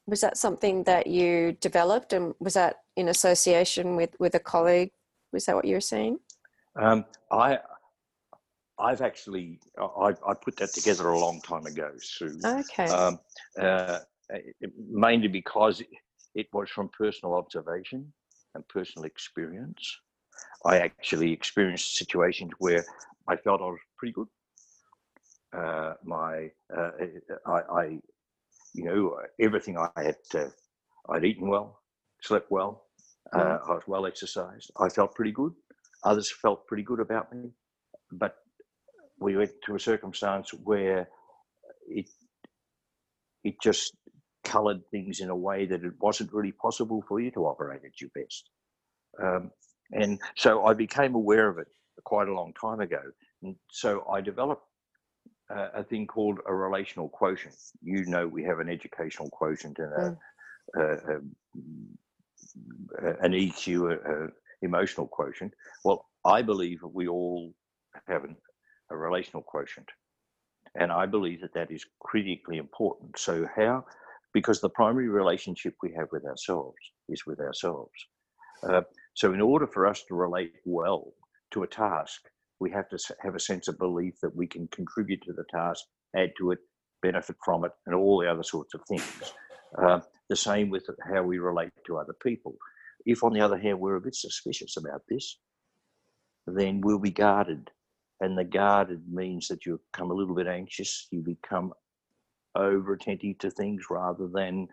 was 0.06 0.22
that 0.22 0.38
something 0.38 0.84
that 0.84 1.08
you 1.08 1.54
developed 1.62 2.14
and 2.14 2.34
was 2.40 2.54
that 2.54 2.78
in 2.96 3.10
association 3.10 3.96
with 3.96 4.12
with 4.20 4.36
a 4.36 4.40
colleague 4.40 4.92
was 5.32 5.46
that 5.46 5.56
what 5.56 5.66
you 5.66 5.76
were 5.76 5.82
saying 5.82 6.18
um, 6.80 7.06
i 7.32 7.58
I've 8.80 9.02
actually 9.02 9.60
I, 9.78 10.14
I, 10.28 10.34
put 10.34 10.56
that 10.58 10.74
together 10.74 11.10
a 11.10 11.20
long 11.20 11.40
time 11.42 11.68
ago, 11.68 11.92
Sue. 12.02 12.40
Okay. 12.44 12.86
Um, 12.86 13.20
uh, 13.60 14.00
mainly 14.90 15.28
because 15.28 15.82
it 16.36 16.48
was 16.54 16.70
from 16.70 16.90
personal 16.90 17.36
observation 17.36 18.12
and 18.56 18.68
personal 18.68 19.06
experience. 19.06 20.00
I 20.66 20.80
actually 20.80 21.32
experienced 21.32 21.98
situations 21.98 22.52
where 22.60 22.84
I 23.28 23.36
felt 23.36 23.62
I 23.62 23.66
was 23.66 23.80
pretty 23.98 24.14
good. 24.14 24.28
Uh, 25.56 25.94
my, 26.04 26.50
uh, 26.76 26.92
I, 27.46 27.52
I, 27.52 28.00
you 28.74 28.86
know, 28.86 29.18
everything 29.40 29.78
I 29.78 29.90
had, 29.96 30.16
uh, 30.36 30.50
I'd 31.10 31.26
eaten 31.26 31.48
well, 31.48 31.80
slept 32.22 32.50
well, 32.52 32.86
uh, 33.34 33.38
mm-hmm. 33.40 33.72
I 33.72 33.76
was 33.76 33.84
well 33.88 34.06
exercised. 34.06 34.72
I 34.80 34.90
felt 34.90 35.16
pretty 35.16 35.32
good. 35.32 35.54
Others 36.04 36.32
felt 36.42 36.68
pretty 36.68 36.84
good 36.84 37.00
about 37.00 37.34
me, 37.34 37.52
but 38.12 38.36
we 39.20 39.38
went 39.38 39.52
to 39.66 39.76
a 39.76 39.80
circumstance 39.80 40.54
where 40.54 41.08
it 41.88 42.10
it 43.44 43.56
just 43.62 43.94
coloured 44.44 44.82
things 44.92 45.20
in 45.20 45.30
a 45.30 45.36
way 45.36 45.66
that 45.66 45.84
it 45.84 45.94
wasn't 46.00 46.34
really 46.34 46.52
possible 46.52 47.04
for 47.08 47.20
you 47.20 47.32
to 47.32 47.46
operate 47.46 47.82
at 47.86 48.00
your 48.02 48.10
best. 48.16 48.50
Um, 49.22 49.52
and 49.92 50.20
so 50.36 50.66
I 50.66 50.74
became 50.74 51.16
aware 51.16 51.50
of 51.50 51.58
it 51.58 51.68
quite 52.04 52.28
a 52.28 52.34
long 52.34 52.54
time 52.60 52.80
ago. 52.80 53.02
And 53.42 53.56
so 53.72 54.06
I 54.12 54.22
developed 54.22 54.64
uh, 55.54 55.70
a 55.74 55.84
thing 55.84 56.08
called 56.08 56.40
a 56.46 56.54
relational 56.54 57.10
quotient. 57.10 57.56
You 57.82 58.06
know, 58.06 58.28
we 58.28 58.44
have 58.44 58.60
an 58.60 58.70
educational 58.70 59.30
quotient 59.30 59.78
and 59.80 59.94
a, 59.94 60.18
mm. 60.76 61.10
a, 61.10 63.08
a, 63.08 63.14
an 63.22 63.32
EQ, 63.34 64.32
emotional 64.62 65.08
quotient. 65.08 65.54
Well, 65.84 66.06
I 66.26 66.42
believe 66.42 66.82
that 66.82 66.94
we 66.94 67.08
all 67.08 67.54
have 68.08 68.24
an, 68.24 68.36
a 68.90 68.98
relational 68.98 69.44
quotient. 69.44 69.90
And 70.76 70.92
I 70.92 71.06
believe 71.06 71.42
that 71.42 71.54
that 71.54 71.72
is 71.72 71.86
critically 72.00 72.58
important. 72.58 73.20
So, 73.20 73.48
how, 73.56 73.86
because 74.34 74.60
the 74.60 74.70
primary 74.70 75.10
relationship 75.10 75.76
we 75.84 75.94
have 75.94 76.08
with 76.12 76.26
ourselves 76.26 76.78
is 77.10 77.26
with 77.28 77.40
ourselves. 77.40 77.92
Uh, 78.68 78.82
so, 79.14 79.34
in 79.34 79.42
order 79.42 79.68
for 79.68 79.86
us 79.86 80.04
to 80.08 80.16
relate 80.16 80.54
well 80.66 81.14
to 81.52 81.62
a 81.62 81.68
task, 81.68 82.24
we 82.64 82.72
have 82.72 82.88
to 82.88 82.98
have 83.20 83.36
a 83.36 83.40
sense 83.40 83.68
of 83.68 83.78
belief 83.78 84.14
that 84.22 84.34
we 84.34 84.48
can 84.48 84.70
contribute 84.70 85.22
to 85.24 85.34
the 85.34 85.44
task, 85.54 85.84
add 86.16 86.32
to 86.38 86.52
it, 86.52 86.60
benefit 87.02 87.36
from 87.44 87.66
it, 87.66 87.72
and 87.86 87.94
all 87.94 88.22
the 88.22 88.32
other 88.32 88.42
sorts 88.42 88.74
of 88.74 88.80
things. 88.88 89.34
Uh, 89.78 90.00
the 90.30 90.36
same 90.36 90.70
with 90.70 90.88
how 91.12 91.22
we 91.22 91.40
relate 91.40 91.72
to 91.86 91.98
other 91.98 92.16
people. 92.24 92.56
If, 93.06 93.22
on 93.22 93.34
the 93.34 93.42
other 93.42 93.58
hand, 93.58 93.80
we're 93.80 93.98
a 93.98 94.02
bit 94.02 94.16
suspicious 94.16 94.78
about 94.78 95.02
this, 95.10 95.40
then 96.48 96.80
we'll 96.80 97.00
be 97.00 97.12
guarded. 97.12 97.70
And 98.22 98.38
the 98.38 98.46
guarded 98.46 99.02
means 99.12 99.50
that 99.50 99.66
you 99.66 99.82
become 99.92 100.12
a 100.12 100.14
little 100.14 100.36
bit 100.36 100.48
anxious, 100.48 101.08
you 101.12 101.22
become 101.22 101.74
over 102.56 102.94
attentive 102.94 103.40
to 103.40 103.52
things 103.52 103.82
rather 103.90 104.30
than 104.32 104.70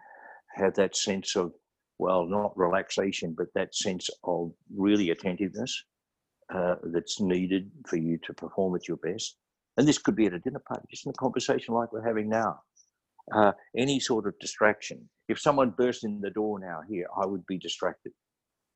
have 0.54 0.74
that 0.74 0.94
sense 0.94 1.34
of, 1.34 1.52
well, 1.98 2.24
not 2.24 2.56
relaxation, 2.56 3.34
but 3.36 3.48
that 3.56 3.74
sense 3.74 4.08
of 4.22 4.52
really 4.76 5.10
attentiveness 5.10 5.82
uh, 6.54 6.76
that's 6.84 7.20
needed 7.20 7.70
for 7.86 7.96
you 7.96 8.18
to 8.24 8.34
perform 8.34 8.74
at 8.74 8.88
your 8.88 8.96
best. 8.98 9.36
And 9.76 9.86
this 9.86 9.98
could 9.98 10.16
be 10.16 10.26
at 10.26 10.34
a 10.34 10.38
dinner 10.38 10.62
party, 10.66 10.86
just 10.90 11.06
in 11.06 11.10
a 11.10 11.14
conversation 11.14 11.74
like 11.74 11.92
we're 11.92 12.06
having 12.06 12.28
now. 12.28 12.60
Uh, 13.34 13.52
any 13.76 14.00
sort 14.00 14.26
of 14.26 14.34
distraction. 14.40 15.08
If 15.28 15.38
someone 15.38 15.70
burst 15.70 16.04
in 16.04 16.20
the 16.20 16.30
door 16.30 16.58
now 16.58 16.80
here, 16.88 17.06
I 17.16 17.26
would 17.26 17.46
be 17.46 17.58
distracted. 17.58 18.12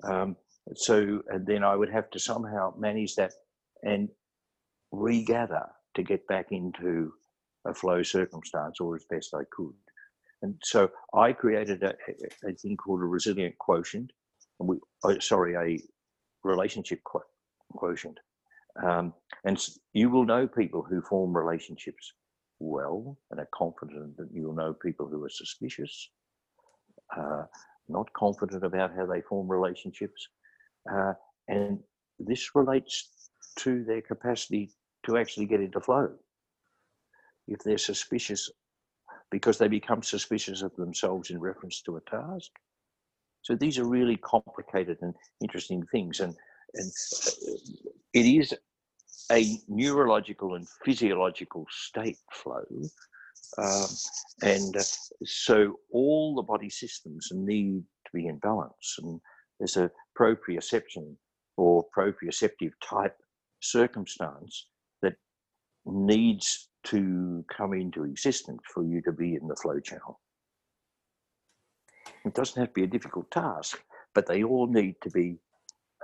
Um, 0.05 0.37
so 0.77 1.23
and 1.29 1.47
then 1.47 1.65
I 1.65 1.75
would 1.77 1.91
have 1.91 2.11
to 2.11 2.19
somehow 2.19 2.73
manage 2.79 3.17
that 3.17 3.33
and 3.83 4.09
regather 4.93 5.67
to 5.97 6.03
get 6.03 6.27
back 6.29 6.47
into 6.51 7.13
a 7.67 7.75
flow 7.75 8.03
circumstance 8.03 8.81
or 8.81 8.97
as 8.97 9.05
best 9.11 9.35
I 9.35 9.43
could. 9.51 9.75
And 10.43 10.55
so 10.63 10.91
I 11.15 11.33
created 11.33 11.83
a, 11.83 11.95
a 12.49 12.53
thing 12.55 12.77
called 12.77 13.01
a 13.01 13.07
resilient 13.07 13.57
quotient, 13.59 14.11
and 14.61 14.69
we, 14.69 14.79
oh, 15.05 15.19
sorry, 15.19 15.55
a 15.55 15.83
relationship 16.47 17.03
quotient. 17.05 17.34
Um, 18.83 19.15
and 19.45 19.59
you 19.93 20.11
will 20.11 20.25
know 20.25 20.49
people 20.49 20.83
who 20.83 21.01
form 21.03 21.37
relationships 21.37 22.13
well 22.59 23.17
and 23.31 23.41
are 23.41 23.49
confident 23.55 24.17
that 24.17 24.29
you'll 24.33 24.55
know 24.55 24.75
people 24.75 25.07
who 25.07 25.23
are 25.25 25.31
suspicious, 25.31 26.11
uh, 27.17 27.45
not 27.89 28.13
confident 28.15 28.65
about 28.65 28.95
how 28.97 29.07
they 29.07 29.21
form 29.21 29.49
relationships. 29.49 30.29
Uh, 30.93 31.13
and 31.49 31.79
this 32.19 32.55
relates 32.55 33.31
to 33.59 33.85
their 33.85 34.03
capacity 34.03 34.73
to 35.07 35.17
actually 35.19 35.47
get 35.47 35.61
into 35.61 35.81
flow. 35.81 36.11
If 37.47 37.61
they're 37.61 37.79
suspicious, 37.79 38.51
because 39.31 39.59
they 39.59 39.69
become 39.69 40.03
suspicious 40.03 40.63
of 40.63 40.75
themselves 40.77 41.31
in 41.31 41.39
reference 41.39 41.83
to 41.83 41.97
a 41.97 42.01
task. 42.11 42.51
So 43.43 43.55
these 43.55 43.79
are 43.79 43.85
really 43.85 44.17
complicated 44.17 44.99
and 45.03 45.15
interesting 45.43 45.85
things. 45.93 46.21
And, 46.21 46.35
and 46.75 46.91
uh, 47.27 47.31
it 48.13 48.27
is 48.27 48.55
a 49.33 49.59
neurological 49.69 50.55
and 50.55 50.67
physiological 50.85 51.67
state 51.71 52.19
flow. 52.33 52.65
Um, 53.59 53.87
and 54.43 54.77
uh, 54.77 54.83
so 55.25 55.79
all 55.93 56.35
the 56.35 56.43
body 56.43 56.71
systems 56.71 57.29
need 57.33 57.83
to 58.07 58.11
be 58.13 58.27
in 58.27 58.39
balance. 58.39 58.97
And 58.99 59.21
there's 59.59 59.77
a 59.77 59.91
proprioception 60.19 61.15
or 61.57 61.87
proprioceptive 61.97 62.73
type 62.83 63.17
circumstance 63.61 64.67
that 65.03 65.15
needs 65.87 66.69
to 66.85 67.45
come 67.57 67.73
into 67.73 68.05
existence 68.05 68.61
for 68.73 68.85
you 68.85 69.01
to 69.03 69.13
be 69.13 69.37
in 69.37 69.47
the 69.49 69.57
flow 69.57 69.81
channel. 69.81 70.21
It 72.25 72.35
doesn't 72.35 72.61
have 72.61 72.69
to 72.71 72.75
be 72.75 72.85
a 72.85 72.89
difficult 72.89 73.31
task, 73.31 73.81
but 74.15 74.27
they 74.27 74.43
all 74.43 74.67
need 74.67 74.97
to 75.03 75.11
be 75.11 75.39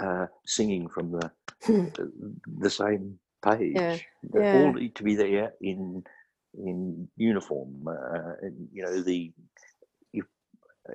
uh, 0.02 0.26
singing 0.46 0.88
from 0.88 1.12
the 1.12 1.30
Hmm. 1.64 1.88
the 2.58 2.70
same 2.70 3.18
page. 3.44 3.74
Yeah. 3.74 3.98
They 4.22 4.40
yeah. 4.40 4.62
all 4.62 4.72
need 4.72 4.94
to 4.96 5.02
be 5.02 5.14
there 5.14 5.52
in 5.60 6.02
in 6.54 7.08
uniform. 7.16 7.86
Uh, 7.86 8.32
and, 8.42 8.68
you 8.72 8.82
know 8.82 9.02
the 9.02 9.32
if, 10.12 10.24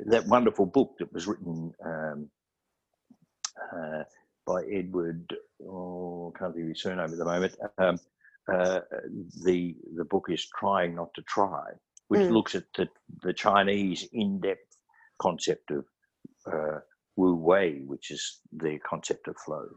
that 0.08 0.28
wonderful 0.28 0.66
book 0.66 0.96
that 1.00 1.14
was 1.14 1.28
written 1.28 1.72
um, 1.86 2.30
uh, 3.74 4.04
by 4.46 4.64
Edward. 4.72 5.36
Oh, 5.62 6.34
can't 6.38 6.54
think 6.54 6.64
of 6.64 6.70
his 6.70 6.82
surname 6.82 7.12
at 7.12 7.18
the 7.18 7.26
moment. 7.26 7.56
Um, 7.78 8.00
uh, 8.52 8.80
the 9.44 9.76
the 9.96 10.06
book 10.06 10.28
is 10.30 10.48
trying 10.48 10.96
not 10.96 11.14
to 11.14 11.22
try, 11.24 11.66
which 12.08 12.22
mm. 12.22 12.32
looks 12.32 12.56
at 12.56 12.66
the 12.76 12.90
the 13.22 13.34
Chinese 13.34 14.08
in 14.14 14.40
depth 14.40 14.78
concept 15.20 15.70
of 15.70 15.86
uh, 16.52 16.80
Wu 17.16 17.36
Wei, 17.36 17.82
which 17.86 18.12
is 18.12 18.42
the 18.52 18.80
concept 18.80 19.28
of 19.28 19.36
flow 19.46 19.68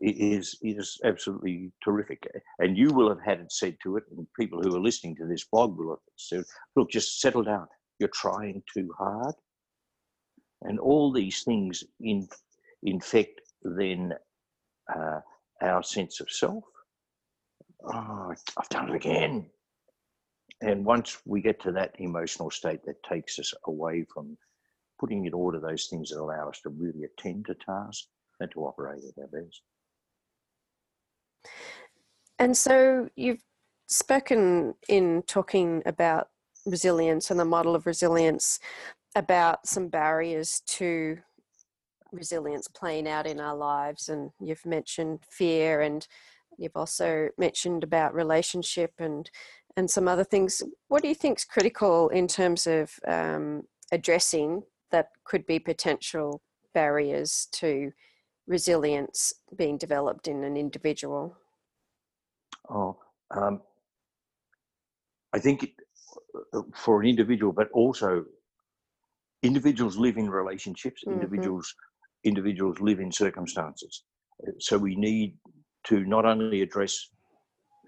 is 0.00 0.58
is 0.62 0.98
absolutely 1.04 1.72
terrific. 1.84 2.26
And 2.58 2.76
you 2.76 2.88
will 2.88 3.08
have 3.08 3.22
had 3.22 3.40
it 3.40 3.52
said 3.52 3.76
to 3.82 3.96
it, 3.96 4.04
and 4.10 4.26
people 4.38 4.60
who 4.62 4.74
are 4.74 4.80
listening 4.80 5.16
to 5.16 5.26
this 5.26 5.44
blog 5.44 5.76
will 5.78 5.90
have 5.90 5.98
said, 6.16 6.44
"Look, 6.76 6.90
just 6.90 7.20
settle 7.20 7.42
down. 7.42 7.68
You're 7.98 8.10
trying 8.14 8.62
too 8.72 8.92
hard." 8.98 9.34
And 10.62 10.78
all 10.78 11.12
these 11.12 11.42
things 11.42 11.84
in, 12.00 12.28
infect 12.82 13.40
then 13.62 14.14
uh, 14.94 15.20
our 15.62 15.82
sense 15.82 16.20
of 16.20 16.30
self. 16.30 16.64
Oh, 17.84 18.34
I've 18.58 18.68
done 18.68 18.90
it 18.90 18.94
again. 18.94 19.50
And 20.62 20.84
once 20.84 21.18
we 21.24 21.40
get 21.40 21.60
to 21.62 21.72
that 21.72 21.94
emotional 21.98 22.50
state, 22.50 22.84
that 22.84 23.02
takes 23.02 23.38
us 23.38 23.54
away 23.64 24.04
from 24.12 24.36
putting 25.00 25.24
in 25.24 25.32
order 25.32 25.58
those 25.58 25.86
things 25.86 26.10
that 26.10 26.20
allow 26.20 26.48
us 26.50 26.60
to 26.60 26.68
really 26.68 27.04
attend 27.04 27.46
to 27.46 27.54
tasks 27.54 28.08
and 28.38 28.50
to 28.52 28.60
operate 28.60 29.02
at 29.02 29.22
our 29.22 29.28
best. 29.28 29.62
And 32.38 32.56
so 32.56 33.08
you've 33.16 33.42
spoken 33.88 34.74
in 34.88 35.22
talking 35.26 35.82
about 35.86 36.28
resilience 36.66 37.30
and 37.30 37.40
the 37.40 37.44
model 37.44 37.74
of 37.74 37.86
resilience 37.86 38.60
about 39.16 39.66
some 39.66 39.88
barriers 39.88 40.62
to 40.66 41.18
resilience 42.12 42.68
playing 42.68 43.08
out 43.08 43.26
in 43.26 43.40
our 43.40 43.56
lives 43.56 44.08
and 44.08 44.30
you've 44.40 44.64
mentioned 44.66 45.20
fear 45.28 45.80
and 45.80 46.06
you've 46.58 46.76
also 46.76 47.28
mentioned 47.38 47.84
about 47.84 48.14
relationship 48.14 48.92
and 48.98 49.30
and 49.76 49.88
some 49.88 50.08
other 50.08 50.24
things 50.24 50.62
what 50.88 51.02
do 51.02 51.08
you 51.08 51.14
think 51.14 51.38
is 51.38 51.44
critical 51.44 52.08
in 52.08 52.26
terms 52.26 52.66
of 52.66 52.92
um, 53.06 53.62
addressing 53.92 54.62
that 54.90 55.10
could 55.24 55.46
be 55.46 55.58
potential 55.58 56.42
barriers 56.74 57.48
to 57.52 57.92
resilience 58.46 59.32
being 59.56 59.78
developed 59.78 60.28
in 60.28 60.44
an 60.44 60.56
individual 60.56 61.36
Oh, 62.70 62.96
um, 63.32 63.60
I 65.32 65.38
think 65.38 65.64
it, 65.64 65.70
uh, 66.54 66.62
for 66.74 67.00
an 67.00 67.08
individual, 67.08 67.52
but 67.52 67.68
also 67.72 68.24
individuals 69.42 69.96
live 69.96 70.16
in 70.16 70.30
relationships. 70.30 71.02
Mm-hmm. 71.04 71.20
Individuals 71.20 71.74
individuals 72.22 72.78
live 72.80 73.00
in 73.00 73.10
circumstances. 73.10 74.04
Uh, 74.46 74.52
so 74.58 74.76
we 74.76 74.94
need 74.94 75.36
to 75.84 76.04
not 76.04 76.26
only 76.26 76.60
address 76.60 77.08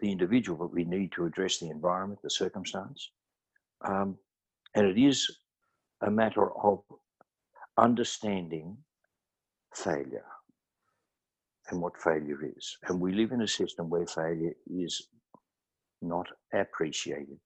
the 0.00 0.10
individual, 0.10 0.58
but 0.58 0.72
we 0.72 0.84
need 0.84 1.12
to 1.12 1.26
address 1.26 1.58
the 1.58 1.68
environment, 1.68 2.18
the 2.22 2.30
circumstance. 2.30 3.10
Um, 3.82 4.16
and 4.74 4.86
it 4.86 4.98
is 4.98 5.30
a 6.02 6.10
matter 6.10 6.50
of 6.52 6.82
understanding 7.78 8.76
failure 9.74 10.24
and 11.70 11.80
what 11.80 12.00
failure 12.00 12.44
is. 12.56 12.76
And 12.88 13.00
we 13.00 13.12
live 13.12 13.32
in 13.32 13.42
a 13.42 13.48
system 13.48 13.88
where 13.88 14.06
failure 14.06 14.52
is 14.66 15.08
not 16.02 16.26
appreciated, 16.52 17.38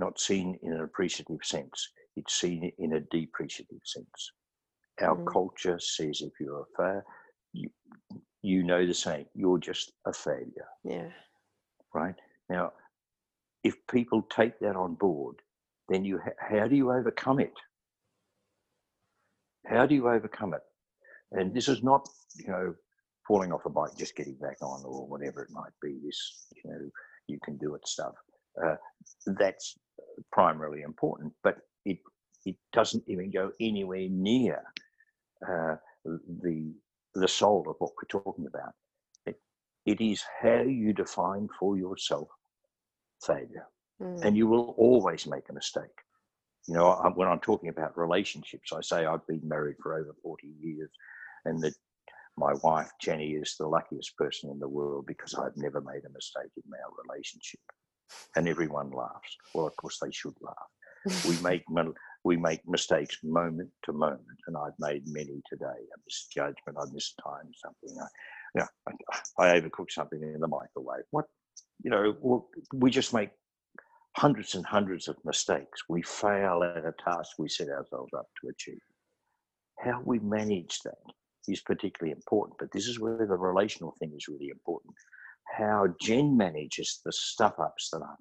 not 0.00 0.18
seen 0.18 0.58
in 0.62 0.72
an 0.72 0.80
appreciative 0.80 1.40
sense, 1.44 1.88
it's 2.16 2.34
seen 2.34 2.72
in 2.78 2.94
a 2.94 3.00
depreciative 3.00 3.82
sense. 3.84 4.32
Our 5.00 5.16
mm. 5.16 5.32
culture 5.32 5.78
says 5.78 6.22
if 6.22 6.32
you're 6.40 6.62
a 6.62 6.76
failure, 6.76 7.04
you, 7.52 7.70
you 8.42 8.62
know 8.64 8.86
the 8.86 8.94
same, 8.94 9.26
you're 9.34 9.58
just 9.58 9.92
a 10.06 10.12
failure. 10.12 10.68
Yeah. 10.84 11.08
Right? 11.94 12.16
Now, 12.48 12.72
if 13.62 13.74
people 13.90 14.22
take 14.22 14.58
that 14.60 14.76
on 14.76 14.94
board, 14.94 15.36
then 15.88 16.04
you 16.04 16.20
how 16.38 16.68
do 16.68 16.76
you 16.76 16.90
overcome 16.92 17.40
it? 17.40 17.52
How 19.66 19.86
do 19.86 19.94
you 19.94 20.08
overcome 20.08 20.54
it? 20.54 20.62
And 21.32 21.54
this 21.54 21.68
is 21.68 21.82
not, 21.82 22.08
you 22.36 22.48
know, 22.48 22.74
falling 23.26 23.52
off 23.52 23.66
a 23.66 23.70
bike, 23.70 23.96
just 23.98 24.16
getting 24.16 24.36
back 24.36 24.56
on, 24.62 24.82
or 24.84 25.06
whatever 25.06 25.42
it 25.42 25.50
might 25.50 25.72
be. 25.82 25.98
This, 26.04 26.46
you 26.64 26.70
know, 26.70 26.90
you 27.26 27.38
can 27.44 27.58
do 27.58 27.74
it 27.74 27.86
stuff. 27.86 28.14
Uh, 28.64 28.76
that's 29.38 29.78
primarily 30.32 30.82
important, 30.82 31.32
but 31.44 31.58
it 31.84 31.98
it 32.44 32.56
doesn't 32.72 33.04
even 33.06 33.30
go 33.30 33.52
anywhere 33.60 34.08
near 34.10 34.62
uh, 35.46 35.76
the 36.04 36.72
the 37.14 37.28
soul 37.28 37.64
of 37.68 37.76
what 37.78 37.92
we're 37.96 38.20
talking 38.22 38.46
about. 38.46 38.72
It, 39.26 39.36
it 39.86 40.00
is 40.00 40.22
how 40.42 40.62
you 40.62 40.92
define 40.92 41.48
for 41.58 41.76
yourself 41.76 42.28
failure, 43.24 43.66
mm. 44.00 44.24
and 44.24 44.36
you 44.36 44.46
will 44.46 44.74
always 44.78 45.26
make 45.26 45.48
a 45.48 45.54
mistake. 45.54 45.84
You 46.66 46.74
know, 46.74 46.88
I, 46.88 47.08
when 47.08 47.28
I'm 47.28 47.40
talking 47.40 47.70
about 47.70 47.96
relationships, 47.96 48.72
I 48.72 48.80
say 48.82 49.06
I've 49.06 49.26
been 49.26 49.40
married 49.42 49.76
for 49.82 49.94
over 49.98 50.14
40 50.22 50.48
years, 50.60 50.90
and 51.44 51.62
that 51.62 51.74
my 52.36 52.52
wife 52.62 52.90
Jenny 53.00 53.32
is 53.32 53.56
the 53.58 53.66
luckiest 53.66 54.16
person 54.16 54.50
in 54.50 54.58
the 54.58 54.68
world 54.68 55.06
because 55.06 55.34
I've 55.34 55.56
never 55.56 55.80
made 55.80 56.04
a 56.04 56.12
mistake 56.12 56.52
in 56.56 56.72
our 56.72 56.92
relationship, 57.08 57.60
and 58.36 58.48
everyone 58.48 58.90
laughs. 58.90 59.36
Well, 59.54 59.66
of 59.66 59.76
course 59.76 59.98
they 60.00 60.12
should 60.12 60.34
laugh. 60.40 61.24
we 61.26 61.38
make 61.42 61.64
we 62.24 62.36
make 62.36 62.60
mistakes 62.68 63.16
moment 63.22 63.70
to 63.84 63.92
moment, 63.92 64.38
and 64.46 64.56
I've 64.56 64.78
made 64.78 65.04
many 65.06 65.40
today. 65.48 65.64
A 65.64 65.98
misjudgment, 66.06 66.78
I 66.78 66.84
mistimed 66.92 67.54
something. 67.56 67.98
I, 67.98 68.06
you 68.54 68.60
know, 68.60 68.66
I, 69.38 69.44
I 69.46 69.60
overcooked 69.60 69.92
something 69.92 70.22
in 70.22 70.40
the 70.40 70.48
microwave. 70.48 71.04
What, 71.10 71.26
you 71.82 71.90
know, 71.90 72.46
we 72.74 72.90
just 72.90 73.14
make 73.14 73.30
hundreds 74.18 74.56
and 74.56 74.66
hundreds 74.66 75.06
of 75.06 75.16
mistakes. 75.24 75.84
We 75.88 76.02
fail 76.02 76.64
at 76.64 76.84
a 76.84 76.92
task 77.04 77.38
we 77.38 77.48
set 77.48 77.68
ourselves 77.68 78.12
up 78.18 78.26
to 78.40 78.48
achieve. 78.48 78.80
How 79.78 80.02
we 80.04 80.18
manage 80.18 80.80
that 80.84 80.98
is 81.46 81.60
particularly 81.60 82.10
important, 82.12 82.58
but 82.58 82.72
this 82.72 82.88
is 82.88 82.98
where 82.98 83.26
the 83.26 83.36
relational 83.36 83.94
thing 84.00 84.12
is 84.16 84.26
really 84.26 84.48
important. 84.48 84.92
How 85.56 85.86
Jen 86.00 86.36
manages 86.36 87.00
the 87.04 87.12
stuff 87.12 87.60
ups 87.60 87.90
that 87.92 88.02
I 88.02 88.14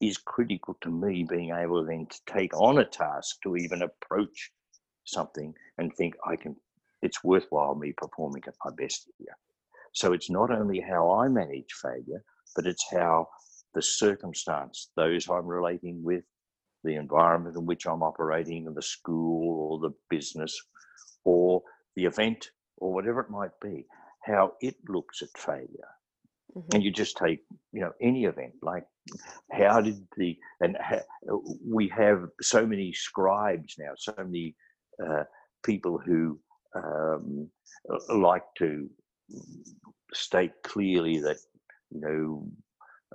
is 0.00 0.16
critical 0.16 0.76
to 0.82 0.90
me 0.90 1.26
being 1.28 1.50
able 1.50 1.84
then 1.84 2.06
to 2.06 2.32
take 2.32 2.56
on 2.56 2.78
a 2.78 2.84
task 2.84 3.38
to 3.42 3.56
even 3.56 3.82
approach 3.82 4.52
something 5.04 5.52
and 5.78 5.92
think 5.94 6.14
I 6.24 6.36
can 6.36 6.54
it's 7.02 7.24
worthwhile 7.24 7.74
me 7.74 7.92
performing 7.96 8.42
at 8.46 8.54
my 8.64 8.70
best 8.78 9.10
here. 9.18 9.36
So 9.92 10.12
it's 10.12 10.30
not 10.30 10.50
only 10.52 10.80
how 10.80 11.10
I 11.10 11.28
manage 11.28 11.72
failure, 11.82 12.22
but 12.54 12.66
it's 12.66 12.86
how 12.90 13.26
the 13.74 13.82
circumstance, 13.82 14.90
those 14.96 15.28
I'm 15.28 15.46
relating 15.46 16.02
with, 16.02 16.24
the 16.82 16.96
environment 16.96 17.56
in 17.56 17.64
which 17.64 17.86
I'm 17.86 18.02
operating, 18.02 18.72
the 18.72 18.82
school 18.82 19.72
or 19.72 19.78
the 19.78 19.94
business 20.10 20.54
or 21.24 21.62
the 21.96 22.04
event 22.04 22.50
or 22.76 22.92
whatever 22.92 23.20
it 23.20 23.30
might 23.30 23.58
be, 23.62 23.86
how 24.22 24.52
it 24.60 24.76
looks 24.88 25.22
at 25.22 25.28
failure 25.36 25.88
Mm-hmm. 26.56 26.68
And 26.74 26.84
you 26.84 26.90
just 26.92 27.16
take, 27.16 27.40
you 27.72 27.80
know, 27.80 27.92
any 28.00 28.24
event 28.24 28.52
like 28.62 28.84
how 29.52 29.80
did 29.80 30.06
the 30.16 30.36
and 30.60 30.76
we 31.66 31.88
have 31.88 32.26
so 32.40 32.66
many 32.66 32.92
scribes 32.92 33.74
now, 33.78 33.90
so 33.96 34.14
many 34.18 34.54
uh, 35.04 35.24
people 35.64 35.98
who 35.98 36.38
um, 36.76 37.48
like 38.08 38.44
to 38.58 38.88
state 40.12 40.52
clearly 40.62 41.18
that 41.20 41.38
you 41.90 42.00
know 42.00 42.46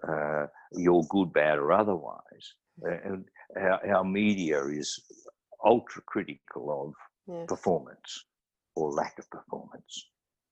uh, 0.08 0.48
you're 0.74 1.04
good, 1.10 1.34
bad, 1.34 1.58
or 1.58 1.72
otherwise. 1.72 2.54
And 2.82 3.26
our, 3.58 3.96
our 3.96 4.04
media 4.04 4.64
is 4.66 5.00
ultra 5.66 6.02
critical 6.06 6.94
of 7.28 7.34
yes. 7.34 7.46
performance 7.48 8.26
or 8.76 8.92
lack 8.92 9.18
of 9.20 9.30
performance. 9.30 10.10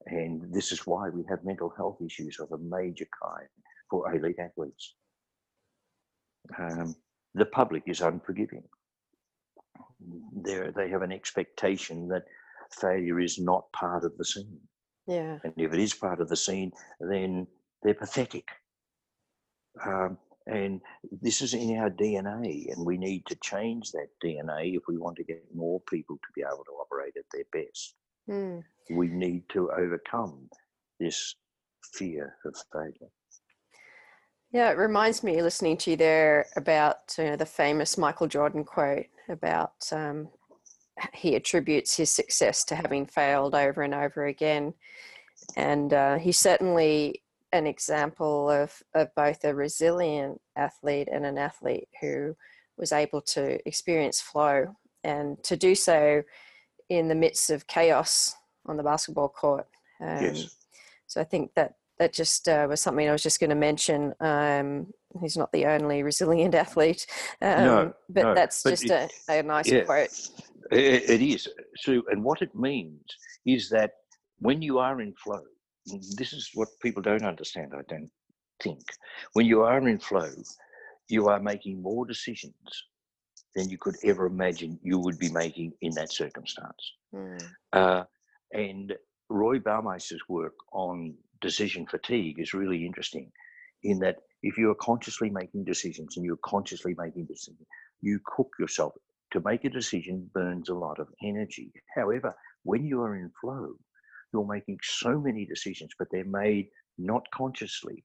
And 0.07 0.53
this 0.53 0.71
is 0.71 0.85
why 0.85 1.09
we 1.09 1.23
have 1.29 1.43
mental 1.43 1.73
health 1.75 1.97
issues 2.05 2.37
of 2.39 2.51
a 2.51 2.57
major 2.57 3.07
kind 3.23 3.47
for 3.89 4.13
elite 4.13 4.39
athletes. 4.39 4.95
Um, 6.57 6.95
the 7.33 7.45
public 7.45 7.83
is 7.87 8.01
unforgiving. 8.01 8.63
They're, 10.43 10.71
they 10.71 10.89
have 10.89 11.01
an 11.01 11.11
expectation 11.11 12.07
that 12.09 12.23
failure 12.79 13.19
is 13.19 13.39
not 13.39 13.71
part 13.73 14.03
of 14.03 14.17
the 14.17 14.25
scene. 14.25 14.59
Yeah. 15.07 15.39
And 15.43 15.53
if 15.57 15.73
it 15.73 15.79
is 15.79 15.93
part 15.93 16.21
of 16.21 16.29
the 16.29 16.35
scene, 16.35 16.71
then 16.99 17.47
they're 17.83 17.93
pathetic. 17.93 18.47
Um, 19.85 20.17
and 20.47 20.81
this 21.21 21.41
is 21.41 21.53
in 21.53 21.77
our 21.77 21.89
DNA, 21.89 22.71
and 22.71 22.85
we 22.85 22.97
need 22.97 23.25
to 23.25 23.35
change 23.43 23.91
that 23.91 24.07
DNA 24.23 24.77
if 24.77 24.83
we 24.87 24.97
want 24.97 25.17
to 25.17 25.23
get 25.23 25.43
more 25.53 25.81
people 25.89 26.15
to 26.15 26.27
be 26.35 26.41
able 26.41 26.63
to 26.63 26.71
operate 26.71 27.13
at 27.17 27.25
their 27.33 27.43
best. 27.51 27.95
Mm. 28.29 28.63
We 28.89 29.07
need 29.07 29.43
to 29.49 29.69
overcome 29.71 30.49
this 30.99 31.35
fear 31.93 32.35
of 32.45 32.55
failure. 32.71 33.11
Yeah, 34.51 34.71
it 34.71 34.77
reminds 34.77 35.23
me 35.23 35.41
listening 35.41 35.75
to 35.77 35.91
you 35.91 35.97
there 35.97 36.47
about 36.55 37.13
you 37.17 37.25
know, 37.25 37.35
the 37.35 37.45
famous 37.45 37.97
Michael 37.97 38.27
Jordan 38.27 38.63
quote 38.63 39.07
about 39.27 39.73
um, 39.91 40.29
he 41.13 41.35
attributes 41.35 41.97
his 41.97 42.09
success 42.09 42.63
to 42.65 42.75
having 42.75 43.05
failed 43.05 43.53
over 43.53 43.81
and 43.81 43.93
over 43.93 44.25
again. 44.25 44.73
And 45.55 45.93
uh, 45.93 46.17
he's 46.17 46.39
certainly 46.39 47.21
an 47.51 47.65
example 47.67 48.49
of, 48.49 48.81
of 48.93 49.13
both 49.15 49.43
a 49.43 49.53
resilient 49.53 50.41
athlete 50.55 51.07
and 51.11 51.25
an 51.25 51.37
athlete 51.37 51.87
who 52.01 52.35
was 52.77 52.91
able 52.91 53.21
to 53.21 53.59
experience 53.67 54.21
flow 54.21 54.75
and 55.03 55.41
to 55.43 55.55
do 55.55 55.73
so 55.73 56.21
in 56.89 57.07
the 57.07 57.15
midst 57.15 57.49
of 57.49 57.67
chaos 57.67 58.35
on 58.65 58.77
the 58.77 58.83
basketball 58.83 59.29
court. 59.29 59.67
Um, 60.01 60.23
yes. 60.23 60.55
So 61.07 61.21
I 61.21 61.23
think 61.23 61.51
that 61.55 61.75
that 61.99 62.13
just 62.13 62.47
uh, 62.47 62.67
was 62.69 62.79
something 62.79 63.09
I 63.09 63.11
was 63.11 63.23
just 63.23 63.39
going 63.39 63.49
to 63.49 63.55
mention. 63.55 64.13
Um, 64.19 64.87
he's 65.19 65.37
not 65.37 65.51
the 65.51 65.65
only 65.65 66.03
resilient 66.03 66.53
athlete, 66.63 67.07
um, 67.41 67.65
no, 67.65 67.93
but 68.09 68.23
no, 68.23 68.35
that's 68.35 68.61
but 68.61 68.69
just 68.71 68.85
it, 68.85 69.11
a, 69.29 69.39
a, 69.39 69.43
nice 69.43 69.67
yeah, 69.67 69.81
quote. 69.81 70.09
It, 70.71 71.09
it 71.09 71.21
is, 71.21 71.47
Sue. 71.77 72.03
And 72.11 72.23
what 72.23 72.41
it 72.41 72.53
means 72.53 73.01
is 73.45 73.69
that 73.69 73.91
when 74.39 74.61
you 74.61 74.77
are 74.79 75.01
in 75.01 75.13
flow, 75.13 75.41
this 76.17 76.33
is 76.33 76.49
what 76.53 76.69
people 76.81 77.01
don't 77.01 77.23
understand, 77.23 77.73
I 77.73 77.81
don't 77.87 78.09
think. 78.61 78.81
When 79.33 79.45
you 79.45 79.61
are 79.61 79.87
in 79.87 79.99
flow, 79.99 80.31
you 81.07 81.27
are 81.27 81.39
making 81.39 81.81
more 81.81 82.05
decisions 82.05 82.53
than 83.55 83.69
you 83.69 83.77
could 83.77 83.95
ever 84.03 84.25
imagine 84.25 84.79
you 84.83 84.99
would 84.99 85.17
be 85.17 85.31
making 85.31 85.73
in 85.81 85.91
that 85.95 86.11
circumstance. 86.11 86.93
Mm. 87.13 87.41
Uh, 87.73 88.03
and 88.53 88.93
Roy 89.29 89.59
Baumeister's 89.59 90.21
work 90.29 90.53
on 90.73 91.15
decision 91.41 91.85
fatigue 91.85 92.39
is 92.39 92.53
really 92.53 92.85
interesting 92.85 93.31
in 93.83 93.99
that 93.99 94.17
if 94.43 94.57
you 94.57 94.69
are 94.71 94.75
consciously 94.75 95.29
making 95.29 95.63
decisions 95.63 96.17
and 96.17 96.25
you're 96.25 96.37
consciously 96.45 96.95
making 96.97 97.25
decisions, 97.25 97.67
you 98.01 98.19
cook 98.25 98.49
yourself. 98.59 98.93
To 99.33 99.41
make 99.43 99.65
a 99.65 99.69
decision 99.69 100.29
burns 100.33 100.69
a 100.69 100.73
lot 100.73 100.99
of 100.99 101.09
energy. 101.21 101.71
However, 101.93 102.33
when 102.63 102.85
you 102.85 103.01
are 103.01 103.17
in 103.17 103.29
flow, 103.41 103.73
you're 104.33 104.47
making 104.47 104.77
so 104.83 105.19
many 105.19 105.45
decisions, 105.45 105.91
but 105.97 106.07
they're 106.11 106.25
made 106.25 106.67
not 106.97 107.23
consciously. 107.33 108.03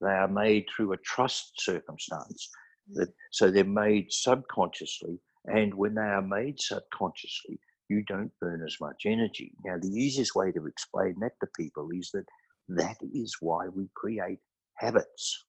They 0.00 0.08
are 0.08 0.28
made 0.28 0.66
through 0.74 0.92
a 0.92 0.98
trust 0.98 1.52
circumstance 1.58 2.48
mm. 2.90 2.94
that, 2.96 3.08
so 3.32 3.50
they're 3.50 3.64
made 3.64 4.06
subconsciously, 4.10 5.20
and 5.46 5.74
when 5.74 5.94
they 5.94 6.02
are 6.02 6.22
made 6.22 6.60
subconsciously, 6.60 7.58
you 7.88 8.02
don't 8.08 8.32
burn 8.40 8.62
as 8.66 8.76
much 8.80 9.02
energy. 9.06 9.52
Now, 9.64 9.76
the 9.80 9.88
easiest 9.88 10.34
way 10.34 10.52
to 10.52 10.66
explain 10.66 11.14
that 11.20 11.32
to 11.40 11.48
people 11.58 11.88
is 11.94 12.10
that 12.12 12.26
that 12.68 12.96
is 13.14 13.36
why 13.40 13.68
we 13.68 13.88
create 13.94 14.40
habits. 14.74 15.44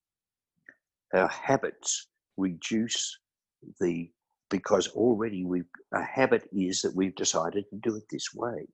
Our 1.13 1.27
habits 1.27 2.07
reduce 2.37 3.17
the 3.79 4.11
because 4.49 4.87
already 4.89 5.43
we 5.43 5.63
a 5.93 6.03
habit 6.03 6.47
is 6.53 6.81
that 6.81 6.95
we've 6.95 7.15
decided 7.15 7.65
to 7.69 7.79
do 7.81 7.95
it 7.95 8.03
this 8.09 8.27
way, 8.33 8.67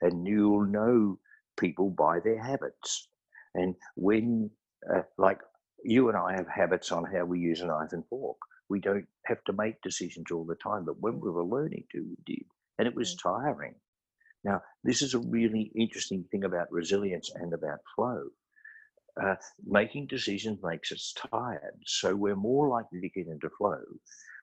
and 0.00 0.26
you'll 0.26 0.66
know 0.66 1.18
people 1.58 1.90
by 1.90 2.20
their 2.20 2.42
habits. 2.42 3.08
And 3.54 3.74
when 3.96 4.50
uh, 4.88 5.02
like 5.18 5.40
you 5.84 6.08
and 6.08 6.16
I 6.16 6.34
have 6.36 6.48
habits 6.48 6.92
on 6.92 7.04
how 7.04 7.24
we 7.24 7.40
use 7.40 7.60
a 7.60 7.66
knife 7.66 7.92
and 7.92 8.04
fork. 8.08 8.36
We 8.68 8.80
don't 8.80 9.06
have 9.26 9.42
to 9.44 9.52
make 9.52 9.82
decisions 9.82 10.30
all 10.30 10.44
the 10.44 10.56
time, 10.56 10.84
but 10.84 11.00
when 11.00 11.20
we 11.20 11.30
were 11.30 11.44
learning 11.44 11.84
to, 11.92 12.02
we 12.02 12.16
did, 12.24 12.44
and 12.78 12.86
it 12.86 12.94
was 12.94 13.14
mm. 13.14 13.22
tiring. 13.22 13.74
Now, 14.44 14.62
this 14.84 15.02
is 15.02 15.14
a 15.14 15.18
really 15.18 15.70
interesting 15.74 16.24
thing 16.30 16.44
about 16.44 16.72
resilience 16.72 17.30
and 17.34 17.52
about 17.52 17.80
flow. 17.94 18.24
Uh, 19.20 19.34
making 19.66 20.06
decisions 20.06 20.60
makes 20.62 20.92
us 20.92 21.14
tired, 21.30 21.74
so 21.84 22.14
we're 22.14 22.36
more 22.36 22.68
likely 22.68 23.00
to 23.00 23.08
get 23.08 23.26
into 23.26 23.50
flow 23.50 23.82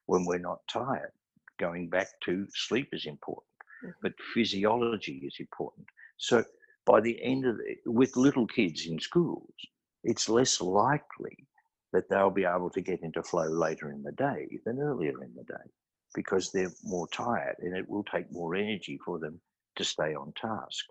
when 0.06 0.24
we're 0.24 0.38
not 0.38 0.60
tired. 0.68 1.12
Going 1.58 1.88
back 1.88 2.08
to 2.26 2.46
sleep 2.54 2.88
is 2.92 3.06
important. 3.06 3.46
Mm-hmm. 3.84 3.90
but 4.02 4.12
physiology 4.34 5.22
is 5.24 5.36
important. 5.38 5.86
So 6.16 6.42
by 6.84 7.00
the 7.00 7.22
end 7.22 7.46
of 7.46 7.56
it, 7.64 7.78
with 7.86 8.16
little 8.16 8.46
kids 8.46 8.86
in 8.86 8.98
schools, 8.98 9.54
it's 10.02 10.28
less 10.28 10.60
likely 10.60 11.46
that 11.92 12.08
they'll 12.08 12.30
be 12.30 12.44
able 12.44 12.70
to 12.70 12.80
get 12.80 13.02
into 13.02 13.22
flow 13.22 13.48
later 13.48 13.90
in 13.90 14.02
the 14.02 14.12
day 14.12 14.48
than 14.64 14.80
earlier 14.80 15.22
in 15.22 15.32
the 15.34 15.44
day 15.44 15.70
because 16.14 16.50
they're 16.50 16.72
more 16.84 17.08
tired 17.08 17.56
and 17.60 17.76
it 17.76 17.88
will 17.88 18.04
take 18.04 18.30
more 18.32 18.54
energy 18.54 18.98
for 19.04 19.18
them 19.18 19.40
to 19.76 19.84
stay 19.84 20.14
on 20.14 20.32
task. 20.40 20.84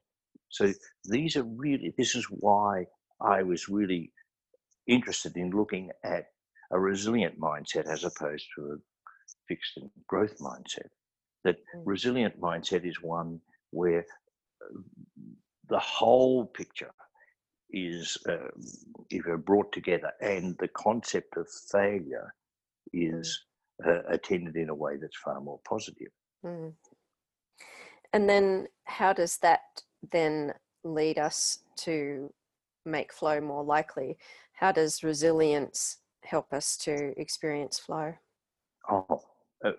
So 0.50 0.72
these 1.06 1.36
are 1.36 1.44
really, 1.44 1.94
this 1.98 2.16
is 2.16 2.26
why 2.30 2.86
I 3.20 3.44
was 3.44 3.68
really 3.68 4.12
interested 4.88 5.36
in 5.36 5.52
looking 5.52 5.92
at 6.04 6.26
a 6.72 6.80
resilient 6.80 7.40
mindset 7.40 7.86
as 7.88 8.04
opposed 8.04 8.46
to 8.56 8.66
a 8.66 8.76
fixed 9.48 9.78
and 9.78 9.90
growth 10.08 10.38
mindset. 10.40 10.88
That 11.48 11.60
mm. 11.60 11.84
resilient 11.86 12.36
mindset 12.41 12.84
is 12.86 13.02
one 13.02 13.39
where 13.72 14.04
uh, 14.62 14.80
the 15.70 15.80
whole 15.80 16.45
picture 16.45 16.91
is 17.70 18.18
uh, 18.28 19.38
brought 19.50 19.72
together 19.72 20.12
and 20.20 20.58
the 20.60 20.68
concept 20.68 21.38
of 21.38 21.48
failure 21.72 22.34
is 22.91 23.26
mm. 23.82 23.89
uh, 23.89 24.02
attended 24.10 24.58
in 24.58 24.70
a 24.70 24.76
way 24.76 24.98
that's 24.98 25.24
far 25.24 25.39
more 25.39 25.62
positive. 25.74 26.12
Mm. 26.45 26.74
And 28.12 28.30
then 28.30 28.68
how 28.84 29.14
does 29.14 29.38
that 29.38 29.62
then 30.12 30.54
lead 30.84 31.18
us 31.18 31.60
to 31.86 32.34
make 32.86 33.14
flow 33.14 33.39
more 33.39 33.64
likely? 33.64 34.18
How 34.52 34.74
does 34.74 35.04
resilience 35.04 36.00
help 36.24 36.52
us 36.52 36.76
to 36.78 37.14
experience 37.18 37.80
flow? 37.80 38.14
Oh, 38.89 39.22
a, 39.64 39.72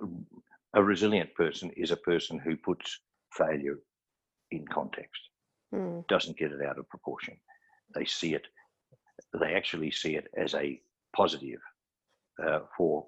a 0.78 0.82
resilient 0.82 1.34
person 1.34 1.70
is 1.76 1.90
a 1.90 1.96
person 1.96 2.38
who 2.38 2.56
puts 2.56 3.00
failure 3.32 3.78
in 4.52 4.64
context, 4.68 5.20
mm. 5.74 6.06
doesn't 6.06 6.38
get 6.38 6.52
it 6.52 6.64
out 6.64 6.78
of 6.78 6.88
proportion. 6.88 7.36
They 7.94 8.04
see 8.04 8.34
it, 8.34 8.46
they 9.40 9.54
actually 9.54 9.90
see 9.90 10.14
it 10.14 10.28
as 10.36 10.54
a 10.54 10.80
positive 11.16 11.60
uh, 12.44 12.60
for 12.76 13.06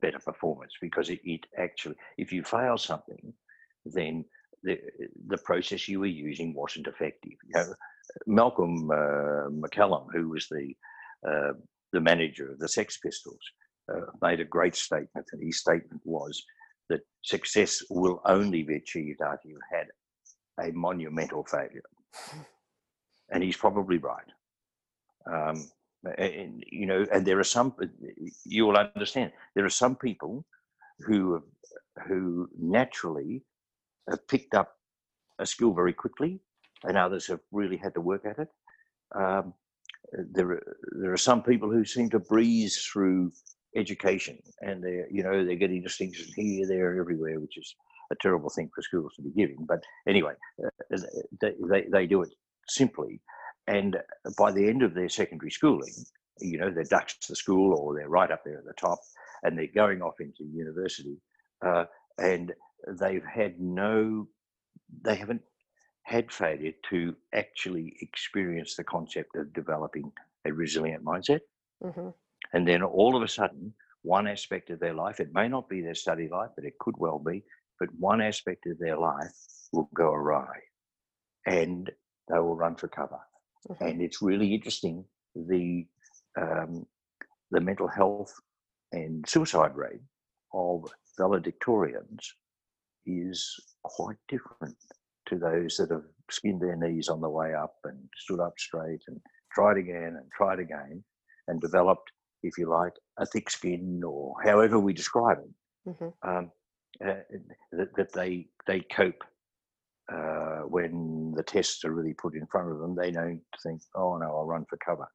better 0.00 0.20
performance 0.20 0.72
because 0.80 1.10
it, 1.10 1.20
it 1.24 1.46
actually, 1.58 1.96
if 2.16 2.32
you 2.32 2.44
fail 2.44 2.78
something, 2.78 3.32
then 3.84 4.24
the, 4.62 4.78
the 5.26 5.38
process 5.38 5.88
you 5.88 5.98
were 6.00 6.06
using 6.06 6.54
wasn't 6.54 6.86
effective. 6.86 7.38
You 7.46 7.54
know, 7.54 7.74
Malcolm 8.26 8.88
uh, 8.90 9.50
McLaren, 9.50 10.06
who 10.12 10.28
was 10.28 10.46
the 10.48 10.74
uh, 11.28 11.54
the 11.92 12.00
manager 12.00 12.52
of 12.52 12.58
the 12.58 12.68
Sex 12.68 12.98
Pistols, 12.98 13.40
uh, 13.92 14.06
made 14.20 14.40
a 14.40 14.44
great 14.44 14.76
statement, 14.76 15.26
and 15.32 15.42
his 15.42 15.58
statement 15.58 16.00
was 16.04 16.44
that 16.88 17.00
success 17.22 17.82
will 17.90 18.20
only 18.26 18.62
be 18.62 18.76
achieved 18.76 19.20
after 19.22 19.48
you've 19.48 19.70
had 19.70 19.86
a 20.66 20.72
monumental 20.72 21.44
failure, 21.44 21.82
and 23.30 23.42
he's 23.42 23.56
probably 23.56 23.98
right. 23.98 24.30
Um, 25.26 25.68
and, 26.18 26.62
you 26.70 26.86
know, 26.86 27.06
and 27.12 27.26
there 27.26 27.38
are 27.38 27.44
some 27.44 27.74
you 28.44 28.66
will 28.66 28.76
understand. 28.76 29.32
There 29.54 29.64
are 29.64 29.70
some 29.70 29.96
people 29.96 30.44
who 31.00 31.42
who 32.06 32.48
naturally 32.58 33.42
have 34.08 34.26
picked 34.28 34.54
up 34.54 34.74
a 35.38 35.46
skill 35.46 35.72
very 35.72 35.92
quickly, 35.92 36.40
and 36.84 36.96
others 36.96 37.26
have 37.28 37.40
really 37.52 37.76
had 37.76 37.94
to 37.94 38.00
work 38.00 38.24
at 38.26 38.38
it. 38.38 38.48
Um, 39.14 39.54
there, 40.12 40.60
there 41.00 41.12
are 41.12 41.16
some 41.16 41.42
people 41.42 41.70
who 41.70 41.84
seem 41.84 42.10
to 42.10 42.18
breeze 42.18 42.84
through 42.84 43.32
education, 43.76 44.38
and 44.60 44.82
they're 44.82 45.08
you 45.10 45.22
know 45.22 45.44
they're 45.44 45.56
getting 45.56 45.82
distinctions 45.82 46.32
here, 46.34 46.66
there, 46.66 46.98
everywhere, 46.98 47.40
which 47.40 47.56
is 47.58 47.74
a 48.12 48.16
terrible 48.20 48.50
thing 48.50 48.70
for 48.74 48.82
schools 48.82 49.12
to 49.16 49.22
be 49.22 49.30
giving. 49.30 49.64
But 49.66 49.82
anyway, 50.08 50.34
uh, 50.64 50.98
they, 51.40 51.52
they, 51.68 51.84
they 51.90 52.06
do 52.06 52.22
it 52.22 52.30
simply, 52.68 53.20
and 53.66 53.96
by 54.38 54.52
the 54.52 54.68
end 54.68 54.82
of 54.82 54.94
their 54.94 55.08
secondary 55.08 55.50
schooling, 55.50 55.94
you 56.40 56.58
know 56.58 56.70
they're 56.70 56.84
ducks 56.84 57.16
to 57.26 57.34
school 57.34 57.74
or 57.78 57.94
they're 57.94 58.08
right 58.08 58.30
up 58.30 58.42
there 58.44 58.58
at 58.58 58.64
the 58.64 58.74
top, 58.74 58.98
and 59.42 59.58
they're 59.58 59.66
going 59.74 60.02
off 60.02 60.20
into 60.20 60.44
university, 60.44 61.16
uh, 61.64 61.84
and 62.18 62.52
they've 63.00 63.24
had 63.24 63.60
no, 63.60 64.28
they 65.02 65.16
haven't 65.16 65.42
had 66.02 66.30
failure 66.30 66.72
to 66.90 67.14
actually 67.34 67.96
experience 68.00 68.76
the 68.76 68.84
concept 68.84 69.36
of 69.36 69.52
developing 69.54 70.12
a 70.46 70.52
resilient 70.52 71.02
mindset. 71.04 71.40
Mm-hmm. 71.82 72.08
And 72.54 72.66
then 72.66 72.82
all 72.82 73.16
of 73.16 73.22
a 73.22 73.28
sudden, 73.28 73.74
one 74.02 74.26
aspect 74.28 74.70
of 74.70 74.80
their 74.80 74.94
life, 74.94 75.20
it 75.20 75.34
may 75.34 75.48
not 75.48 75.68
be 75.68 75.80
their 75.80 75.94
study 75.94 76.28
life, 76.30 76.50
but 76.56 76.64
it 76.64 76.78
could 76.78 76.94
well 76.96 77.18
be, 77.18 77.42
but 77.78 77.88
one 77.98 78.20
aspect 78.20 78.66
of 78.66 78.78
their 78.78 78.98
life 78.98 79.34
will 79.72 79.90
go 79.94 80.12
awry 80.12 80.54
and 81.46 81.90
they 82.28 82.38
will 82.38 82.56
run 82.56 82.76
for 82.76 82.88
cover. 82.88 83.18
Mm-hmm. 83.68 83.84
And 83.84 84.02
it's 84.02 84.22
really 84.22 84.54
interesting 84.54 85.04
the 85.34 85.86
um, 86.40 86.86
the 87.50 87.60
mental 87.60 87.88
health 87.88 88.32
and 88.92 89.28
suicide 89.28 89.76
rate 89.76 90.00
of 90.52 90.84
valedictorians 91.18 92.20
is 93.06 93.54
quite 93.82 94.16
different 94.28 94.76
to 95.28 95.36
those 95.36 95.76
that 95.76 95.90
have 95.90 96.04
skinned 96.30 96.60
their 96.60 96.76
knees 96.76 97.08
on 97.08 97.20
the 97.20 97.28
way 97.28 97.54
up 97.54 97.76
and 97.84 97.98
stood 98.16 98.40
up 98.40 98.54
straight 98.58 99.02
and 99.08 99.20
tried 99.52 99.76
again 99.76 100.16
and 100.18 100.30
tried 100.36 100.58
again 100.58 101.02
and 101.48 101.60
developed, 101.60 102.10
if 102.44 102.58
you 102.58 102.68
like, 102.68 102.92
a 103.18 103.26
thick 103.26 103.50
skin 103.50 104.02
or 104.04 104.34
however 104.44 104.78
we 104.78 104.92
describe 104.92 105.38
it, 105.38 105.90
mm-hmm. 105.90 106.28
um, 106.28 106.50
uh, 107.04 107.14
that, 107.72 107.94
that, 107.96 108.12
they 108.12 108.46
they 108.66 108.80
cope 108.80 109.24
uh, 110.12 110.60
when 110.68 111.32
the 111.36 111.42
tests 111.42 111.84
are 111.84 111.92
really 111.92 112.14
put 112.14 112.34
in 112.34 112.46
front 112.46 112.70
of 112.70 112.78
them. 112.78 112.94
They 112.94 113.10
don't 113.10 113.42
think, 113.62 113.82
oh 113.96 114.16
no, 114.16 114.26
I'll 114.26 114.46
run 114.46 114.64
for 114.68 114.78
cover. 114.84 115.08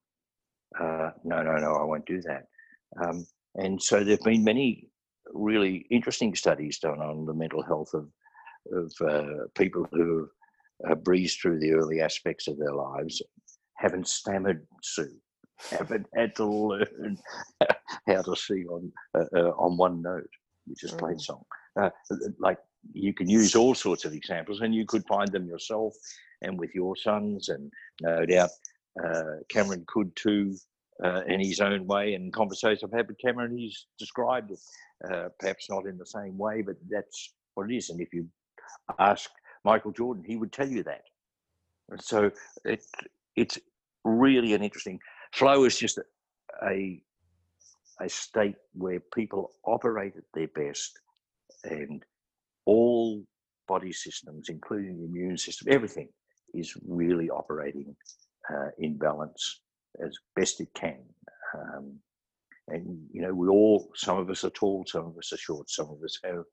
Uh, 0.79 1.11
no, 1.23 1.41
no, 1.41 1.55
no, 1.57 1.73
I 1.73 1.83
won't 1.83 2.05
do 2.05 2.21
that. 2.21 2.43
Um, 3.03 3.25
and 3.55 3.81
so 3.81 4.03
there've 4.03 4.19
been 4.21 4.43
many 4.43 4.89
really 5.33 5.85
interesting 5.89 6.35
studies 6.35 6.79
done 6.79 6.99
on 6.99 7.25
the 7.25 7.33
mental 7.33 7.63
health 7.63 7.91
of 7.93 8.09
of 8.73 8.93
uh, 9.07 9.45
people 9.55 9.87
who 9.91 10.27
have 10.87 11.03
breezed 11.03 11.39
through 11.41 11.59
the 11.59 11.71
early 11.71 12.01
aspects 12.01 12.47
of 12.47 12.57
their 12.57 12.73
lives, 12.73 13.21
haven't 13.77 14.07
stammered 14.07 14.65
Sue, 14.83 15.09
haven't 15.71 16.07
had 16.15 16.35
to 16.35 16.45
learn 16.45 17.17
how 18.07 18.21
to 18.21 18.35
sing 18.35 18.67
on 18.69 18.91
uh, 19.15 19.25
uh, 19.35 19.51
on 19.51 19.77
one 19.77 20.01
note, 20.01 20.29
which 20.65 20.83
is 20.83 20.91
plain 20.91 21.15
mm. 21.15 21.21
song. 21.21 21.43
Uh, 21.79 21.89
like 22.39 22.57
you 22.93 23.13
can 23.13 23.29
use 23.29 23.55
all 23.55 23.75
sorts 23.75 24.05
of 24.05 24.13
examples, 24.13 24.61
and 24.61 24.73
you 24.73 24.85
could 24.85 25.05
find 25.07 25.31
them 25.31 25.47
yourself 25.47 25.93
and 26.41 26.57
with 26.57 26.73
your 26.73 26.95
sons, 26.95 27.49
and 27.49 27.71
no 28.01 28.25
doubt 28.25 28.49
uh, 29.03 29.41
Cameron 29.49 29.83
could 29.87 30.15
too. 30.15 30.55
Uh, 31.01 31.21
in 31.27 31.39
his 31.39 31.61
own 31.61 31.87
way, 31.87 32.13
and 32.13 32.33
conversations 32.33 32.83
I've 32.83 32.91
had 32.91 33.07
with 33.07 33.17
Cameron, 33.19 33.57
he's 33.57 33.85
described 33.97 34.51
it 34.51 34.59
uh, 35.09 35.29
perhaps 35.39 35.69
not 35.69 35.85
in 35.85 35.97
the 35.97 36.05
same 36.05 36.37
way, 36.37 36.61
but 36.61 36.75
that's 36.89 37.33
what 37.53 37.71
it 37.71 37.75
is. 37.75 37.89
And 37.89 38.01
if 38.01 38.13
you 38.13 38.27
ask 38.99 39.29
Michael 39.63 39.91
Jordan, 39.91 40.23
he 40.25 40.35
would 40.35 40.51
tell 40.51 40.67
you 40.67 40.83
that. 40.83 41.03
And 41.89 42.01
so 42.01 42.31
it 42.65 42.83
it's 43.35 43.57
really 44.03 44.53
an 44.53 44.63
interesting 44.63 44.99
flow 45.33 45.65
is 45.65 45.77
just 45.77 45.99
a 46.63 47.01
a 48.01 48.09
state 48.09 48.55
where 48.73 49.01
people 49.13 49.51
operate 49.65 50.13
at 50.15 50.23
their 50.33 50.47
best 50.49 50.99
and 51.65 52.03
all 52.65 53.23
body 53.67 53.91
systems, 53.91 54.47
including 54.49 54.97
the 54.97 55.05
immune 55.05 55.37
system, 55.37 55.67
everything 55.71 56.07
is 56.53 56.73
really 56.87 57.29
operating 57.29 57.95
uh, 58.49 58.69
in 58.79 58.97
balance 58.97 59.61
as 60.05 60.15
best 60.35 60.61
it 60.61 60.69
can. 60.75 61.03
Um, 61.53 61.99
and 62.69 62.99
you 63.11 63.21
know 63.21 63.33
we 63.33 63.47
all 63.47 63.89
some 63.95 64.17
of 64.17 64.29
us 64.29 64.43
are 64.43 64.49
tall 64.51 64.83
some 64.87 65.05
of 65.05 65.17
us 65.17 65.33
are 65.33 65.37
short 65.37 65.69
some 65.69 65.89
of 65.89 65.97
us 66.03 66.19
have 66.23 66.43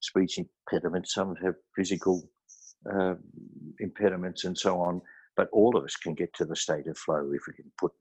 speech 0.00 0.38
impediments 0.38 1.14
some 1.14 1.34
have 1.36 1.54
physical 1.76 2.22
uh, 2.94 3.14
impediments 3.80 4.44
and 4.44 4.56
so 4.56 4.80
on 4.80 5.00
but 5.36 5.48
all 5.52 5.76
of 5.76 5.84
us 5.84 5.96
can 5.96 6.14
get 6.14 6.32
to 6.34 6.44
the 6.44 6.56
state 6.56 6.86
of 6.86 6.96
flow 6.98 7.30
if 7.34 7.42
we 7.46 7.54
can 7.54 7.70
put 7.78 7.92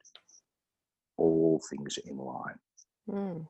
all 1.20 1.62
things 1.70 1.98
in 2.06 2.18
line 2.18 2.60
mm. 3.10 3.48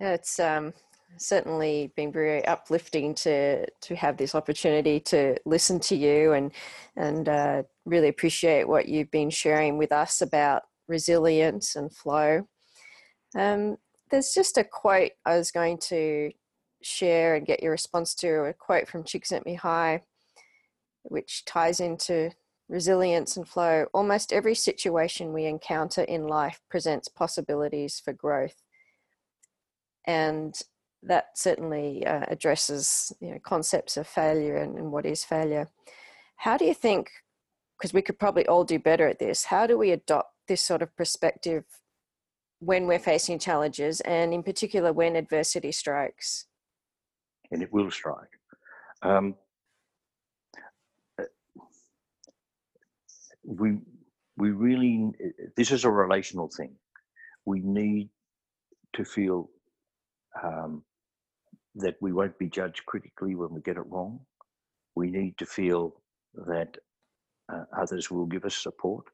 it's 0.00 0.38
um, 0.40 0.72
certainly 1.18 1.92
been 1.96 2.12
very 2.12 2.44
uplifting 2.46 3.14
to 3.14 3.66
to 3.80 3.94
have 3.94 4.16
this 4.16 4.34
opportunity 4.34 5.00
to 5.00 5.36
listen 5.44 5.78
to 5.80 5.96
you 5.96 6.32
and 6.32 6.52
and 6.96 7.28
uh, 7.28 7.62
really 7.84 8.08
appreciate 8.08 8.68
what 8.68 8.88
you've 8.88 9.10
been 9.10 9.30
sharing 9.30 9.78
with 9.78 9.92
us 9.92 10.20
about 10.20 10.62
resilience 10.88 11.76
and 11.76 11.94
flow. 11.94 12.46
Um, 13.36 13.76
there's 14.10 14.32
just 14.32 14.58
a 14.58 14.64
quote 14.64 15.12
I 15.24 15.36
was 15.36 15.50
going 15.50 15.78
to 15.88 16.30
share 16.82 17.34
and 17.34 17.46
get 17.46 17.62
your 17.62 17.72
response 17.72 18.14
to 18.16 18.44
a 18.44 18.52
quote 18.52 18.88
from 18.88 19.04
Csikszentmihalyi, 19.04 20.00
which 21.04 21.44
ties 21.44 21.80
into 21.80 22.30
resilience 22.68 23.36
and 23.36 23.46
flow. 23.46 23.86
Almost 23.92 24.32
every 24.32 24.54
situation 24.54 25.32
we 25.32 25.44
encounter 25.44 26.02
in 26.02 26.26
life 26.26 26.60
presents 26.70 27.08
possibilities 27.08 28.00
for 28.02 28.12
growth. 28.12 28.62
And 30.06 30.58
that 31.02 31.36
certainly 31.36 32.06
uh, 32.06 32.24
addresses 32.28 33.12
you 33.20 33.30
know, 33.30 33.38
concepts 33.42 33.96
of 33.96 34.06
failure 34.06 34.56
and, 34.56 34.78
and 34.78 34.90
what 34.90 35.06
is 35.06 35.24
failure. 35.24 35.68
How 36.36 36.56
do 36.56 36.64
you 36.64 36.74
think, 36.74 37.10
because 37.78 37.92
we 37.92 38.02
could 38.02 38.18
probably 38.18 38.46
all 38.46 38.64
do 38.64 38.78
better 38.78 39.06
at 39.08 39.18
this, 39.18 39.44
how 39.44 39.66
do 39.66 39.76
we 39.76 39.90
adopt 39.90 40.32
this 40.48 40.62
sort 40.62 40.82
of 40.82 40.96
perspective 40.96 41.64
when 42.60 42.86
we're 42.86 42.98
facing 42.98 43.38
challenges 43.38 44.00
and 44.00 44.32
in 44.32 44.42
particular 44.42 44.92
when 44.92 45.16
adversity 45.16 45.72
strikes? 45.72 46.46
And 47.50 47.62
it 47.62 47.72
will 47.72 47.90
strike. 47.90 48.40
Um, 49.02 49.34
we 53.44 53.78
we 54.36 54.50
really 54.50 55.12
this 55.56 55.72
is 55.72 55.84
a 55.84 55.90
relational 55.90 56.50
thing. 56.56 56.74
We 57.46 57.60
need 57.60 58.10
to 58.94 59.04
feel 59.04 59.50
um, 60.42 60.84
that 61.76 61.96
we 62.00 62.12
won't 62.12 62.38
be 62.38 62.48
judged 62.48 62.86
critically 62.86 63.34
when 63.34 63.52
we 63.52 63.60
get 63.62 63.76
it 63.76 63.86
wrong. 63.88 64.20
We 64.94 65.10
need 65.10 65.38
to 65.38 65.46
feel 65.46 66.00
that 66.34 66.76
uh, 67.52 67.64
others 67.76 68.10
will 68.10 68.26
give 68.26 68.44
us 68.44 68.56
support, 68.56 69.06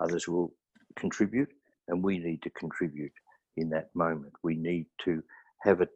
others 0.00 0.28
will 0.28 0.54
contribute, 0.96 1.50
and 1.88 2.04
we 2.04 2.18
need 2.18 2.42
to 2.42 2.50
contribute 2.50 3.12
in 3.56 3.70
that 3.70 3.90
moment. 3.94 4.32
We 4.42 4.56
need 4.56 4.86
to 5.04 5.22
have 5.62 5.80
a, 5.82 5.88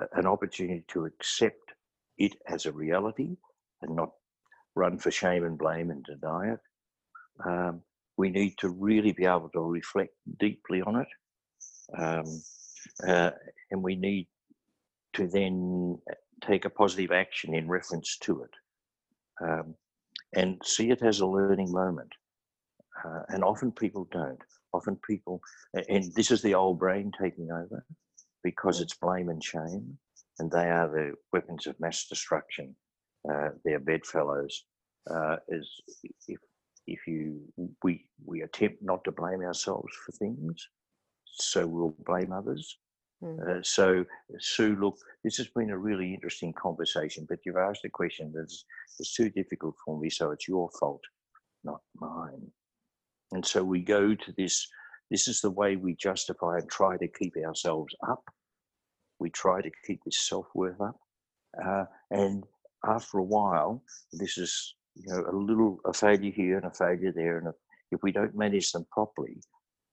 uh, 0.00 0.06
an 0.14 0.26
opportunity 0.26 0.84
to 0.88 1.06
accept 1.06 1.72
it 2.18 2.34
as 2.48 2.66
a 2.66 2.72
reality 2.72 3.36
and 3.82 3.96
not 3.96 4.10
run 4.74 4.98
for 4.98 5.10
shame 5.10 5.44
and 5.44 5.58
blame 5.58 5.90
and 5.90 6.04
deny 6.04 6.52
it. 6.52 6.60
Um, 7.44 7.82
we 8.16 8.30
need 8.30 8.54
to 8.58 8.68
really 8.68 9.12
be 9.12 9.26
able 9.26 9.50
to 9.50 9.60
reflect 9.60 10.14
deeply 10.38 10.82
on 10.82 10.96
it. 10.96 11.08
Um, 11.96 12.42
uh, 13.06 13.30
and 13.70 13.82
we 13.82 13.96
need 13.96 14.26
to 15.14 15.26
then 15.26 15.98
take 16.46 16.64
a 16.64 16.70
positive 16.70 17.12
action 17.12 17.54
in 17.54 17.68
reference 17.68 18.16
to 18.18 18.42
it 18.42 18.50
um, 19.42 19.74
and 20.34 20.60
see 20.64 20.90
it 20.90 21.02
as 21.02 21.20
a 21.20 21.26
learning 21.26 21.72
moment. 21.72 22.12
Uh, 23.04 23.22
and 23.28 23.44
often 23.44 23.70
people 23.70 24.08
don't. 24.10 24.40
Often 24.72 24.98
people, 25.06 25.40
and 25.88 26.12
this 26.14 26.30
is 26.30 26.42
the 26.42 26.54
old 26.54 26.78
brain 26.78 27.10
taking 27.18 27.50
over 27.50 27.84
because 28.42 28.80
it's 28.80 28.96
blame 28.96 29.28
and 29.28 29.42
shame, 29.42 29.96
and 30.38 30.50
they 30.50 30.68
are 30.70 30.88
the 30.88 31.14
weapons 31.32 31.66
of 31.66 31.78
mass 31.80 32.06
destruction. 32.08 32.74
Uh, 33.30 33.50
they're 33.64 33.80
bedfellows. 33.80 34.64
Uh, 35.08 35.36
is 35.48 35.68
if 36.28 36.38
if 36.86 37.06
you 37.06 37.40
we 37.82 38.06
we 38.24 38.42
attempt 38.42 38.82
not 38.82 39.04
to 39.04 39.12
blame 39.12 39.42
ourselves 39.42 39.92
for 40.04 40.12
things, 40.12 40.68
so 41.24 41.66
we'll 41.66 41.94
blame 42.04 42.32
others. 42.32 42.78
Mm. 43.22 43.58
Uh, 43.58 43.62
so, 43.62 44.04
Sue, 44.38 44.76
look, 44.76 44.96
this 45.24 45.36
has 45.38 45.48
been 45.48 45.70
a 45.70 45.78
really 45.78 46.12
interesting 46.12 46.52
conversation, 46.52 47.26
but 47.28 47.38
you've 47.44 47.56
asked 47.56 47.84
a 47.84 47.90
question 47.90 48.32
that's, 48.34 48.64
that's 48.98 49.14
too 49.14 49.30
difficult 49.30 49.74
for 49.84 49.98
me, 49.98 50.10
so 50.10 50.30
it's 50.30 50.48
your 50.48 50.68
fault, 50.78 51.02
not 51.64 51.80
mine. 51.94 52.50
And 53.32 53.44
so 53.44 53.64
we 53.64 53.80
go 53.80 54.14
to 54.14 54.32
this, 54.36 54.66
this 55.10 55.28
is 55.28 55.40
the 55.40 55.50
way 55.50 55.76
we 55.76 55.94
justify 55.94 56.58
and 56.58 56.68
try 56.68 56.96
to 56.98 57.08
keep 57.08 57.34
ourselves 57.36 57.94
up. 58.08 58.22
We 59.18 59.30
try 59.30 59.62
to 59.62 59.70
keep 59.86 60.00
this 60.04 60.26
self 60.28 60.46
worth 60.54 60.80
up. 60.80 60.96
Uh, 61.64 61.84
and 62.10 62.44
after 62.84 63.18
a 63.18 63.24
while, 63.24 63.82
this 64.12 64.36
is 64.36 64.74
you 64.96 65.12
know 65.12 65.24
a 65.30 65.34
little 65.34 65.78
a 65.84 65.92
failure 65.92 66.32
here 66.32 66.56
and 66.56 66.66
a 66.66 66.70
failure 66.70 67.12
there, 67.14 67.38
and 67.38 67.52
if 67.92 68.00
we 68.02 68.12
don't 68.12 68.36
manage 68.36 68.72
them 68.72 68.86
properly, 68.90 69.38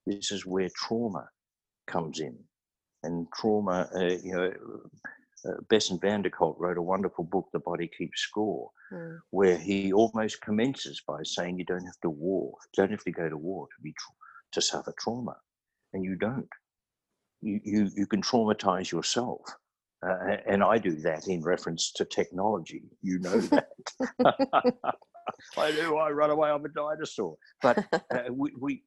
this 0.05 0.31
is 0.31 0.45
where 0.45 0.69
trauma 0.75 1.27
comes 1.87 2.19
in 2.19 2.37
and 3.03 3.27
trauma. 3.35 3.89
Uh, 3.95 4.17
you 4.23 4.33
know, 4.33 4.51
uh, 5.45 5.61
Bessel 5.69 5.97
van 5.97 6.21
der 6.21 6.29
Kolk 6.29 6.57
wrote 6.59 6.77
a 6.77 6.81
wonderful 6.81 7.25
book, 7.25 7.49
The 7.51 7.59
Body 7.59 7.89
Keeps 7.97 8.21
Score, 8.21 8.69
mm. 8.91 9.19
where 9.31 9.57
he 9.57 9.91
almost 9.91 10.41
commences 10.41 11.01
by 11.05 11.19
saying 11.23 11.59
you 11.59 11.65
don't 11.65 11.85
have 11.85 11.99
to 12.01 12.09
war, 12.09 12.53
you 12.65 12.81
don't 12.81 12.91
have 12.91 13.03
to 13.03 13.11
go 13.11 13.29
to 13.29 13.37
war 13.37 13.67
to 13.67 13.81
be 13.83 13.93
to 14.53 14.61
suffer 14.61 14.93
trauma, 14.99 15.35
and 15.93 16.03
you 16.03 16.15
don't. 16.15 16.49
You 17.41 17.59
you 17.63 17.89
you 17.95 18.07
can 18.07 18.21
traumatize 18.21 18.91
yourself. 18.91 19.41
Uh, 20.03 20.37
and 20.47 20.63
I 20.63 20.77
do 20.77 20.95
that 21.01 21.27
in 21.27 21.41
reference 21.41 21.91
to 21.93 22.05
technology. 22.05 22.83
You 23.01 23.19
know 23.19 23.39
that. 23.39 23.69
I 25.57 25.71
do. 25.71 25.97
I 25.97 26.09
run 26.11 26.29
away. 26.29 26.49
I'm 26.49 26.65
a 26.65 26.69
dinosaur. 26.69 27.37
But 27.61 27.85
uh, 27.93 27.99
we, 28.31 28.51
we 28.59 28.83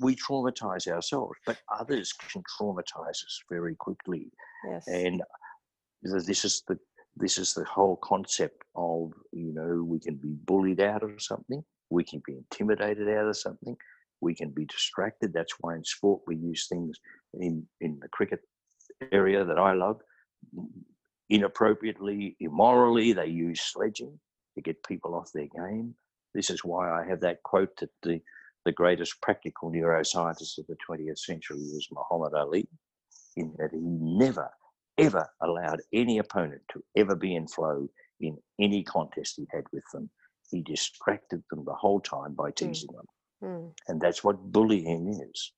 we 0.00 0.16
traumatize 0.16 0.88
ourselves, 0.88 1.38
but 1.46 1.58
others 1.78 2.12
can 2.12 2.42
traumatize 2.58 3.10
us 3.10 3.40
very 3.50 3.74
quickly. 3.74 4.30
Yes. 4.68 4.86
And 4.88 5.22
this 6.02 6.44
is 6.44 6.62
the 6.68 6.78
this 7.16 7.38
is 7.38 7.54
the 7.54 7.64
whole 7.64 7.96
concept 7.96 8.64
of 8.74 9.12
you 9.32 9.52
know 9.52 9.84
we 9.84 10.00
can 10.00 10.16
be 10.16 10.34
bullied 10.44 10.80
out 10.80 11.02
of 11.02 11.20
something, 11.20 11.62
we 11.90 12.04
can 12.04 12.22
be 12.26 12.34
intimidated 12.34 13.08
out 13.08 13.28
of 13.28 13.36
something, 13.36 13.76
we 14.20 14.34
can 14.34 14.50
be 14.50 14.64
distracted. 14.64 15.32
That's 15.32 15.54
why 15.60 15.74
in 15.74 15.84
sport 15.84 16.22
we 16.26 16.36
use 16.36 16.66
things 16.68 16.98
in 17.34 17.66
in 17.80 17.98
the 18.00 18.08
cricket 18.08 18.40
area 19.12 19.44
that 19.44 19.58
I 19.58 19.74
love 19.74 20.00
inappropriately, 21.30 22.36
immorally. 22.40 23.12
They 23.12 23.26
use 23.26 23.60
sledging 23.60 24.18
to 24.54 24.62
get 24.62 24.84
people 24.84 25.14
off 25.14 25.30
their 25.32 25.48
game. 25.54 25.94
This 26.34 26.50
is 26.50 26.64
why 26.64 26.90
I 26.90 27.06
have 27.06 27.20
that 27.20 27.42
quote 27.42 27.76
that 27.78 27.90
the, 28.02 28.20
the 28.64 28.72
greatest 28.72 29.20
practical 29.22 29.70
neuroscientist 29.70 30.58
of 30.58 30.66
the 30.66 30.76
20th 30.88 31.18
century 31.18 31.58
was 31.58 31.88
Muhammad 31.92 32.34
Ali, 32.34 32.66
in 33.36 33.54
that 33.58 33.70
he 33.72 33.80
never, 33.80 34.50
ever 34.98 35.28
allowed 35.42 35.80
any 35.92 36.18
opponent 36.18 36.62
to 36.72 36.82
ever 36.96 37.14
be 37.14 37.34
in 37.34 37.46
flow 37.46 37.88
in 38.20 38.36
any 38.60 38.82
contest 38.82 39.34
he 39.36 39.46
had 39.50 39.64
with 39.72 39.84
them. 39.92 40.10
He 40.50 40.62
distracted 40.62 41.42
them 41.50 41.64
the 41.64 41.74
whole 41.74 42.00
time 42.00 42.34
by 42.34 42.48
hmm. 42.48 42.68
teasing 42.68 42.90
mm. 42.90 42.96
them. 42.96 43.06
Mm. 43.42 43.72
And 43.88 44.00
that's 44.00 44.22
what 44.22 44.52
bullying 44.52 45.08
is. 45.08 45.52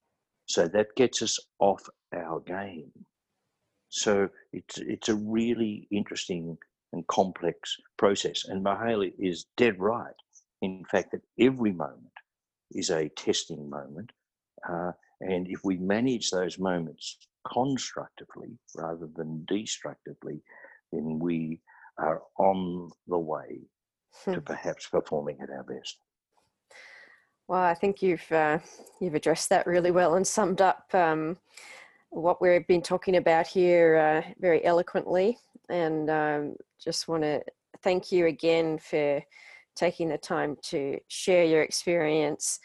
So 0.46 0.68
that 0.68 0.94
gets 0.96 1.22
us 1.22 1.38
off 1.58 1.82
our 2.14 2.40
game. 2.40 2.92
So 3.96 4.28
it's 4.52 4.76
it's 4.76 5.08
a 5.08 5.14
really 5.14 5.88
interesting 5.90 6.58
and 6.92 7.06
complex 7.06 7.76
process. 7.96 8.44
And 8.44 8.62
Mihaly 8.62 9.14
is 9.18 9.46
dead 9.56 9.80
right, 9.80 10.14
in 10.60 10.84
fact, 10.84 11.12
that 11.12 11.22
every 11.40 11.72
moment 11.72 12.12
is 12.72 12.90
a 12.90 13.08
testing 13.08 13.70
moment. 13.70 14.12
Uh, 14.68 14.92
and 15.22 15.48
if 15.48 15.64
we 15.64 15.78
manage 15.78 16.30
those 16.30 16.58
moments 16.58 17.16
constructively 17.50 18.58
rather 18.76 19.08
than 19.16 19.46
destructively, 19.46 20.42
then 20.92 21.18
we 21.18 21.60
are 21.96 22.22
on 22.38 22.90
the 23.08 23.18
way 23.18 23.60
to 24.24 24.34
hmm. 24.34 24.40
perhaps 24.40 24.88
performing 24.88 25.38
at 25.40 25.48
our 25.48 25.64
best. 25.64 25.96
Well, 27.48 27.62
I 27.62 27.74
think 27.74 28.02
you've 28.02 28.30
uh, 28.30 28.58
you've 29.00 29.14
addressed 29.14 29.48
that 29.48 29.66
really 29.66 29.90
well 29.90 30.16
and 30.16 30.26
summed 30.26 30.60
up 30.60 30.84
um, 30.92 31.38
what 32.16 32.40
we've 32.40 32.66
been 32.66 32.82
talking 32.82 33.16
about 33.16 33.46
here 33.46 33.96
uh, 33.96 34.32
very 34.40 34.64
eloquently. 34.64 35.38
And 35.68 36.08
um, 36.08 36.56
just 36.82 37.08
want 37.08 37.22
to 37.22 37.42
thank 37.82 38.10
you 38.10 38.26
again 38.26 38.78
for 38.78 39.22
taking 39.74 40.08
the 40.08 40.18
time 40.18 40.56
to 40.62 40.98
share 41.08 41.44
your 41.44 41.62
experience 41.62 42.58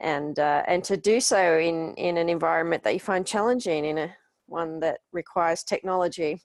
and 0.00 0.38
uh, 0.38 0.62
and 0.66 0.82
to 0.84 0.96
do 0.96 1.20
so 1.20 1.58
in 1.58 1.94
in 1.94 2.16
an 2.16 2.28
environment 2.28 2.82
that 2.84 2.94
you 2.94 3.00
find 3.00 3.26
challenging 3.26 3.84
in 3.84 3.98
a 3.98 4.16
one 4.46 4.80
that 4.80 5.00
requires 5.12 5.62
technology. 5.62 6.40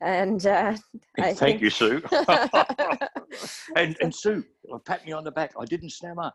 And 0.00 0.46
uh, 0.46 0.76
thank 1.18 1.38
think... 1.38 1.62
you 1.62 1.70
sue. 1.70 2.02
And 3.76 3.96
and 4.00 4.14
sue 4.14 4.44
pat 4.86 5.04
me 5.04 5.10
on 5.10 5.24
the 5.24 5.32
back. 5.32 5.54
I 5.58 5.64
didn't 5.64 5.90
stammer 5.90 6.30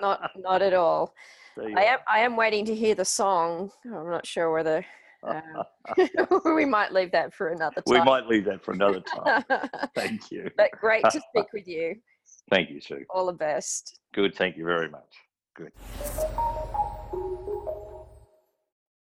not 0.00 0.30
not 0.36 0.62
at 0.62 0.72
all 0.72 1.12
I 1.58 1.84
am 1.84 1.98
I 2.08 2.20
am 2.20 2.36
waiting 2.36 2.64
to 2.66 2.74
hear 2.74 2.94
the 2.94 3.04
song. 3.04 3.70
I'm 3.84 4.10
not 4.10 4.26
sure 4.26 4.52
whether 4.52 4.84
um, 5.22 5.64
we 6.44 6.64
might 6.64 6.92
leave 6.92 7.12
that 7.12 7.34
for 7.34 7.48
another 7.48 7.82
time. 7.82 7.84
We 7.86 8.00
might 8.00 8.26
leave 8.26 8.44
that 8.46 8.64
for 8.64 8.72
another 8.72 9.00
time. 9.00 9.44
Thank 9.94 10.30
you. 10.30 10.50
But 10.56 10.70
great 10.72 11.04
to 11.10 11.20
speak 11.30 11.52
with 11.52 11.66
you. 11.66 11.96
Thank 12.50 12.70
you, 12.70 12.80
Sue. 12.80 13.04
All 13.10 13.26
the 13.26 13.32
best. 13.32 14.00
Good. 14.14 14.34
Thank 14.34 14.56
you 14.56 14.64
very 14.64 14.88
much. 14.88 15.14
Good. 15.54 15.72